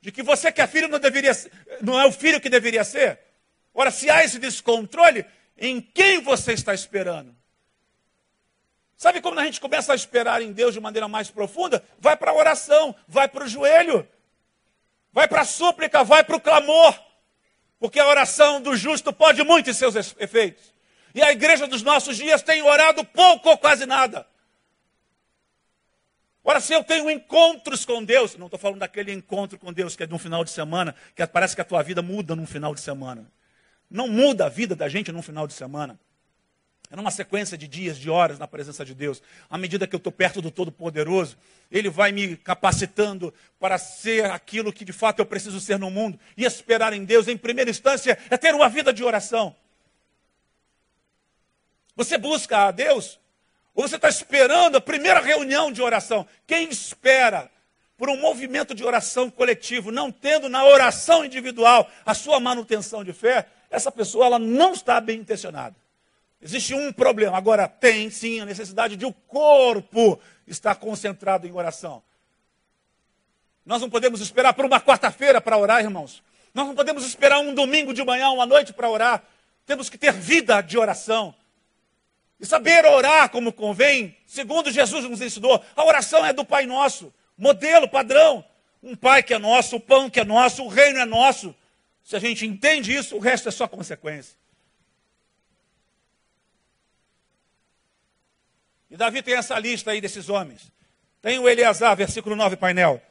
de 0.00 0.12
que 0.12 0.22
você 0.22 0.52
que 0.52 0.60
é 0.60 0.66
filho 0.66 0.88
não 0.88 1.00
deveria 1.00 1.32
não 1.80 1.98
é 1.98 2.06
o 2.06 2.12
filho 2.12 2.40
que 2.40 2.48
deveria 2.48 2.84
ser. 2.84 3.18
Ora, 3.76 3.92
se 3.92 4.10
há 4.10 4.24
esse 4.24 4.40
descontrole, 4.40 5.24
em 5.56 5.80
quem 5.80 6.20
você 6.20 6.52
está 6.52 6.74
esperando? 6.74 7.32
Sabe 8.96 9.20
como 9.20 9.38
a 9.38 9.44
gente 9.44 9.60
começa 9.60 9.92
a 9.92 9.96
esperar 9.96 10.42
em 10.42 10.50
Deus 10.50 10.74
de 10.74 10.80
maneira 10.80 11.06
mais 11.06 11.30
profunda? 11.30 11.84
Vai 12.00 12.16
para 12.16 12.32
a 12.32 12.34
oração, 12.34 12.92
vai 13.06 13.28
para 13.28 13.44
o 13.44 13.48
joelho 13.48 14.08
vai 15.16 15.26
para 15.26 15.40
a 15.40 15.44
súplica, 15.46 16.04
vai 16.04 16.22
para 16.22 16.36
o 16.36 16.40
clamor, 16.40 16.94
porque 17.80 17.98
a 17.98 18.06
oração 18.06 18.60
do 18.60 18.76
justo 18.76 19.14
pode 19.14 19.42
muito 19.42 19.70
em 19.70 19.72
seus 19.72 19.96
efeitos. 19.96 20.74
E 21.14 21.22
a 21.22 21.32
igreja 21.32 21.66
dos 21.66 21.80
nossos 21.80 22.18
dias 22.18 22.42
tem 22.42 22.62
orado 22.62 23.02
pouco 23.02 23.48
ou 23.48 23.56
quase 23.56 23.86
nada. 23.86 24.26
Ora, 26.44 26.60
se 26.60 26.74
eu 26.74 26.84
tenho 26.84 27.10
encontros 27.10 27.86
com 27.86 28.04
Deus, 28.04 28.36
não 28.36 28.44
estou 28.46 28.60
falando 28.60 28.80
daquele 28.80 29.10
encontro 29.10 29.58
com 29.58 29.72
Deus 29.72 29.96
que 29.96 30.02
é 30.02 30.06
de 30.06 30.12
um 30.12 30.18
final 30.18 30.44
de 30.44 30.50
semana, 30.50 30.94
que 31.14 31.26
parece 31.26 31.54
que 31.54 31.62
a 31.62 31.64
tua 31.64 31.82
vida 31.82 32.02
muda 32.02 32.36
num 32.36 32.46
final 32.46 32.74
de 32.74 32.82
semana. 32.82 33.26
Não 33.90 34.08
muda 34.08 34.46
a 34.46 34.48
vida 34.48 34.74
da 34.74 34.88
gente 34.88 35.12
num 35.12 35.22
final 35.22 35.46
de 35.46 35.52
semana. 35.52 35.98
É 36.90 36.94
numa 36.94 37.10
sequência 37.10 37.58
de 37.58 37.66
dias, 37.66 37.98
de 37.98 38.08
horas 38.08 38.38
na 38.38 38.46
presença 38.46 38.84
de 38.84 38.94
Deus. 38.94 39.20
À 39.50 39.58
medida 39.58 39.86
que 39.86 39.94
eu 39.94 39.98
estou 39.98 40.12
perto 40.12 40.40
do 40.40 40.50
Todo-Poderoso, 40.50 41.36
Ele 41.70 41.90
vai 41.90 42.12
me 42.12 42.36
capacitando 42.36 43.34
para 43.58 43.76
ser 43.76 44.26
aquilo 44.26 44.72
que 44.72 44.84
de 44.84 44.92
fato 44.92 45.18
eu 45.18 45.26
preciso 45.26 45.60
ser 45.60 45.78
no 45.78 45.90
mundo. 45.90 46.18
E 46.36 46.44
esperar 46.44 46.92
em 46.92 47.04
Deus, 47.04 47.26
em 47.26 47.36
primeira 47.36 47.70
instância, 47.70 48.16
é 48.30 48.36
ter 48.36 48.54
uma 48.54 48.68
vida 48.68 48.92
de 48.92 49.02
oração. 49.02 49.54
Você 51.96 52.16
busca 52.16 52.68
a 52.68 52.70
Deus? 52.70 53.18
Ou 53.74 53.88
você 53.88 53.96
está 53.96 54.08
esperando 54.08 54.76
a 54.76 54.80
primeira 54.80 55.20
reunião 55.20 55.72
de 55.72 55.82
oração? 55.82 56.26
Quem 56.46 56.68
espera 56.68 57.50
por 57.96 58.08
um 58.08 58.20
movimento 58.20 58.74
de 58.74 58.84
oração 58.84 59.30
coletivo, 59.30 59.90
não 59.90 60.12
tendo 60.12 60.48
na 60.48 60.64
oração 60.64 61.24
individual 61.24 61.90
a 62.04 62.14
sua 62.14 62.38
manutenção 62.38 63.02
de 63.02 63.12
fé, 63.12 63.46
essa 63.70 63.90
pessoa 63.90 64.26
ela 64.26 64.38
não 64.38 64.72
está 64.72 65.00
bem 65.00 65.20
intencionada. 65.20 65.76
Existe 66.40 66.74
um 66.74 66.92
problema. 66.92 67.36
Agora, 67.36 67.66
tem 67.66 68.10
sim 68.10 68.40
a 68.40 68.44
necessidade 68.44 68.96
de 68.96 69.04
o 69.04 69.12
corpo 69.12 70.20
estar 70.46 70.74
concentrado 70.74 71.46
em 71.46 71.52
oração. 71.52 72.02
Nós 73.64 73.80
não 73.80 73.90
podemos 73.90 74.20
esperar 74.20 74.54
por 74.54 74.64
uma 74.64 74.80
quarta-feira 74.80 75.40
para 75.40 75.56
orar, 75.56 75.82
irmãos. 75.82 76.22
Nós 76.54 76.66
não 76.66 76.74
podemos 76.74 77.04
esperar 77.04 77.40
um 77.40 77.52
domingo 77.52 77.92
de 77.92 78.04
manhã, 78.04 78.30
uma 78.30 78.46
noite 78.46 78.72
para 78.72 78.88
orar. 78.88 79.22
Temos 79.66 79.90
que 79.90 79.98
ter 79.98 80.12
vida 80.12 80.60
de 80.60 80.78
oração. 80.78 81.34
E 82.38 82.46
saber 82.46 82.84
orar 82.84 83.28
como 83.30 83.52
convém, 83.52 84.16
segundo 84.26 84.70
Jesus 84.70 85.04
nos 85.04 85.20
ensinou. 85.20 85.62
A 85.74 85.84
oração 85.84 86.24
é 86.24 86.32
do 86.32 86.44
Pai 86.44 86.66
Nosso, 86.66 87.12
modelo, 87.36 87.88
padrão. 87.88 88.44
Um 88.82 88.94
Pai 88.94 89.22
que 89.22 89.34
é 89.34 89.38
nosso, 89.38 89.76
o 89.76 89.80
pão 89.80 90.08
que 90.08 90.20
é 90.20 90.24
nosso, 90.24 90.62
o 90.62 90.68
reino 90.68 91.00
é 91.00 91.04
nosso. 91.04 91.54
Se 92.06 92.14
a 92.14 92.20
gente 92.20 92.46
entende 92.46 92.94
isso, 92.94 93.16
o 93.16 93.18
resto 93.18 93.48
é 93.48 93.50
só 93.50 93.66
consequência. 93.66 94.38
E 98.88 98.96
Davi 98.96 99.24
tem 99.24 99.34
essa 99.34 99.58
lista 99.58 99.90
aí 99.90 100.00
desses 100.00 100.28
homens. 100.28 100.70
Tem 101.20 101.40
o 101.40 101.48
Eleazar, 101.48 101.96
versículo 101.96 102.36
9, 102.36 102.54
painel. 102.58 103.02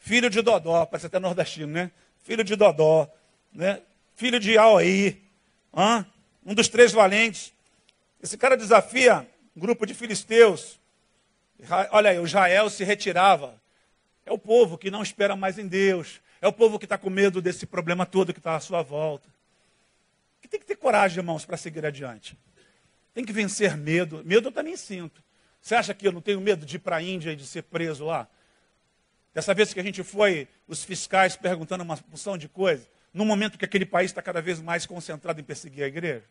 Filho 0.00 0.28
de 0.28 0.42
Dodó, 0.42 0.84
parece 0.84 1.06
até 1.06 1.20
nordestino, 1.20 1.72
né? 1.72 1.92
Filho 2.24 2.42
de 2.42 2.56
Dodó, 2.56 3.08
né? 3.52 3.80
Filho 4.16 4.40
de 4.40 4.58
Aoi, 4.58 5.22
um 6.44 6.52
dos 6.52 6.66
três 6.66 6.90
valentes. 6.90 7.52
Esse 8.20 8.36
cara 8.36 8.56
desafia 8.56 9.30
um 9.54 9.60
grupo 9.60 9.86
de 9.86 9.94
filisteus. 9.94 10.80
Olha 11.92 12.10
aí, 12.10 12.18
o 12.18 12.26
Jael 12.26 12.68
se 12.68 12.82
retirava. 12.82 13.62
É 14.26 14.32
o 14.32 14.38
povo 14.38 14.76
que 14.76 14.90
não 14.90 15.04
espera 15.04 15.36
mais 15.36 15.56
em 15.56 15.68
Deus. 15.68 16.20
É 16.40 16.48
o 16.48 16.52
povo 16.52 16.78
que 16.78 16.86
está 16.86 16.96
com 16.96 17.10
medo 17.10 17.42
desse 17.42 17.66
problema 17.66 18.06
todo 18.06 18.32
que 18.32 18.38
está 18.38 18.56
à 18.56 18.60
sua 18.60 18.82
volta. 18.82 19.28
Que 20.40 20.48
tem 20.48 20.58
que 20.58 20.66
ter 20.66 20.76
coragem, 20.76 21.18
irmãos, 21.18 21.44
para 21.44 21.56
seguir 21.56 21.84
adiante. 21.84 22.36
Tem 23.12 23.24
que 23.24 23.32
vencer 23.32 23.76
medo. 23.76 24.22
Medo 24.24 24.48
eu 24.48 24.52
também 24.52 24.76
sinto. 24.76 25.22
Você 25.60 25.74
acha 25.74 25.92
que 25.92 26.06
eu 26.06 26.12
não 26.12 26.22
tenho 26.22 26.40
medo 26.40 26.64
de 26.64 26.76
ir 26.76 26.78
para 26.78 26.96
a 26.96 27.02
Índia 27.02 27.32
e 27.32 27.36
de 27.36 27.46
ser 27.46 27.62
preso 27.62 28.06
lá? 28.06 28.26
Dessa 29.34 29.52
vez 29.52 29.74
que 29.74 29.80
a 29.80 29.82
gente 29.82 30.02
foi, 30.02 30.48
os 30.66 30.82
fiscais 30.82 31.36
perguntando 31.36 31.84
uma 31.84 31.96
porção 31.96 32.38
de 32.38 32.48
coisas, 32.48 32.88
no 33.12 33.24
momento 33.24 33.58
que 33.58 33.64
aquele 33.64 33.84
país 33.84 34.10
está 34.10 34.22
cada 34.22 34.40
vez 34.40 34.60
mais 34.60 34.86
concentrado 34.86 35.40
em 35.40 35.44
perseguir 35.44 35.84
a 35.84 35.88
igreja? 35.88 36.24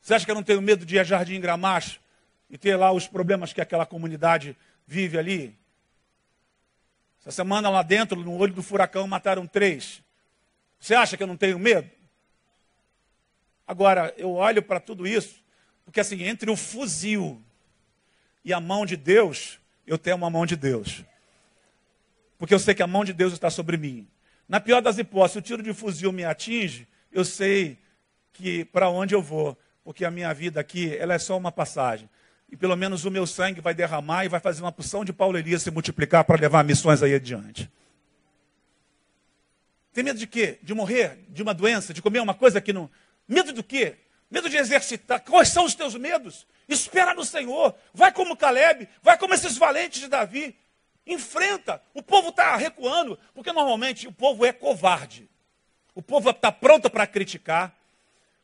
Você 0.00 0.14
acha 0.14 0.24
que 0.24 0.30
eu 0.30 0.34
não 0.34 0.42
tenho 0.42 0.62
medo 0.62 0.86
de 0.86 0.96
ir 0.96 0.98
a 1.00 1.04
Jardim 1.04 1.40
Gramacho 1.40 2.00
e 2.48 2.56
ter 2.56 2.76
lá 2.76 2.92
os 2.92 3.08
problemas 3.08 3.52
que 3.52 3.60
aquela 3.60 3.84
comunidade 3.84 4.56
vive 4.86 5.18
ali? 5.18 5.58
Essa 7.24 7.32
semana 7.32 7.70
lá 7.70 7.82
dentro, 7.82 8.20
no 8.20 8.36
olho 8.36 8.52
do 8.52 8.62
furacão, 8.62 9.06
mataram 9.06 9.46
três. 9.46 10.02
Você 10.78 10.94
acha 10.94 11.16
que 11.16 11.22
eu 11.22 11.26
não 11.26 11.36
tenho 11.36 11.58
medo? 11.58 11.90
Agora, 13.66 14.12
eu 14.16 14.32
olho 14.32 14.62
para 14.62 14.78
tudo 14.78 15.06
isso 15.06 15.44
porque 15.84 16.00
assim, 16.00 16.22
entre 16.24 16.50
o 16.50 16.56
fuzil 16.56 17.40
e 18.44 18.52
a 18.52 18.60
mão 18.60 18.86
de 18.86 18.96
Deus, 18.96 19.58
eu 19.86 19.98
tenho 19.98 20.16
uma 20.16 20.30
mão 20.30 20.46
de 20.46 20.56
Deus. 20.56 21.04
Porque 22.38 22.54
eu 22.54 22.58
sei 22.58 22.74
que 22.74 22.82
a 22.82 22.86
mão 22.86 23.04
de 23.04 23.12
Deus 23.12 23.32
está 23.32 23.50
sobre 23.50 23.76
mim. 23.76 24.08
Na 24.48 24.60
pior 24.60 24.80
das 24.80 24.98
hipóteses, 24.98 25.36
o 25.36 25.42
tiro 25.42 25.62
de 25.62 25.72
fuzil 25.72 26.12
me 26.12 26.24
atinge, 26.24 26.86
eu 27.12 27.24
sei 27.24 27.78
que 28.32 28.64
para 28.64 28.88
onde 28.88 29.14
eu 29.14 29.22
vou, 29.22 29.56
porque 29.82 30.04
a 30.04 30.10
minha 30.10 30.32
vida 30.34 30.60
aqui, 30.60 30.96
ela 30.96 31.14
é 31.14 31.18
só 31.18 31.36
uma 31.36 31.52
passagem. 31.52 32.08
E 32.54 32.56
pelo 32.56 32.76
menos 32.76 33.04
o 33.04 33.10
meu 33.10 33.26
sangue 33.26 33.60
vai 33.60 33.74
derramar 33.74 34.24
e 34.24 34.28
vai 34.28 34.38
fazer 34.38 34.62
uma 34.62 34.70
porção 34.70 35.04
de 35.04 35.12
Paulo 35.12 35.36
Elias 35.36 35.60
se 35.60 35.72
multiplicar 35.72 36.22
para 36.22 36.40
levar 36.40 36.62
missões 36.62 37.02
aí 37.02 37.12
adiante. 37.12 37.68
Tem 39.92 40.04
medo 40.04 40.20
de 40.20 40.26
quê? 40.28 40.60
De 40.62 40.72
morrer? 40.72 41.18
De 41.28 41.42
uma 41.42 41.52
doença? 41.52 41.92
De 41.92 42.00
comer 42.00 42.20
uma 42.20 42.32
coisa 42.32 42.60
que 42.60 42.72
não. 42.72 42.88
Medo 43.26 43.52
do 43.52 43.64
quê? 43.64 43.96
medo 44.30 44.48
de 44.48 44.56
exercitar. 44.56 45.20
Quais 45.20 45.48
são 45.48 45.64
os 45.64 45.74
teus 45.74 45.96
medos? 45.96 46.46
Espera 46.68 47.12
no 47.12 47.24
Senhor. 47.24 47.74
Vai 47.92 48.12
como 48.12 48.36
Caleb, 48.36 48.88
vai 49.02 49.18
como 49.18 49.34
esses 49.34 49.58
valentes 49.58 50.00
de 50.00 50.08
Davi. 50.08 50.56
Enfrenta. 51.04 51.82
O 51.92 52.02
povo 52.02 52.28
está 52.28 52.54
recuando, 52.54 53.18
porque 53.34 53.52
normalmente 53.52 54.06
o 54.06 54.12
povo 54.12 54.46
é 54.46 54.52
covarde. 54.52 55.28
O 55.92 56.00
povo 56.00 56.30
está 56.30 56.52
pronto 56.52 56.88
para 56.88 57.04
criticar. 57.04 57.76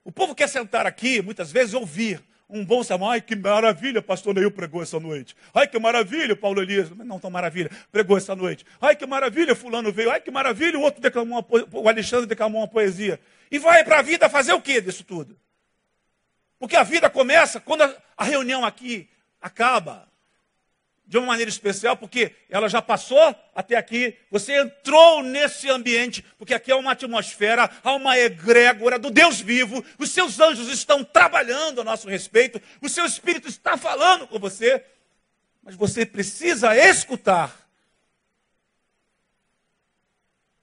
O 0.04 0.10
povo 0.10 0.34
quer 0.34 0.48
sentar 0.48 0.84
aqui, 0.84 1.22
muitas 1.22 1.52
vezes, 1.52 1.74
ouvir 1.74 2.20
um 2.52 2.64
bom 2.64 2.82
sermão. 2.82 3.10
Ai, 3.10 3.20
que 3.20 3.36
maravilha, 3.36 4.02
pastor 4.02 4.34
Neil 4.34 4.50
pregou 4.50 4.82
essa 4.82 4.98
noite. 4.98 5.36
Ai, 5.54 5.66
que 5.66 5.78
maravilha, 5.78 6.34
Paulo 6.34 6.60
Elias. 6.60 6.90
Não 6.90 7.18
tão 7.18 7.30
maravilha, 7.30 7.70
pregou 7.90 8.16
essa 8.16 8.34
noite. 8.34 8.66
Ai, 8.80 8.96
que 8.96 9.06
maravilha, 9.06 9.54
fulano 9.54 9.92
veio. 9.92 10.10
Ai, 10.10 10.20
que 10.20 10.30
maravilha, 10.30 10.78
o 10.78 10.82
outro 10.82 11.00
declamou 11.00 11.38
uma, 11.38 11.80
o 11.80 11.88
Alexandre 11.88 12.26
declamou 12.26 12.60
uma 12.60 12.68
poesia. 12.68 13.20
E 13.50 13.58
vai 13.58 13.84
para 13.84 13.98
a 13.98 14.02
vida 14.02 14.28
fazer 14.28 14.52
o 14.52 14.60
que 14.60 14.80
disso 14.80 15.04
tudo? 15.04 15.36
Porque 16.58 16.76
a 16.76 16.82
vida 16.82 17.08
começa 17.08 17.58
quando 17.58 17.82
a 18.16 18.24
reunião 18.24 18.64
aqui 18.64 19.08
acaba. 19.40 20.09
De 21.10 21.18
uma 21.18 21.26
maneira 21.26 21.48
especial, 21.48 21.96
porque 21.96 22.36
ela 22.48 22.68
já 22.68 22.80
passou 22.80 23.18
até 23.52 23.74
aqui, 23.74 24.16
você 24.30 24.60
entrou 24.60 25.24
nesse 25.24 25.68
ambiente, 25.68 26.24
porque 26.38 26.54
aqui 26.54 26.70
é 26.70 26.76
uma 26.76 26.92
atmosfera, 26.92 27.68
há 27.82 27.94
uma 27.94 28.16
egrégora 28.16 28.96
do 28.96 29.10
Deus 29.10 29.40
vivo, 29.40 29.84
os 29.98 30.12
seus 30.12 30.38
anjos 30.38 30.68
estão 30.68 31.02
trabalhando 31.02 31.80
a 31.80 31.84
nosso 31.84 32.08
respeito, 32.08 32.62
o 32.80 32.88
seu 32.88 33.04
espírito 33.04 33.48
está 33.48 33.76
falando 33.76 34.28
com 34.28 34.38
você, 34.38 34.84
mas 35.64 35.74
você 35.74 36.06
precisa 36.06 36.76
escutar. 36.76 37.68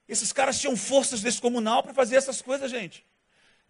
Esses 0.08 0.32
caras 0.32 0.58
tinham 0.62 0.78
forças 0.78 1.20
descomunal 1.20 1.84
para 1.84 1.94
fazer 1.94 2.16
essas 2.16 2.42
coisas, 2.42 2.72
gente. 2.72 3.06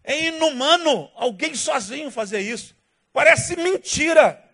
É 0.04 0.26
inumano 0.26 1.10
alguém 1.16 1.56
sozinho 1.56 2.08
fazer 2.08 2.38
isso. 2.38 2.76
Parece 3.12 3.56
mentira. 3.56 4.47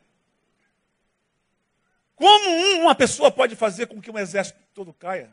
Como 2.16 2.80
uma 2.80 2.94
pessoa 2.94 3.30
pode 3.30 3.56
fazer 3.56 3.86
com 3.86 4.00
que 4.00 4.10
um 4.10 4.18
exército 4.18 4.58
todo 4.72 4.92
caia? 4.92 5.30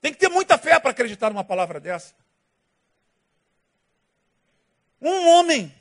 Tem 0.00 0.12
que 0.12 0.18
ter 0.18 0.28
muita 0.28 0.56
fé 0.56 0.78
para 0.78 0.90
acreditar 0.90 1.30
numa 1.30 1.44
palavra 1.44 1.80
dessa. 1.80 2.14
Um 5.00 5.28
homem. 5.28 5.74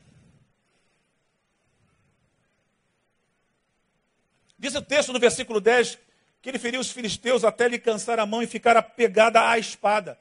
Diz 4.58 4.76
o 4.76 4.82
texto 4.82 5.14
no 5.14 5.20
versículo 5.20 5.62
10 5.62 5.98
que 6.42 6.50
ele 6.50 6.60
feriu 6.60 6.80
os 6.80 6.92
filisteus 6.92 7.44
até 7.44 7.68
lhe 7.68 7.80
cansar 7.80 8.20
a 8.20 8.26
mão 8.26 8.44
e 8.44 8.48
ficar 8.48 8.78
apegada 8.78 9.50
à 9.50 9.58
espada. 9.58 10.20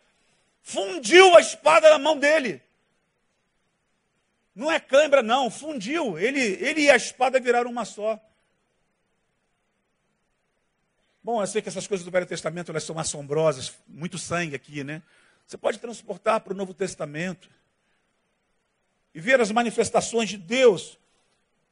Fundiu 0.63 1.37
a 1.37 1.41
espada 1.41 1.91
na 1.91 1.99
mão 1.99 2.17
dele. 2.17 2.63
Não 4.55 4.71
é 4.71 4.79
cãibra, 4.79 5.23
não, 5.23 5.51
fundiu. 5.51 6.19
Ele, 6.19 6.41
ele 6.41 6.83
e 6.83 6.91
a 6.91 6.97
espada 6.97 7.41
viraram 7.41 7.71
uma 7.71 7.85
só. 7.85 8.19
Bom, 11.25 11.41
eu 11.41 11.47
sei 11.47 11.63
que 11.63 11.71
essas 11.71 11.87
coisas 11.87 12.05
do 12.05 12.11
Velho 12.11 12.27
Testamento 12.27 12.71
elas 12.71 12.85
são 12.85 12.99
assombrosas, 12.99 13.73
muito 13.89 14.19
sangue 14.19 14.55
aqui, 14.55 14.85
né? 14.85 15.01
Você 15.47 15.57
pode 15.57 15.79
transportar 15.79 16.39
para 16.43 16.53
o 16.53 16.57
Novo 16.57 16.75
Testamento 16.75 17.49
e 19.15 19.21
ver 19.21 19.41
as 19.41 19.51
manifestações 19.51 20.29
de 20.29 20.37
Deus, 20.37 20.99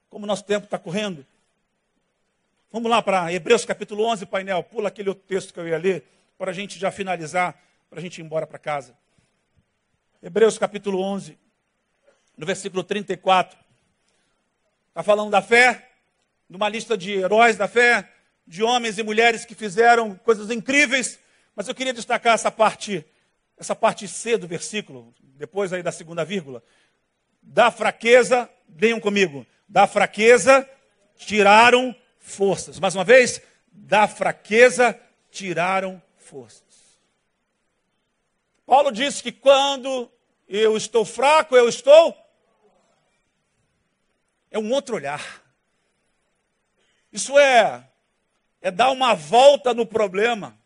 como 0.09 0.25
nosso 0.25 0.43
tempo 0.45 0.65
está 0.65 0.79
correndo. 0.79 1.27
Vamos 2.71 2.91
lá 2.91 3.03
para 3.03 3.31
Hebreus 3.31 3.67
capítulo 3.67 4.07
11, 4.07 4.25
painel. 4.25 4.63
Pula 4.63 4.89
aquele 4.89 5.11
outro 5.11 5.25
texto 5.29 5.53
que 5.53 5.61
eu 5.61 5.69
ia 5.69 5.77
ler, 5.77 6.03
para 6.39 6.51
a 6.51 6.55
gente 6.55 6.79
já 6.79 6.91
finalizar, 6.91 7.55
para 7.91 7.99
a 7.99 8.03
gente 8.03 8.23
ir 8.23 8.25
embora 8.25 8.47
para 8.47 8.59
casa. 8.59 8.97
Hebreus 10.23 10.57
capítulo 10.57 11.03
11, 11.03 11.39
no 12.39 12.47
versículo 12.47 12.83
34. 12.83 13.59
Está 14.89 15.03
falando 15.03 15.31
da 15.31 15.43
fé, 15.43 15.91
de 16.49 16.57
uma 16.57 16.71
lista 16.71 16.97
de 16.97 17.13
heróis 17.13 17.59
da 17.59 17.69
fé, 17.69 18.12
de 18.47 18.63
homens 18.63 18.99
e 18.99 19.03
mulheres 19.03 19.45
que 19.45 19.55
fizeram 19.55 20.15
coisas 20.17 20.51
incríveis, 20.51 21.19
mas 21.55 21.69
eu 21.69 21.75
queria 21.75 21.93
destacar 21.93 22.35
essa 22.35 22.51
parte, 22.51 23.05
essa 23.57 23.75
parte 23.75 24.09
C 24.09 24.37
do 24.37 24.49
versículo, 24.49 25.15
depois 25.23 25.73
aí 25.73 25.83
da 25.83 25.93
segunda 25.93 26.25
vírgula. 26.25 26.63
Da 27.43 27.71
fraqueza, 27.71 28.49
venham 28.69 29.01
comigo, 29.01 29.47
da 29.69 29.87
fraqueza 29.87 30.69
tiraram 31.17 31.95
forças. 32.19 32.79
Mais 32.79 32.95
uma 32.95 33.05
vez, 33.05 33.41
da 33.71 34.07
fraqueza 34.09 34.99
tiraram 35.31 36.01
forças. 36.17 36.63
Paulo 38.67 38.91
disse 38.91 39.23
que 39.23 39.33
quando 39.33 40.11
eu 40.49 40.77
estou 40.77 41.05
fraco, 41.05 41.57
eu 41.57 41.69
estou. 41.69 42.17
É 44.51 44.59
um 44.59 44.71
outro 44.71 44.97
olhar. 44.97 45.43
Isso 47.13 47.39
é 47.39 47.89
é 48.63 48.71
dar 48.71 48.91
uma 48.93 49.13
volta 49.13 49.75
no 49.75 49.85
problema. 49.85 50.57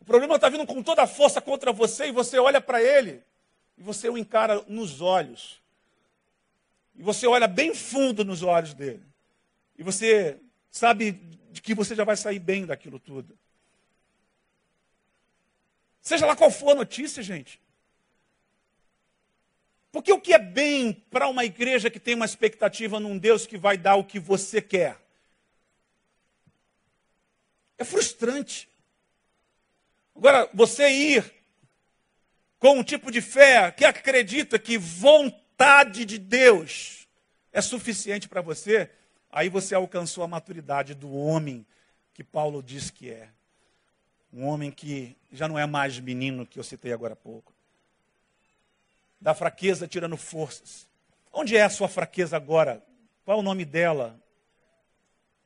O 0.00 0.04
problema 0.04 0.36
está 0.36 0.48
vindo 0.48 0.66
com 0.66 0.82
toda 0.82 1.02
a 1.02 1.06
força 1.06 1.40
contra 1.40 1.72
você 1.72 2.06
e 2.06 2.12
você 2.12 2.38
olha 2.38 2.60
para 2.60 2.82
ele 2.82 3.22
e 3.76 3.82
você 3.82 4.08
o 4.08 4.16
encara 4.16 4.64
nos 4.66 5.02
olhos. 5.02 5.60
E 6.96 7.02
você 7.02 7.26
olha 7.26 7.46
bem 7.46 7.74
fundo 7.74 8.24
nos 8.24 8.42
olhos 8.42 8.72
dele. 8.72 9.04
E 9.78 9.82
você 9.82 10.38
sabe 10.70 11.20
que 11.62 11.74
você 11.74 11.94
já 11.94 12.02
vai 12.02 12.16
sair 12.16 12.38
bem 12.38 12.64
daquilo 12.64 12.98
tudo. 12.98 13.36
Seja 16.00 16.24
lá 16.24 16.34
qual 16.34 16.50
for 16.50 16.70
a 16.70 16.76
notícia, 16.76 17.22
gente. 17.22 17.60
Porque 19.92 20.12
o 20.12 20.20
que 20.20 20.32
é 20.32 20.38
bem 20.38 20.92
para 21.10 21.28
uma 21.28 21.44
igreja 21.44 21.90
que 21.90 22.00
tem 22.00 22.14
uma 22.14 22.24
expectativa 22.24 23.00
num 23.00 23.18
Deus 23.18 23.46
que 23.46 23.58
vai 23.58 23.76
dar 23.76 23.96
o 23.96 24.04
que 24.04 24.18
você 24.18 24.62
quer? 24.62 25.05
É 27.78 27.84
frustrante. 27.84 28.68
Agora, 30.14 30.48
você 30.54 30.88
ir 30.88 31.34
com 32.58 32.78
um 32.78 32.84
tipo 32.84 33.10
de 33.10 33.20
fé 33.20 33.70
que 33.70 33.84
acredita 33.84 34.58
que 34.58 34.78
vontade 34.78 36.04
de 36.04 36.18
Deus 36.18 37.06
é 37.52 37.60
suficiente 37.60 38.28
para 38.28 38.40
você, 38.40 38.90
aí 39.30 39.48
você 39.48 39.74
alcançou 39.74 40.24
a 40.24 40.28
maturidade 40.28 40.94
do 40.94 41.12
homem 41.14 41.66
que 42.14 42.24
Paulo 42.24 42.62
diz 42.62 42.90
que 42.90 43.10
é. 43.10 43.28
Um 44.32 44.46
homem 44.46 44.70
que 44.70 45.16
já 45.30 45.46
não 45.46 45.58
é 45.58 45.66
mais 45.66 45.98
menino 45.98 46.46
que 46.46 46.58
eu 46.58 46.64
citei 46.64 46.92
agora 46.92 47.12
há 47.12 47.16
pouco. 47.16 47.52
Da 49.20 49.34
fraqueza 49.34 49.86
tirando 49.86 50.16
forças. 50.16 50.88
Onde 51.32 51.56
é 51.56 51.62
a 51.62 51.70
sua 51.70 51.88
fraqueza 51.88 52.36
agora? 52.36 52.82
Qual 53.24 53.36
é 53.36 53.40
o 53.40 53.44
nome 53.44 53.64
dela? 53.64 54.18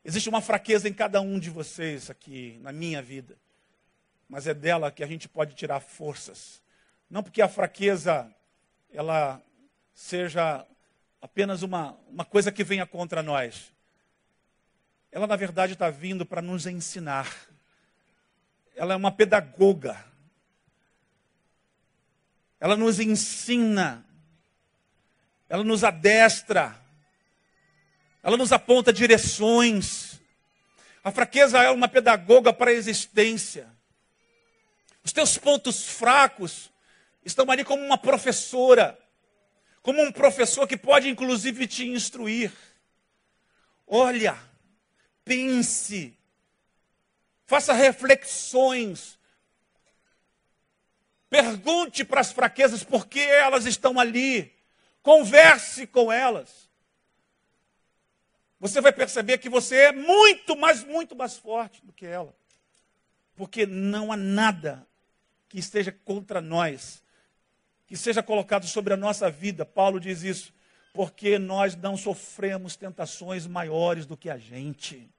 Existe 0.05 0.29
uma 0.29 0.41
fraqueza 0.41 0.89
em 0.89 0.95
cada 0.95 1.21
um 1.21 1.39
de 1.39 1.51
vocês 1.51 2.09
aqui, 2.09 2.59
na 2.63 2.73
minha 2.73 3.03
vida. 3.03 3.37
Mas 4.29 4.47
é 4.47 4.55
dela 4.55 4.91
que 4.91 5.05
a 5.05 5.07
gente 5.07 5.29
pode 5.29 5.55
tirar 5.55 5.81
forças. 5.81 6.63
Não 7.09 7.23
porque 7.23 7.43
a 7.43 7.49
fraqueza 7.49 8.35
ela 8.93 9.43
seja 9.93 10.67
apenas 11.21 11.63
uma, 11.63 11.99
uma 12.09 12.25
coisa 12.25 12.51
que 12.51 12.65
venha 12.65 12.87
contra 12.87 13.23
nós. 13.23 13.73
Ela, 15.13 15.27
na 15.27 15.37
verdade, 15.37 15.75
está 15.75 15.91
vindo 15.91 16.25
para 16.25 16.41
nos 16.41 16.67
ensinar. 16.67 17.31
Ela 18.75 18.95
é 18.95 18.97
uma 18.97 19.13
pedagoga. 19.13 20.03
Ela 22.59 22.77
nos 22.77 23.01
ensina. 23.01 24.05
Ela 25.49 25.65
nos 25.65 25.85
adestra 25.85 26.81
ela 28.23 28.37
nos 28.37 28.53
aponta 28.53 28.93
direções. 28.93 30.21
A 31.03 31.11
fraqueza 31.11 31.63
é 31.63 31.71
uma 31.71 31.89
pedagoga 31.89 32.53
para 32.53 32.71
a 32.71 32.75
existência. 32.75 33.67
Os 35.03 35.13
teus 35.13 35.39
pontos 35.39 35.89
fracos 35.89 36.71
estão 37.25 37.51
ali 37.51 37.65
como 37.65 37.83
uma 37.83 37.97
professora, 37.97 38.99
como 39.83 40.03
um 40.03 40.13
professor 40.13 40.67
que 40.67 40.77
pode 40.77 41.09
inclusive 41.09 41.67
te 41.67 41.89
instruir. 41.89 42.53
Olha, 43.87 44.39
pense, 45.25 46.17
faça 47.47 47.73
reflexões, 47.73 49.19
pergunte 51.31 52.05
para 52.05 52.21
as 52.21 52.31
fraquezas 52.31 52.85
por 52.85 53.07
que 53.07 53.21
elas 53.21 53.65
estão 53.65 53.99
ali, 53.99 54.55
converse 55.03 55.87
com 55.87 56.13
elas 56.13 56.70
você 58.61 58.81
vai 58.81 58.93
perceber 58.93 59.39
que 59.39 59.49
você 59.49 59.77
é 59.77 59.93
muito, 59.93 60.55
mas 60.55 60.85
muito 60.85 61.17
mais 61.17 61.37
forte 61.39 61.85
do 61.85 61.93
que 61.93 62.05
ela. 62.05 62.35
Porque 63.35 63.65
não 63.65 64.13
há 64.13 64.17
nada 64.17 64.87
que 65.49 65.59
esteja 65.59 65.91
contra 66.05 66.43
nós, 66.43 67.03
que 67.87 67.97
seja 67.97 68.23
colocado 68.23 68.67
sobre 68.67 68.93
a 68.93 68.99
nossa 68.99 69.31
vida. 69.31 69.65
Paulo 69.65 69.99
diz 69.99 70.23
isso, 70.23 70.53
porque 70.93 71.39
nós 71.39 71.75
não 71.75 71.97
sofremos 71.97 72.77
tentações 72.77 73.47
maiores 73.47 74.05
do 74.05 74.17
que 74.17 74.29
a 74.29 74.37
gente. 74.37 75.11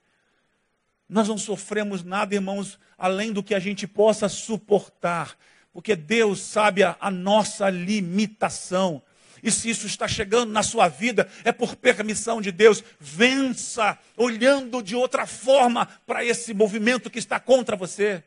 Nós 1.10 1.28
não 1.28 1.38
sofremos 1.38 2.04
nada, 2.04 2.36
irmãos, 2.36 2.80
além 2.96 3.34
do 3.34 3.44
que 3.44 3.56
a 3.56 3.60
gente 3.60 3.88
possa 3.88 4.30
suportar, 4.30 5.36
porque 5.74 5.96
Deus 5.96 6.42
sabe 6.42 6.84
a, 6.84 6.96
a 7.00 7.10
nossa 7.10 7.70
limitação. 7.70 9.02
E 9.44 9.52
se 9.52 9.70
isso 9.70 9.88
está 9.88 10.08
chegando 10.08 10.52
na 10.52 10.62
sua 10.62 10.88
vida, 10.88 11.30
é 11.44 11.52
por 11.52 11.76
permissão 11.76 12.42
de 12.42 12.52
Deus. 12.52 12.84
Vença 13.00 13.98
olhando 14.16 14.84
de 14.84 14.96
outra 14.96 15.26
forma 15.26 15.88
para 16.06 16.24
esse 16.24 16.54
movimento 16.54 17.10
que 17.10 17.20
está 17.20 17.40
contra 17.40 17.76
você. 17.76 18.24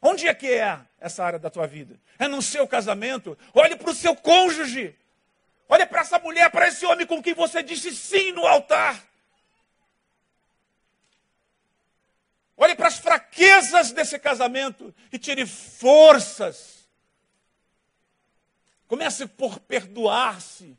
Onde 0.00 0.26
é 0.26 0.34
que 0.34 0.48
é 0.48 0.80
essa 1.00 1.24
área 1.24 1.38
da 1.38 1.48
tua 1.48 1.66
vida? 1.66 1.94
É 2.18 2.26
no 2.26 2.42
seu 2.42 2.66
casamento? 2.66 3.38
Olhe 3.54 3.76
para 3.76 3.90
o 3.90 3.94
seu 3.94 4.16
cônjuge. 4.16 4.94
Olhe 5.68 5.86
para 5.86 6.00
essa 6.00 6.18
mulher, 6.18 6.50
para 6.50 6.68
esse 6.68 6.84
homem 6.84 7.06
com 7.06 7.22
quem 7.22 7.34
você 7.34 7.62
disse 7.62 7.94
sim 7.94 8.32
no 8.32 8.46
altar. 8.46 9.02
Olhe 12.56 12.74
para 12.74 12.88
as 12.88 12.98
fraquezas 12.98 13.92
desse 13.92 14.18
casamento 14.18 14.94
e 15.12 15.18
tire 15.18 15.46
forças 15.46 16.71
Comece 18.92 19.26
por 19.26 19.58
perdoar-se. 19.58 20.76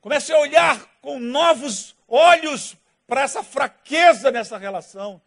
Comece 0.00 0.32
a 0.32 0.38
olhar 0.38 0.84
com 1.00 1.20
novos 1.20 1.94
olhos 2.08 2.76
para 3.06 3.20
essa 3.20 3.44
fraqueza 3.44 4.32
nessa 4.32 4.58
relação. 4.58 5.22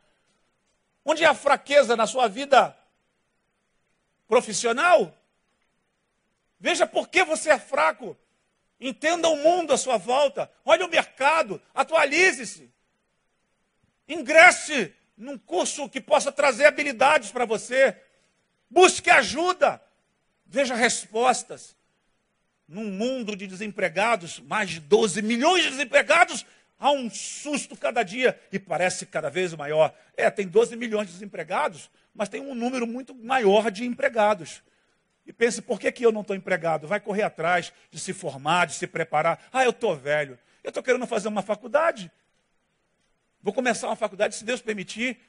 Onde 1.05 1.23
é 1.23 1.27
a 1.27 1.33
fraqueza 1.33 1.95
na 1.95 2.05
sua 2.05 2.27
vida 2.27 2.77
profissional? 4.27 5.17
Veja 6.59 6.85
por 6.85 7.07
que 7.07 7.23
você 7.23 7.51
é 7.51 7.57
fraco. 7.57 8.17
Entenda 8.77 9.29
o 9.29 9.37
mundo 9.37 9.71
à 9.71 9.77
sua 9.77 9.95
volta. 9.95 10.51
Olhe 10.65 10.83
o 10.83 10.89
mercado. 10.89 11.61
Atualize-se. 11.73 12.69
Ingresse 14.09 14.93
num 15.15 15.37
curso 15.37 15.87
que 15.87 16.01
possa 16.01 16.33
trazer 16.33 16.65
habilidades 16.65 17.31
para 17.31 17.45
você. 17.45 17.95
Busque 18.69 19.09
ajuda. 19.09 19.86
Veja 20.47 20.75
respostas. 20.75 21.75
Num 22.67 22.89
mundo 22.91 23.35
de 23.35 23.47
desempregados, 23.47 24.39
mais 24.39 24.69
de 24.69 24.79
12 24.81 25.21
milhões 25.21 25.63
de 25.63 25.69
desempregados, 25.69 26.45
há 26.77 26.91
um 26.91 27.09
susto 27.09 27.77
cada 27.77 28.03
dia 28.03 28.39
e 28.51 28.59
parece 28.59 29.05
cada 29.05 29.29
vez 29.29 29.53
maior. 29.53 29.93
É, 30.15 30.29
tem 30.29 30.47
12 30.47 30.75
milhões 30.75 31.07
de 31.07 31.13
desempregados, 31.13 31.89
mas 32.13 32.27
tem 32.27 32.41
um 32.41 32.53
número 32.53 32.85
muito 32.85 33.15
maior 33.15 33.71
de 33.71 33.85
empregados. 33.85 34.61
E 35.25 35.33
pense, 35.33 35.61
por 35.61 35.79
que, 35.79 35.91
que 35.91 36.05
eu 36.05 36.11
não 36.11 36.21
estou 36.21 36.35
empregado? 36.35 36.87
Vai 36.87 36.99
correr 36.99 37.23
atrás 37.23 37.71
de 37.91 37.99
se 37.99 38.13
formar, 38.13 38.65
de 38.65 38.73
se 38.73 38.87
preparar. 38.87 39.47
Ah, 39.51 39.63
eu 39.63 39.71
estou 39.71 39.95
velho. 39.95 40.39
Eu 40.63 40.69
estou 40.69 40.81
querendo 40.81 41.05
fazer 41.05 41.27
uma 41.27 41.41
faculdade. 41.41 42.11
Vou 43.41 43.53
começar 43.53 43.87
uma 43.87 43.95
faculdade, 43.95 44.35
se 44.35 44.43
Deus 44.43 44.61
permitir, 44.61 45.19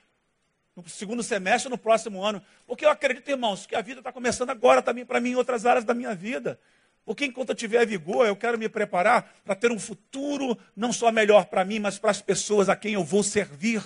no 0.82 0.88
segundo 0.88 1.22
semestre, 1.22 1.68
no 1.68 1.76
próximo 1.76 2.22
ano. 2.22 2.42
Porque 2.66 2.84
eu 2.84 2.90
acredito, 2.90 3.28
irmãos, 3.28 3.66
que 3.66 3.74
a 3.74 3.80
vida 3.80 4.00
está 4.00 4.12
começando 4.12 4.50
agora 4.50 4.80
também 4.80 5.04
para 5.04 5.20
mim 5.20 5.30
em 5.30 5.34
outras 5.34 5.66
áreas 5.66 5.84
da 5.84 5.92
minha 5.92 6.14
vida. 6.14 6.58
Porque 7.04 7.24
enquanto 7.24 7.50
eu 7.50 7.54
tiver 7.54 7.86
vigor, 7.86 8.26
eu 8.26 8.36
quero 8.36 8.58
me 8.58 8.68
preparar 8.68 9.34
para 9.44 9.54
ter 9.54 9.72
um 9.72 9.78
futuro 9.78 10.56
não 10.76 10.92
só 10.92 11.10
melhor 11.10 11.46
para 11.46 11.64
mim, 11.64 11.78
mas 11.78 11.98
para 11.98 12.10
as 12.10 12.22
pessoas 12.22 12.68
a 12.68 12.76
quem 12.76 12.94
eu 12.94 13.02
vou 13.02 13.22
servir. 13.22 13.82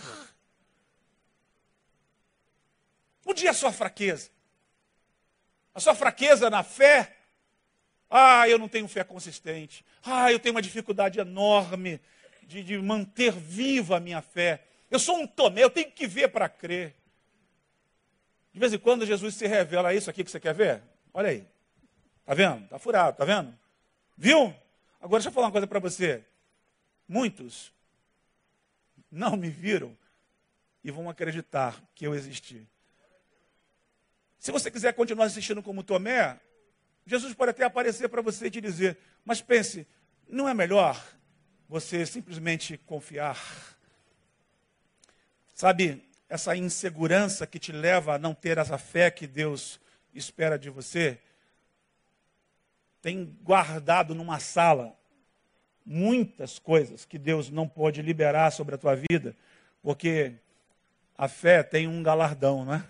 Onde 3.25 3.47
é 3.47 3.51
a 3.51 3.55
sua 3.55 3.73
fraqueza? 3.73 4.31
A 5.75 5.81
sua 5.81 5.95
fraqueza 5.95 6.51
na 6.51 6.63
fé? 6.63 7.17
Ah, 8.11 8.47
eu 8.49 8.59
não 8.59 8.69
tenho 8.69 8.87
fé 8.89 9.03
consistente. 9.03 9.85
Ah, 10.05 10.31
eu 10.31 10.39
tenho 10.39 10.55
uma 10.55 10.61
dificuldade 10.61 11.19
enorme 11.19 12.01
de, 12.43 12.63
de 12.63 12.77
manter 12.79 13.33
viva 13.33 13.97
a 13.97 14.01
minha 14.01 14.21
fé. 14.21 14.65
Eu 14.93 14.99
sou 14.99 15.17
um 15.17 15.27
Tomé, 15.27 15.65
eu 15.65 15.71
tenho 15.71 15.91
que 15.91 16.07
ver 16.07 16.29
para 16.29 16.51
crer. 16.51 16.95
De 18.53 18.61
vez 18.61 18.75
em 18.75 18.79
quando 18.79 19.07
Jesus 19.07 19.35
se 19.35 19.47
revela 19.47 19.95
isso 19.95 20.11
aqui 20.11 20.23
que 20.23 20.31
você 20.31 20.39
quer 20.39 20.53
ver. 20.53 20.83
Olha 21.15 21.31
aí. 21.31 21.49
Está 22.21 22.35
vendo? 22.35 22.65
Está 22.65 22.79
furado, 22.79 23.13
está 23.13 23.25
vendo? 23.25 23.59
Viu? 24.19 24.55
Agora 25.01 25.19
deixa 25.21 25.31
eu 25.31 25.33
falar 25.33 25.47
uma 25.47 25.53
coisa 25.53 25.67
para 25.67 25.79
você. 25.79 26.23
Muitos 27.09 27.73
não 29.11 29.35
me 29.35 29.49
viram 29.49 29.97
e 30.85 30.91
vão 30.91 31.09
acreditar 31.09 31.83
que 31.95 32.07
eu 32.07 32.15
existi. 32.15 32.69
Se 34.39 34.53
você 34.53 34.71
quiser 34.71 34.93
continuar 34.93 35.25
assistindo 35.25 35.63
como 35.63 35.83
Tomé, 35.83 36.39
Jesus 37.07 37.33
pode 37.33 37.53
até 37.53 37.65
aparecer 37.65 38.11
para 38.11 38.21
você 38.21 38.49
e 38.49 38.51
te 38.51 38.61
dizer, 38.61 38.99
mas 39.25 39.41
pense, 39.41 39.87
não 40.29 40.47
é 40.47 40.53
melhor 40.53 41.03
você 41.67 42.05
simplesmente 42.05 42.77
confiar 42.77 43.39
Sabe, 45.63 46.03
essa 46.29 46.57
insegurança 46.57 47.47
que 47.47 47.57
te 47.57 47.71
leva 47.71 48.17
a 48.17 48.19
não 48.19 48.35
ter 48.35 48.59
essa 48.59 48.77
fé 48.77 49.13
que 49.13 49.29
Deus 49.29 49.79
espera 50.13 50.59
de 50.59 50.69
você, 50.69 51.21
tem 53.01 53.39
guardado 53.45 54.13
numa 54.13 54.41
sala 54.41 54.93
muitas 55.87 56.59
coisas 56.59 57.05
que 57.05 57.17
Deus 57.17 57.49
não 57.49 57.69
pode 57.69 58.03
liberar 58.03 58.51
sobre 58.51 58.75
a 58.75 58.79
tua 58.79 58.97
vida, 58.97 59.37
porque 59.81 60.33
a 61.17 61.29
fé 61.29 61.63
tem 61.63 61.87
um 61.87 62.03
galardão, 62.03 62.65
não 62.65 62.75
é? 62.75 62.85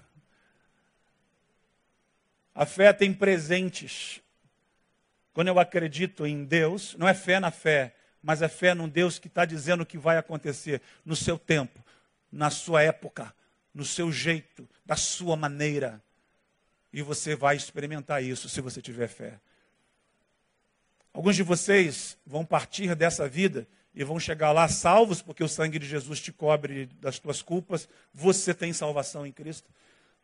A 2.54 2.64
fé 2.64 2.90
tem 2.94 3.12
presentes. 3.12 4.22
Quando 5.34 5.48
eu 5.48 5.58
acredito 5.58 6.26
em 6.26 6.42
Deus, 6.42 6.96
não 6.96 7.06
é 7.06 7.12
fé 7.12 7.38
na 7.38 7.50
fé, 7.50 7.94
mas 8.22 8.40
é 8.40 8.48
fé 8.48 8.72
num 8.72 8.88
Deus 8.88 9.18
que 9.18 9.28
está 9.28 9.44
dizendo 9.44 9.82
o 9.82 9.86
que 9.86 9.98
vai 9.98 10.16
acontecer 10.16 10.80
no 11.04 11.14
seu 11.14 11.38
tempo 11.38 11.81
na 12.32 12.50
sua 12.50 12.82
época, 12.82 13.34
no 13.74 13.84
seu 13.84 14.10
jeito, 14.10 14.68
da 14.84 14.96
sua 14.96 15.36
maneira. 15.36 16.02
E 16.92 17.02
você 17.02 17.36
vai 17.36 17.56
experimentar 17.56 18.24
isso 18.24 18.48
se 18.48 18.60
você 18.60 18.80
tiver 18.80 19.08
fé. 19.08 19.38
Alguns 21.12 21.36
de 21.36 21.42
vocês 21.42 22.16
vão 22.26 22.44
partir 22.44 22.94
dessa 22.94 23.28
vida 23.28 23.68
e 23.94 24.02
vão 24.02 24.18
chegar 24.18 24.52
lá 24.52 24.66
salvos, 24.66 25.20
porque 25.20 25.44
o 25.44 25.48
sangue 25.48 25.78
de 25.78 25.86
Jesus 25.86 26.20
te 26.20 26.32
cobre 26.32 26.86
das 27.00 27.18
tuas 27.18 27.42
culpas, 27.42 27.86
você 28.12 28.54
tem 28.54 28.72
salvação 28.72 29.26
em 29.26 29.32
Cristo. 29.32 29.68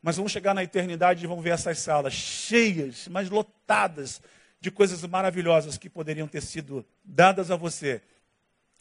Mas 0.00 0.16
vão 0.16 0.28
chegar 0.28 0.54
na 0.54 0.64
eternidade 0.64 1.22
e 1.22 1.26
vão 1.26 1.42
ver 1.42 1.50
essas 1.50 1.78
salas 1.78 2.14
cheias, 2.14 3.09
mas 3.09 3.28
lotadas 3.28 4.22
de 4.61 4.70
coisas 4.70 5.02
maravilhosas 5.04 5.76
que 5.76 5.90
poderiam 5.90 6.26
ter 6.26 6.40
sido 6.40 6.84
dadas 7.04 7.50
a 7.50 7.56
você, 7.56 8.02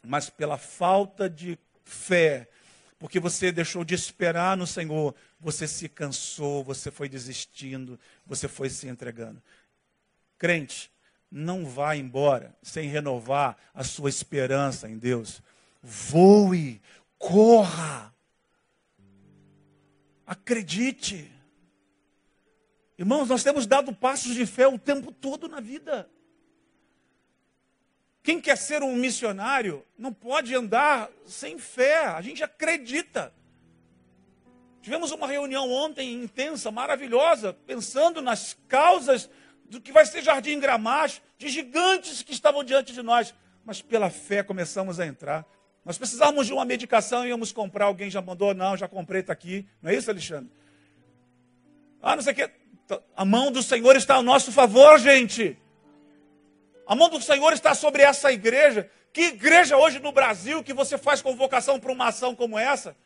mas 0.02 0.30
pela 0.30 0.56
falta 0.56 1.28
de 1.28 1.58
fé, 1.84 2.48
porque 2.98 3.20
você 3.20 3.52
deixou 3.52 3.84
de 3.84 3.94
esperar 3.94 4.56
no 4.56 4.66
Senhor, 4.66 5.14
você 5.38 5.68
se 5.68 5.88
cansou, 5.88 6.64
você 6.64 6.90
foi 6.90 7.08
desistindo, 7.08 7.98
você 8.26 8.48
foi 8.48 8.68
se 8.68 8.88
entregando. 8.88 9.40
Crente, 10.36 10.90
não 11.30 11.64
vá 11.64 11.94
embora 11.94 12.56
sem 12.62 12.88
renovar 12.88 13.56
a 13.72 13.84
sua 13.84 14.08
esperança 14.08 14.88
em 14.88 14.98
Deus. 14.98 15.40
Voe, 15.82 16.82
corra, 17.18 18.12
acredite. 20.26 21.30
Irmãos, 22.98 23.28
nós 23.28 23.44
temos 23.44 23.64
dado 23.64 23.94
passos 23.94 24.34
de 24.34 24.44
fé 24.44 24.66
o 24.66 24.78
tempo 24.78 25.12
todo 25.12 25.48
na 25.48 25.60
vida. 25.60 26.10
Quem 28.28 28.42
quer 28.42 28.58
ser 28.58 28.82
um 28.82 28.94
missionário 28.94 29.82
não 29.96 30.12
pode 30.12 30.54
andar 30.54 31.08
sem 31.24 31.58
fé, 31.58 32.04
a 32.08 32.20
gente 32.20 32.44
acredita. 32.44 33.32
Tivemos 34.82 35.12
uma 35.12 35.26
reunião 35.26 35.72
ontem 35.72 36.12
intensa, 36.12 36.70
maravilhosa, 36.70 37.54
pensando 37.54 38.20
nas 38.20 38.54
causas 38.68 39.30
do 39.70 39.80
que 39.80 39.90
vai 39.90 40.04
ser 40.04 40.20
Jardim 40.20 40.60
Gramacho, 40.60 41.22
de 41.38 41.48
gigantes 41.48 42.22
que 42.22 42.34
estavam 42.34 42.62
diante 42.62 42.92
de 42.92 43.02
nós. 43.02 43.34
Mas 43.64 43.80
pela 43.80 44.10
fé 44.10 44.42
começamos 44.42 45.00
a 45.00 45.06
entrar. 45.06 45.46
Nós 45.82 45.96
precisávamos 45.96 46.46
de 46.46 46.52
uma 46.52 46.66
medicação, 46.66 47.26
íamos 47.26 47.50
comprar, 47.50 47.86
alguém 47.86 48.10
já 48.10 48.20
mandou, 48.20 48.52
não, 48.52 48.76
já 48.76 48.86
comprei, 48.86 49.22
está 49.22 49.32
aqui. 49.32 49.66
Não 49.80 49.90
é 49.90 49.94
isso, 49.94 50.10
Alexandre? 50.10 50.50
Ah, 52.02 52.14
não 52.14 52.22
sei 52.22 52.34
o 52.34 52.36
que. 52.36 52.50
A 53.16 53.24
mão 53.24 53.50
do 53.50 53.62
Senhor 53.62 53.96
está 53.96 54.16
ao 54.16 54.22
nosso 54.22 54.52
favor, 54.52 54.98
gente. 54.98 55.56
A 56.88 56.94
mão 56.94 57.10
do 57.10 57.20
Senhor 57.20 57.52
está 57.52 57.74
sobre 57.74 58.02
essa 58.02 58.32
igreja. 58.32 58.90
Que 59.12 59.26
igreja 59.26 59.76
hoje 59.76 59.98
no 59.98 60.10
Brasil 60.10 60.64
que 60.64 60.72
você 60.72 60.96
faz 60.96 61.20
convocação 61.20 61.78
para 61.78 61.92
uma 61.92 62.08
ação 62.08 62.34
como 62.34 62.58
essa? 62.58 62.96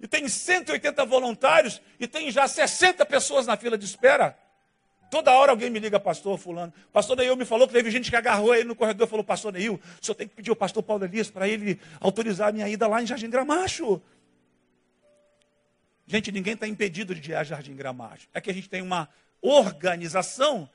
E 0.00 0.08
tem 0.08 0.26
180 0.26 1.04
voluntários 1.04 1.80
e 2.00 2.08
tem 2.08 2.28
já 2.32 2.48
60 2.48 3.06
pessoas 3.06 3.46
na 3.46 3.56
fila 3.56 3.78
de 3.78 3.84
espera. 3.84 4.36
Toda 5.12 5.30
hora 5.30 5.52
alguém 5.52 5.70
me 5.70 5.78
liga, 5.78 6.00
pastor 6.00 6.38
fulano. 6.38 6.72
Pastor 6.92 7.16
Neil 7.16 7.36
me 7.36 7.44
falou 7.44 7.68
que 7.68 7.72
teve 7.72 7.88
gente 7.88 8.10
que 8.10 8.16
agarrou 8.16 8.52
ele 8.52 8.64
no 8.64 8.74
corredor 8.74 9.06
e 9.06 9.10
falou, 9.10 9.24
pastor 9.24 9.52
Neil, 9.52 9.80
o 10.00 10.04
senhor 10.04 10.16
tem 10.16 10.26
que 10.26 10.34
pedir 10.34 10.50
ao 10.50 10.56
pastor 10.56 10.82
Paulo 10.82 11.04
Elias 11.04 11.30
para 11.30 11.46
ele 11.46 11.80
autorizar 12.00 12.48
a 12.48 12.52
minha 12.52 12.68
ida 12.68 12.88
lá 12.88 13.00
em 13.00 13.06
Jardim 13.06 13.30
Gramacho. 13.30 14.02
Gente, 16.04 16.32
ninguém 16.32 16.54
está 16.54 16.66
impedido 16.66 17.14
de 17.14 17.30
ir 17.30 17.34
a 17.36 17.44
Jardim 17.44 17.76
Gramacho. 17.76 18.28
É 18.34 18.40
que 18.40 18.50
a 18.50 18.54
gente 18.54 18.68
tem 18.68 18.82
uma 18.82 19.08
organização 19.40 20.68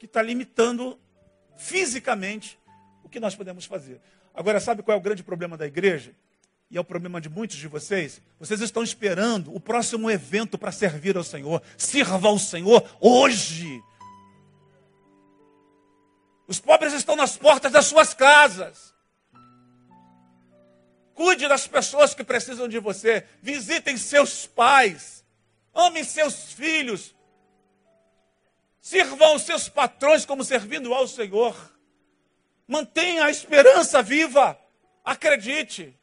que 0.00 0.06
está 0.06 0.20
limitando 0.20 0.98
fisicamente 1.56 2.58
o 3.02 3.08
que 3.08 3.20
nós 3.20 3.34
podemos 3.34 3.64
fazer. 3.64 4.00
Agora, 4.34 4.60
sabe 4.60 4.82
qual 4.82 4.96
é 4.96 4.98
o 4.98 5.02
grande 5.02 5.22
problema 5.22 5.56
da 5.56 5.66
igreja? 5.66 6.12
E 6.70 6.76
é 6.76 6.80
o 6.80 6.84
problema 6.84 7.20
de 7.20 7.28
muitos 7.28 7.56
de 7.56 7.68
vocês. 7.68 8.20
Vocês 8.38 8.60
estão 8.60 8.82
esperando 8.82 9.54
o 9.54 9.60
próximo 9.60 10.10
evento 10.10 10.58
para 10.58 10.72
servir 10.72 11.16
ao 11.16 11.24
Senhor. 11.24 11.62
Sirva 11.78 12.28
ao 12.28 12.38
Senhor 12.38 12.84
hoje. 13.00 13.82
Os 16.46 16.60
pobres 16.60 16.92
estão 16.92 17.16
nas 17.16 17.36
portas 17.36 17.72
das 17.72 17.86
suas 17.86 18.12
casas. 18.12 18.94
Cuide 21.14 21.48
das 21.48 21.66
pessoas 21.66 22.14
que 22.14 22.22
precisam 22.22 22.68
de 22.68 22.78
você. 22.78 23.24
Visitem 23.40 23.96
seus 23.96 24.46
pais. 24.46 25.24
Amem 25.72 26.04
seus 26.04 26.52
filhos. 26.52 27.15
Sirvam 28.86 29.34
os 29.34 29.42
seus 29.42 29.68
patrões 29.68 30.24
como 30.24 30.44
servindo 30.44 30.94
ao 30.94 31.08
Senhor. 31.08 31.56
Mantenha 32.68 33.24
a 33.24 33.30
esperança 33.32 34.00
viva. 34.00 34.56
Acredite. 35.04 35.98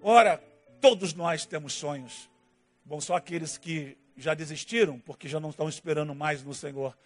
Ora, 0.00 0.42
todos 0.80 1.12
nós 1.12 1.44
temos 1.44 1.74
sonhos. 1.74 2.30
Bom, 2.82 2.98
só 2.98 3.14
aqueles 3.14 3.58
que 3.58 3.98
já 4.16 4.32
desistiram, 4.32 4.98
porque 4.98 5.28
já 5.28 5.38
não 5.38 5.50
estão 5.50 5.68
esperando 5.68 6.14
mais 6.14 6.42
no 6.42 6.54
Senhor. 6.54 6.96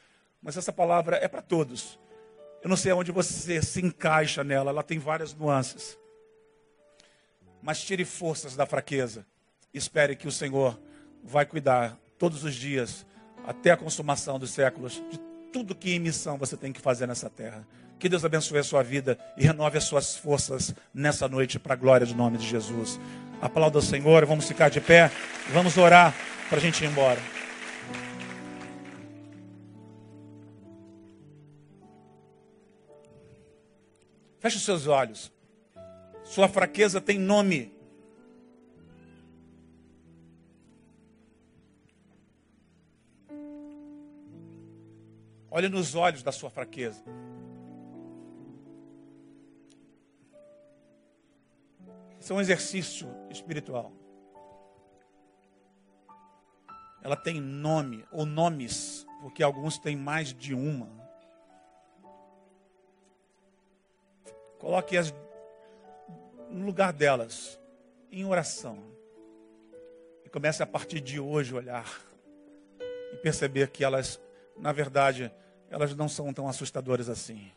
Mas 0.41 0.57
essa 0.57 0.72
palavra 0.72 1.16
é 1.16 1.27
para 1.27 1.43
todos. 1.43 1.99
Eu 2.62 2.68
não 2.68 2.77
sei 2.77 2.93
onde 2.93 3.11
você 3.11 3.61
se 3.61 3.85
encaixa 3.85 4.45
nela, 4.45 4.70
ela 4.70 4.85
tem 4.85 5.01
várias 5.01 5.35
nuances. 5.35 5.99
Mas 7.61 7.83
tire 7.83 8.05
forças 8.05 8.55
da 8.55 8.66
fraqueza. 8.66 9.27
Espere 9.72 10.14
que 10.14 10.29
o 10.29 10.33
Senhor 10.33 10.81
vai 11.25 11.45
cuidar 11.45 11.99
todos 12.16 12.45
os 12.45 12.55
dias 12.55 13.05
até 13.47 13.71
a 13.71 13.77
consumação 13.77 14.39
dos 14.39 14.51
séculos, 14.51 15.03
de 15.11 15.19
tudo 15.53 15.75
que 15.75 15.95
em 15.95 15.99
missão 15.99 16.37
você 16.37 16.57
tem 16.57 16.73
que 16.73 16.81
fazer 16.81 17.07
nessa 17.07 17.31
terra. 17.31 17.67
Que 17.99 18.09
Deus 18.09 18.25
abençoe 18.25 18.59
a 18.59 18.65
sua 18.65 18.83
vida 18.83 19.19
e 19.37 19.45
renove 19.45 19.79
as 19.79 19.85
suas 19.85 20.17
forças 20.17 20.75
nessa 20.93 21.29
noite 21.29 21.59
para 21.59 21.75
a 21.75 21.77
glória 21.77 22.07
do 22.07 22.15
nome 22.15 22.39
de 22.39 22.47
Jesus. 22.47 22.99
Aplauda 23.41 23.79
o 23.79 23.83
Senhor, 23.83 24.25
vamos 24.27 24.47
ficar 24.47 24.69
de 24.69 24.81
pé, 24.81 25.11
vamos 25.53 25.77
orar 25.77 26.15
para 26.49 26.59
a 26.59 26.61
gente 26.61 26.85
ir 26.85 26.89
embora. 26.89 27.21
Feche 34.41 34.57
os 34.59 34.65
seus 34.65 34.87
olhos. 34.87 35.33
Sua 36.23 36.49
fraqueza 36.49 37.01
tem 37.01 37.19
nome. 37.19 37.74
Olhe 45.57 45.69
nos 45.69 45.95
olhos 45.95 46.21
da 46.21 46.33
sua 46.33 46.51
fraqueza. 46.51 47.01
Isso 52.19 52.33
é 52.33 52.37
um 52.37 52.41
exercício 52.41 53.07
espiritual. 53.31 53.93
Ela 57.01 57.15
tem 57.15 57.41
nome 57.41 58.05
ou 58.11 58.27
nomes, 58.27 59.07
porque 59.21 59.45
alguns 59.45 59.79
têm 59.79 59.95
mais 59.95 60.35
de 60.35 60.55
uma. 60.55 60.91
Coloque-as 64.59 65.15
no 66.51 66.67
lugar 66.67 66.93
delas, 66.93 67.61
em 68.11 68.25
oração. 68.25 68.83
E 70.25 70.29
comece 70.29 70.65
a 70.65 70.67
partir 70.67 71.01
de 71.01 71.21
hoje 71.21 71.55
olhar 71.55 71.89
e 73.13 73.17
perceber 73.19 73.71
que 73.71 73.85
elas, 73.85 74.21
na 74.59 74.73
verdade, 74.73 75.33
elas 75.75 75.93
não 75.97 76.09
são 76.09 76.33
tão 76.33 76.47
assustadoras 76.47 77.09
assim. 77.09 77.51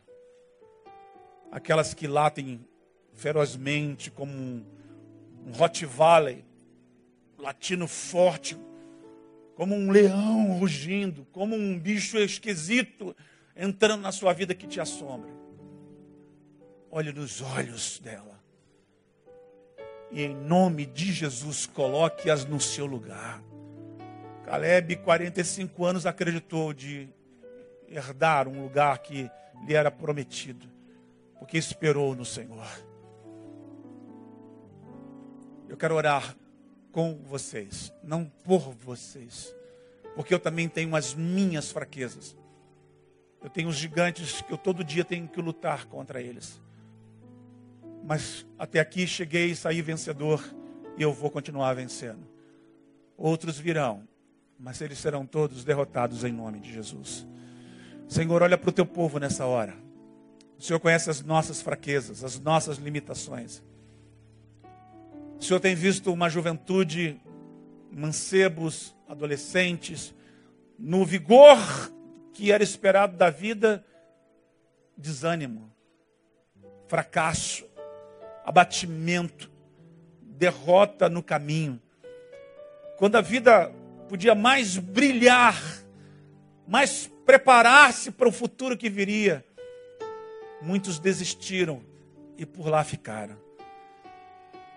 Aquelas 1.51 1.93
que 1.93 2.07
latem 2.07 2.67
ferozmente 3.13 4.09
como 4.09 4.31
um, 4.33 4.65
um 5.45 5.51
Rottweiler, 5.51 6.43
latino 7.37 7.87
forte, 7.87 8.57
como 9.55 9.75
um 9.75 9.91
leão 9.91 10.57
rugindo, 10.57 11.27
como 11.31 11.55
um 11.55 11.77
bicho 11.77 12.17
esquisito 12.17 13.15
entrando 13.55 14.01
na 14.01 14.11
sua 14.11 14.33
vida 14.33 14.55
que 14.55 14.65
te 14.65 14.81
assombra. 14.81 15.29
Olhe 16.89 17.13
nos 17.13 17.39
olhos 17.43 17.99
dela. 17.99 18.43
E 20.09 20.23
em 20.23 20.33
nome 20.33 20.87
de 20.87 21.13
Jesus, 21.13 21.67
coloque-as 21.67 22.45
no 22.45 22.59
seu 22.59 22.87
lugar. 22.87 23.43
Caleb, 24.43 24.95
45 24.95 25.85
anos, 25.85 26.05
acreditou 26.07 26.73
de 26.73 27.09
herdar 27.87 28.47
um 28.47 28.63
lugar 28.63 28.99
que 28.99 29.29
lhe 29.65 29.73
era 29.73 29.89
prometido, 29.89 30.67
porque 31.39 31.57
esperou 31.57 32.15
no 32.15 32.25
Senhor. 32.25 32.67
Eu 35.67 35.77
quero 35.77 35.95
orar 35.95 36.35
com 36.91 37.15
vocês, 37.23 37.93
não 38.03 38.25
por 38.43 38.73
vocês, 38.73 39.55
porque 40.15 40.33
eu 40.33 40.39
também 40.39 40.67
tenho 40.67 40.95
as 40.95 41.13
minhas 41.13 41.71
fraquezas. 41.71 42.35
Eu 43.41 43.49
tenho 43.49 43.69
os 43.69 43.75
gigantes 43.75 44.41
que 44.41 44.51
eu 44.51 44.57
todo 44.57 44.83
dia 44.83 45.05
tenho 45.05 45.27
que 45.27 45.39
lutar 45.39 45.85
contra 45.85 46.21
eles. 46.21 46.59
Mas 48.03 48.45
até 48.57 48.79
aqui 48.79 49.05
cheguei 49.05 49.51
e 49.51 49.55
saí 49.55 49.81
vencedor 49.81 50.43
e 50.97 51.01
eu 51.01 51.13
vou 51.13 51.29
continuar 51.29 51.73
vencendo. 51.73 52.27
Outros 53.15 53.59
virão, 53.59 54.07
mas 54.59 54.81
eles 54.81 54.97
serão 54.97 55.25
todos 55.25 55.63
derrotados 55.63 56.23
em 56.23 56.31
nome 56.31 56.59
de 56.59 56.73
Jesus. 56.73 57.27
Senhor, 58.07 58.41
olha 58.41 58.57
para 58.57 58.69
o 58.69 58.73
teu 58.73 58.85
povo 58.85 59.19
nessa 59.19 59.45
hora. 59.45 59.75
O 60.57 60.61
Senhor 60.61 60.79
conhece 60.79 61.09
as 61.09 61.21
nossas 61.21 61.61
fraquezas, 61.61 62.23
as 62.23 62.39
nossas 62.39 62.77
limitações. 62.77 63.61
O 65.39 65.43
Senhor 65.43 65.59
tem 65.59 65.75
visto 65.75 66.11
uma 66.11 66.29
juventude, 66.29 67.21
mancebos, 67.91 68.95
adolescentes, 69.07 70.15
no 70.79 71.05
vigor 71.05 71.57
que 72.33 72.51
era 72.51 72.63
esperado 72.63 73.17
da 73.17 73.29
vida, 73.29 73.85
desânimo, 74.95 75.71
fracasso, 76.87 77.65
abatimento, 78.43 79.51
derrota 80.21 81.09
no 81.09 81.21
caminho. 81.21 81.81
Quando 82.97 83.15
a 83.15 83.21
vida 83.21 83.71
podia 84.07 84.33
mais 84.33 84.77
brilhar, 84.77 85.61
mais 86.67 87.11
preparar-se 87.27 88.09
para 88.09 88.29
o 88.29 88.31
futuro 88.31 88.77
que 88.77 88.89
viria, 88.89 89.45
muitos 90.61 90.97
desistiram 90.97 91.81
e 92.37 92.45
por 92.45 92.69
lá 92.69 92.85
ficaram. 92.85 93.35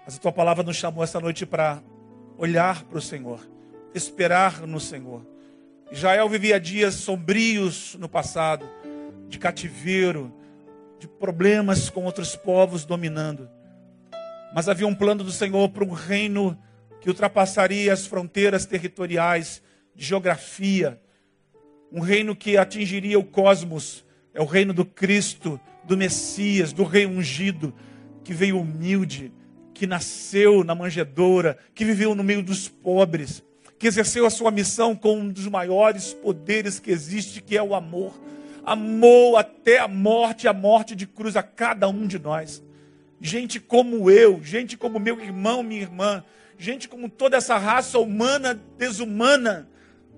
Mas 0.05 0.16
a 0.16 0.18
tua 0.18 0.32
palavra 0.32 0.64
nos 0.64 0.76
chamou 0.76 1.05
essa 1.05 1.20
noite 1.20 1.46
para 1.46 1.80
olhar 2.36 2.82
para 2.82 2.98
o 2.98 3.01
Senhor, 3.01 3.40
esperar 3.94 4.66
no 4.66 4.80
Senhor. 4.80 5.24
Israel 5.92 6.28
vivia 6.28 6.59
dias 6.59 6.94
sombrios 6.94 7.94
no 7.94 8.09
passado, 8.09 8.68
de 9.28 9.38
cativeiro, 9.38 10.34
de 10.98 11.07
problemas 11.07 11.88
com 11.88 12.05
outros 12.05 12.34
povos 12.34 12.84
dominando. 12.84 13.48
Mas 14.53 14.68
havia 14.68 14.88
um 14.88 14.94
plano 14.94 15.22
do 15.22 15.30
Senhor 15.30 15.68
para 15.68 15.84
um 15.84 15.92
reino 15.92 16.61
que 17.01 17.09
ultrapassaria 17.09 17.92
as 17.92 18.09
fronteiras 18.09 18.66
territoriais 18.66 19.62
de 19.94 20.05
geografia, 20.05 21.01
um 21.93 22.01
reino 22.01 22.36
que 22.36 22.57
atingiria 22.57 23.18
o 23.18 23.24
cosmos, 23.24 24.05
é 24.32 24.41
o 24.41 24.45
reino 24.45 24.72
do 24.72 24.84
Cristo, 24.84 25.61
do 25.84 25.97
Messias, 25.97 26.72
do 26.72 26.84
Rei 26.84 27.07
ungido, 27.07 27.74
que 28.22 28.32
veio 28.32 28.61
humilde, 28.61 29.32
que 29.74 29.86
nasceu 29.86 30.62
na 30.62 30.74
manjedoura, 30.74 31.59
que 31.74 31.84
viveu 31.84 32.14
no 32.14 32.22
meio 32.22 32.43
dos 32.43 32.68
pobres, 32.68 33.43
que 33.78 33.86
exerceu 33.86 34.26
a 34.26 34.30
sua 34.30 34.51
missão 34.51 34.95
com 34.95 35.18
um 35.18 35.28
dos 35.30 35.49
maiores 35.49 36.12
poderes 36.12 36.78
que 36.78 36.91
existe, 36.91 37.41
que 37.41 37.57
é 37.57 37.62
o 37.62 37.74
amor. 37.74 38.20
Amou 38.62 39.38
até 39.38 39.78
a 39.78 39.88
morte, 39.88 40.47
a 40.47 40.53
morte 40.53 40.95
de 40.95 41.07
cruz 41.07 41.34
a 41.34 41.43
cada 41.43 41.88
um 41.88 42.07
de 42.07 42.18
nós. 42.18 42.62
Gente 43.20 43.59
como 43.59 44.11
eu, 44.11 44.43
gente 44.45 44.76
como 44.76 45.01
meu 45.01 45.18
irmão, 45.18 45.62
minha 45.62 45.80
irmã, 45.80 46.22
gente 46.59 46.88
como 46.88 47.09
toda 47.09 47.38
essa 47.38 47.57
raça 47.57 47.99
humana, 47.99 48.61
desumana, 48.76 49.70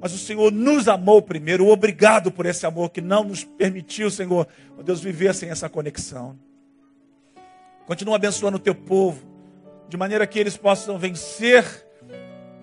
mas 0.02 0.12
o 0.12 0.18
Senhor 0.18 0.50
nos 0.50 0.88
amou 0.88 1.22
primeiro. 1.22 1.68
Obrigado 1.68 2.32
por 2.32 2.44
esse 2.44 2.66
amor 2.66 2.90
que 2.90 3.00
não 3.00 3.22
nos 3.22 3.44
permitiu, 3.44 4.10
Senhor, 4.10 4.48
ó 4.76 4.82
Deus, 4.82 5.00
viver 5.00 5.32
sem 5.32 5.48
essa 5.48 5.68
conexão. 5.68 6.36
Continua 7.86 8.16
abençoando 8.16 8.56
o 8.56 8.60
teu 8.60 8.74
povo 8.74 9.22
de 9.88 9.96
maneira 9.96 10.26
que 10.26 10.40
eles 10.40 10.56
possam 10.56 10.98
vencer 10.98 11.64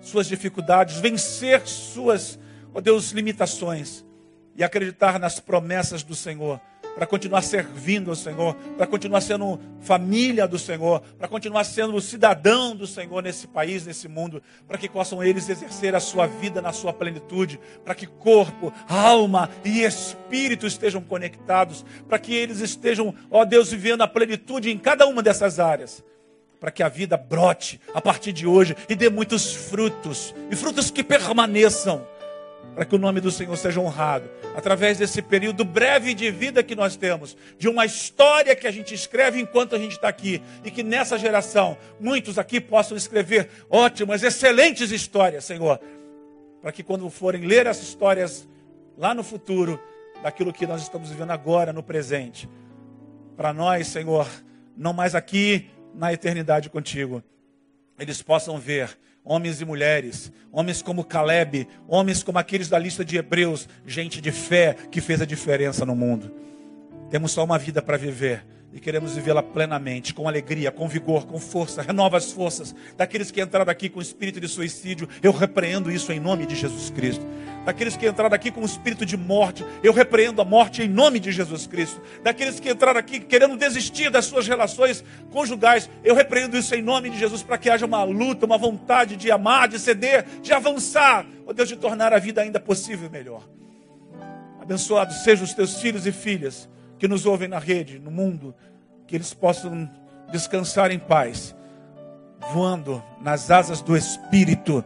suas 0.02 0.26
dificuldades, 0.26 0.98
vencer 0.98 1.66
suas, 1.66 2.38
ó 2.74 2.80
Deus, 2.80 3.10
limitações 3.10 4.04
e 4.54 4.62
acreditar 4.62 5.18
nas 5.18 5.40
promessas 5.40 6.02
do 6.02 6.14
Senhor, 6.14 6.60
para 6.94 7.06
continuar 7.06 7.42
servindo 7.42 8.10
ao 8.10 8.16
Senhor, 8.16 8.54
para 8.76 8.86
continuar 8.86 9.20
sendo 9.20 9.58
família 9.80 10.46
do 10.46 10.58
Senhor, 10.58 11.00
para 11.18 11.28
continuar 11.28 11.64
sendo 11.64 12.00
cidadão 12.00 12.74
do 12.74 12.86
Senhor 12.86 13.22
nesse 13.22 13.46
país, 13.46 13.86
nesse 13.86 14.08
mundo, 14.08 14.42
para 14.66 14.78
que 14.78 14.88
possam 14.88 15.22
eles 15.22 15.48
exercer 15.48 15.94
a 15.94 16.00
sua 16.00 16.26
vida 16.26 16.60
na 16.60 16.72
sua 16.72 16.92
plenitude, 16.92 17.60
para 17.84 17.94
que 17.94 18.06
corpo, 18.06 18.72
alma 18.88 19.50
e 19.64 19.82
espírito 19.82 20.66
estejam 20.66 21.00
conectados, 21.00 21.84
para 22.08 22.18
que 22.18 22.34
eles 22.34 22.60
estejam, 22.60 23.14
ó 23.30 23.44
Deus, 23.44 23.70
vivendo 23.70 24.02
a 24.02 24.08
plenitude 24.08 24.70
em 24.70 24.78
cada 24.78 25.06
uma 25.06 25.22
dessas 25.22 25.58
áreas 25.58 26.04
para 26.60 26.70
que 26.70 26.82
a 26.82 26.88
vida 26.90 27.16
brote 27.16 27.80
a 27.94 28.02
partir 28.02 28.32
de 28.32 28.46
hoje 28.46 28.76
e 28.86 28.94
dê 28.94 29.08
muitos 29.08 29.54
frutos, 29.54 30.34
e 30.50 30.54
frutos 30.54 30.90
que 30.90 31.02
permaneçam, 31.02 32.06
para 32.74 32.84
que 32.84 32.94
o 32.94 32.98
nome 32.98 33.20
do 33.20 33.30
Senhor 33.30 33.56
seja 33.56 33.80
honrado, 33.80 34.30
através 34.54 34.98
desse 34.98 35.20
período 35.20 35.64
breve 35.64 36.14
de 36.14 36.30
vida 36.30 36.62
que 36.62 36.74
nós 36.74 36.96
temos, 36.96 37.36
de 37.58 37.68
uma 37.68 37.84
história 37.84 38.54
que 38.54 38.66
a 38.66 38.70
gente 38.70 38.94
escreve 38.94 39.40
enquanto 39.40 39.74
a 39.74 39.78
gente 39.78 39.92
está 39.92 40.08
aqui, 40.08 40.42
e 40.64 40.70
que 40.70 40.82
nessa 40.82 41.18
geração 41.18 41.76
muitos 41.98 42.38
aqui 42.38 42.60
possam 42.60 42.96
escrever 42.96 43.48
ótimas, 43.68 44.22
excelentes 44.22 44.90
histórias, 44.90 45.44
Senhor, 45.44 45.80
para 46.60 46.72
que 46.72 46.82
quando 46.82 47.08
forem 47.10 47.42
ler 47.42 47.66
essas 47.66 47.88
histórias 47.88 48.48
lá 48.96 49.14
no 49.14 49.22
futuro, 49.22 49.80
daquilo 50.22 50.52
que 50.52 50.66
nós 50.66 50.82
estamos 50.82 51.10
vivendo 51.10 51.30
agora, 51.30 51.72
no 51.72 51.82
presente, 51.82 52.48
para 53.36 53.52
nós, 53.52 53.86
Senhor, 53.86 54.28
não 54.76 54.92
mais 54.92 55.14
aqui 55.14 55.70
na 55.94 56.12
eternidade 56.12 56.68
contigo. 56.68 57.22
Eles 57.98 58.22
possam 58.22 58.58
ver 58.58 58.96
homens 59.24 59.60
e 59.60 59.64
mulheres, 59.64 60.32
homens 60.52 60.82
como 60.82 61.04
Caleb, 61.04 61.68
homens 61.86 62.22
como 62.22 62.38
aqueles 62.38 62.68
da 62.68 62.78
lista 62.78 63.04
de 63.04 63.16
Hebreus, 63.16 63.68
gente 63.86 64.20
de 64.20 64.32
fé 64.32 64.74
que 64.90 65.00
fez 65.00 65.20
a 65.20 65.26
diferença 65.26 65.84
no 65.84 65.94
mundo. 65.94 66.34
Temos 67.10 67.32
só 67.32 67.44
uma 67.44 67.58
vida 67.58 67.82
para 67.82 67.96
viver 67.96 68.44
e 68.72 68.78
queremos 68.78 69.16
vivê-la 69.16 69.42
plenamente, 69.42 70.14
com 70.14 70.28
alegria, 70.28 70.70
com 70.70 70.86
vigor, 70.86 71.26
com 71.26 71.40
força. 71.40 71.82
Renova 71.82 72.16
as 72.16 72.30
forças 72.30 72.74
daqueles 72.96 73.30
que 73.30 73.42
entraram 73.42 73.70
aqui 73.70 73.88
com 73.88 74.00
espírito 74.00 74.40
de 74.40 74.46
suicídio. 74.46 75.08
Eu 75.20 75.32
repreendo 75.32 75.90
isso 75.90 76.12
em 76.12 76.20
nome 76.20 76.46
de 76.46 76.54
Jesus 76.54 76.88
Cristo. 76.90 77.26
Daqueles 77.64 77.96
que 77.96 78.06
entraram 78.06 78.34
aqui 78.34 78.50
com 78.50 78.64
espírito 78.64 79.04
de 79.04 79.16
morte, 79.16 79.66
eu 79.82 79.92
repreendo 79.92 80.40
a 80.40 80.44
morte 80.44 80.82
em 80.82 80.88
nome 80.88 81.18
de 81.18 81.32
Jesus 81.32 81.66
Cristo. 81.66 82.00
Daqueles 82.22 82.60
que 82.60 82.70
entraram 82.70 83.00
aqui 83.00 83.18
querendo 83.18 83.56
desistir 83.56 84.08
das 84.08 84.26
suas 84.26 84.46
relações 84.46 85.04
conjugais, 85.32 85.90
eu 86.04 86.14
repreendo 86.14 86.56
isso 86.56 86.72
em 86.74 86.80
nome 86.80 87.10
de 87.10 87.18
Jesus 87.18 87.42
para 87.42 87.58
que 87.58 87.68
haja 87.68 87.84
uma 87.84 88.04
luta, 88.04 88.46
uma 88.46 88.56
vontade 88.56 89.16
de 89.16 89.32
amar, 89.32 89.66
de 89.68 89.80
ceder, 89.80 90.24
de 90.40 90.52
avançar, 90.52 91.26
ó 91.44 91.52
Deus, 91.52 91.68
de 91.68 91.76
tornar 91.76 92.12
a 92.12 92.18
vida 92.18 92.40
ainda 92.40 92.60
possível 92.60 93.08
e 93.08 93.10
melhor. 93.10 93.42
Abençoados 94.60 95.24
sejam 95.24 95.44
os 95.44 95.52
teus 95.52 95.80
filhos 95.80 96.06
e 96.06 96.12
filhas 96.12 96.68
que 97.00 97.08
nos 97.08 97.24
ouvem 97.24 97.48
na 97.48 97.58
rede, 97.58 97.98
no 97.98 98.10
mundo, 98.10 98.54
que 99.06 99.16
eles 99.16 99.32
possam 99.32 99.90
descansar 100.30 100.90
em 100.90 100.98
paz, 100.98 101.56
voando 102.52 103.02
nas 103.22 103.50
asas 103.50 103.80
do 103.80 103.96
Espírito, 103.96 104.84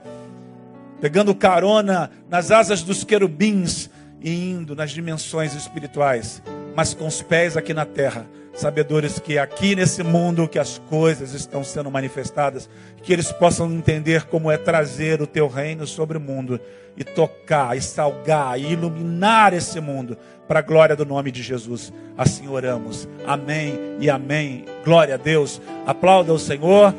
pegando 1.01 1.35
carona 1.35 2.11
nas 2.31 2.53
asas 2.53 2.85
dos 2.85 3.03
querubins 3.03 3.91
e 4.21 4.51
indo 4.53 4.77
nas 4.77 4.93
dimensões 4.93 5.55
espirituais, 5.55 6.41
mas 6.77 6.95
com 6.95 7.07
os 7.07 7.21
pés 7.21 7.57
aqui 7.57 7.75
na 7.75 7.85
terra 7.85 8.27
sabedores 8.55 9.19
que 9.19 9.39
aqui 9.39 9.75
nesse 9.75 10.03
mundo 10.03 10.49
que 10.49 10.59
as 10.59 10.79
coisas 10.89 11.35
estão 11.35 11.65
sendo 11.65 11.91
manifestadas, 11.91 12.69
que 13.03 13.13
eles 13.13 13.31
possam 13.33 13.71
entender 13.73 14.25
como 14.25 14.51
é 14.51 14.57
trazer 14.57 15.21
o 15.21 15.27
teu 15.27 15.49
reino 15.49 15.87
sobre 15.87 16.17
o 16.17 16.21
mundo 16.21 16.61
e 16.97 17.03
tocar, 17.03 17.77
e 17.77 17.81
salgar, 17.81 18.59
e 18.59 18.73
iluminar 18.73 19.53
esse 19.53 19.81
mundo 19.81 20.17
para 20.47 20.61
a 20.61 20.63
glória 20.63 20.95
do 20.95 21.05
nome 21.05 21.31
de 21.31 21.43
Jesus. 21.43 21.93
Assim 22.17 22.49
oramos. 22.49 23.09
Amém 23.27 23.79
e 23.99 24.09
amém. 24.09 24.65
Glória 24.85 25.15
a 25.15 25.19
Deus. 25.19 25.61
Aplauda 25.87 26.33
o 26.33 26.39
Senhor. 26.39 26.95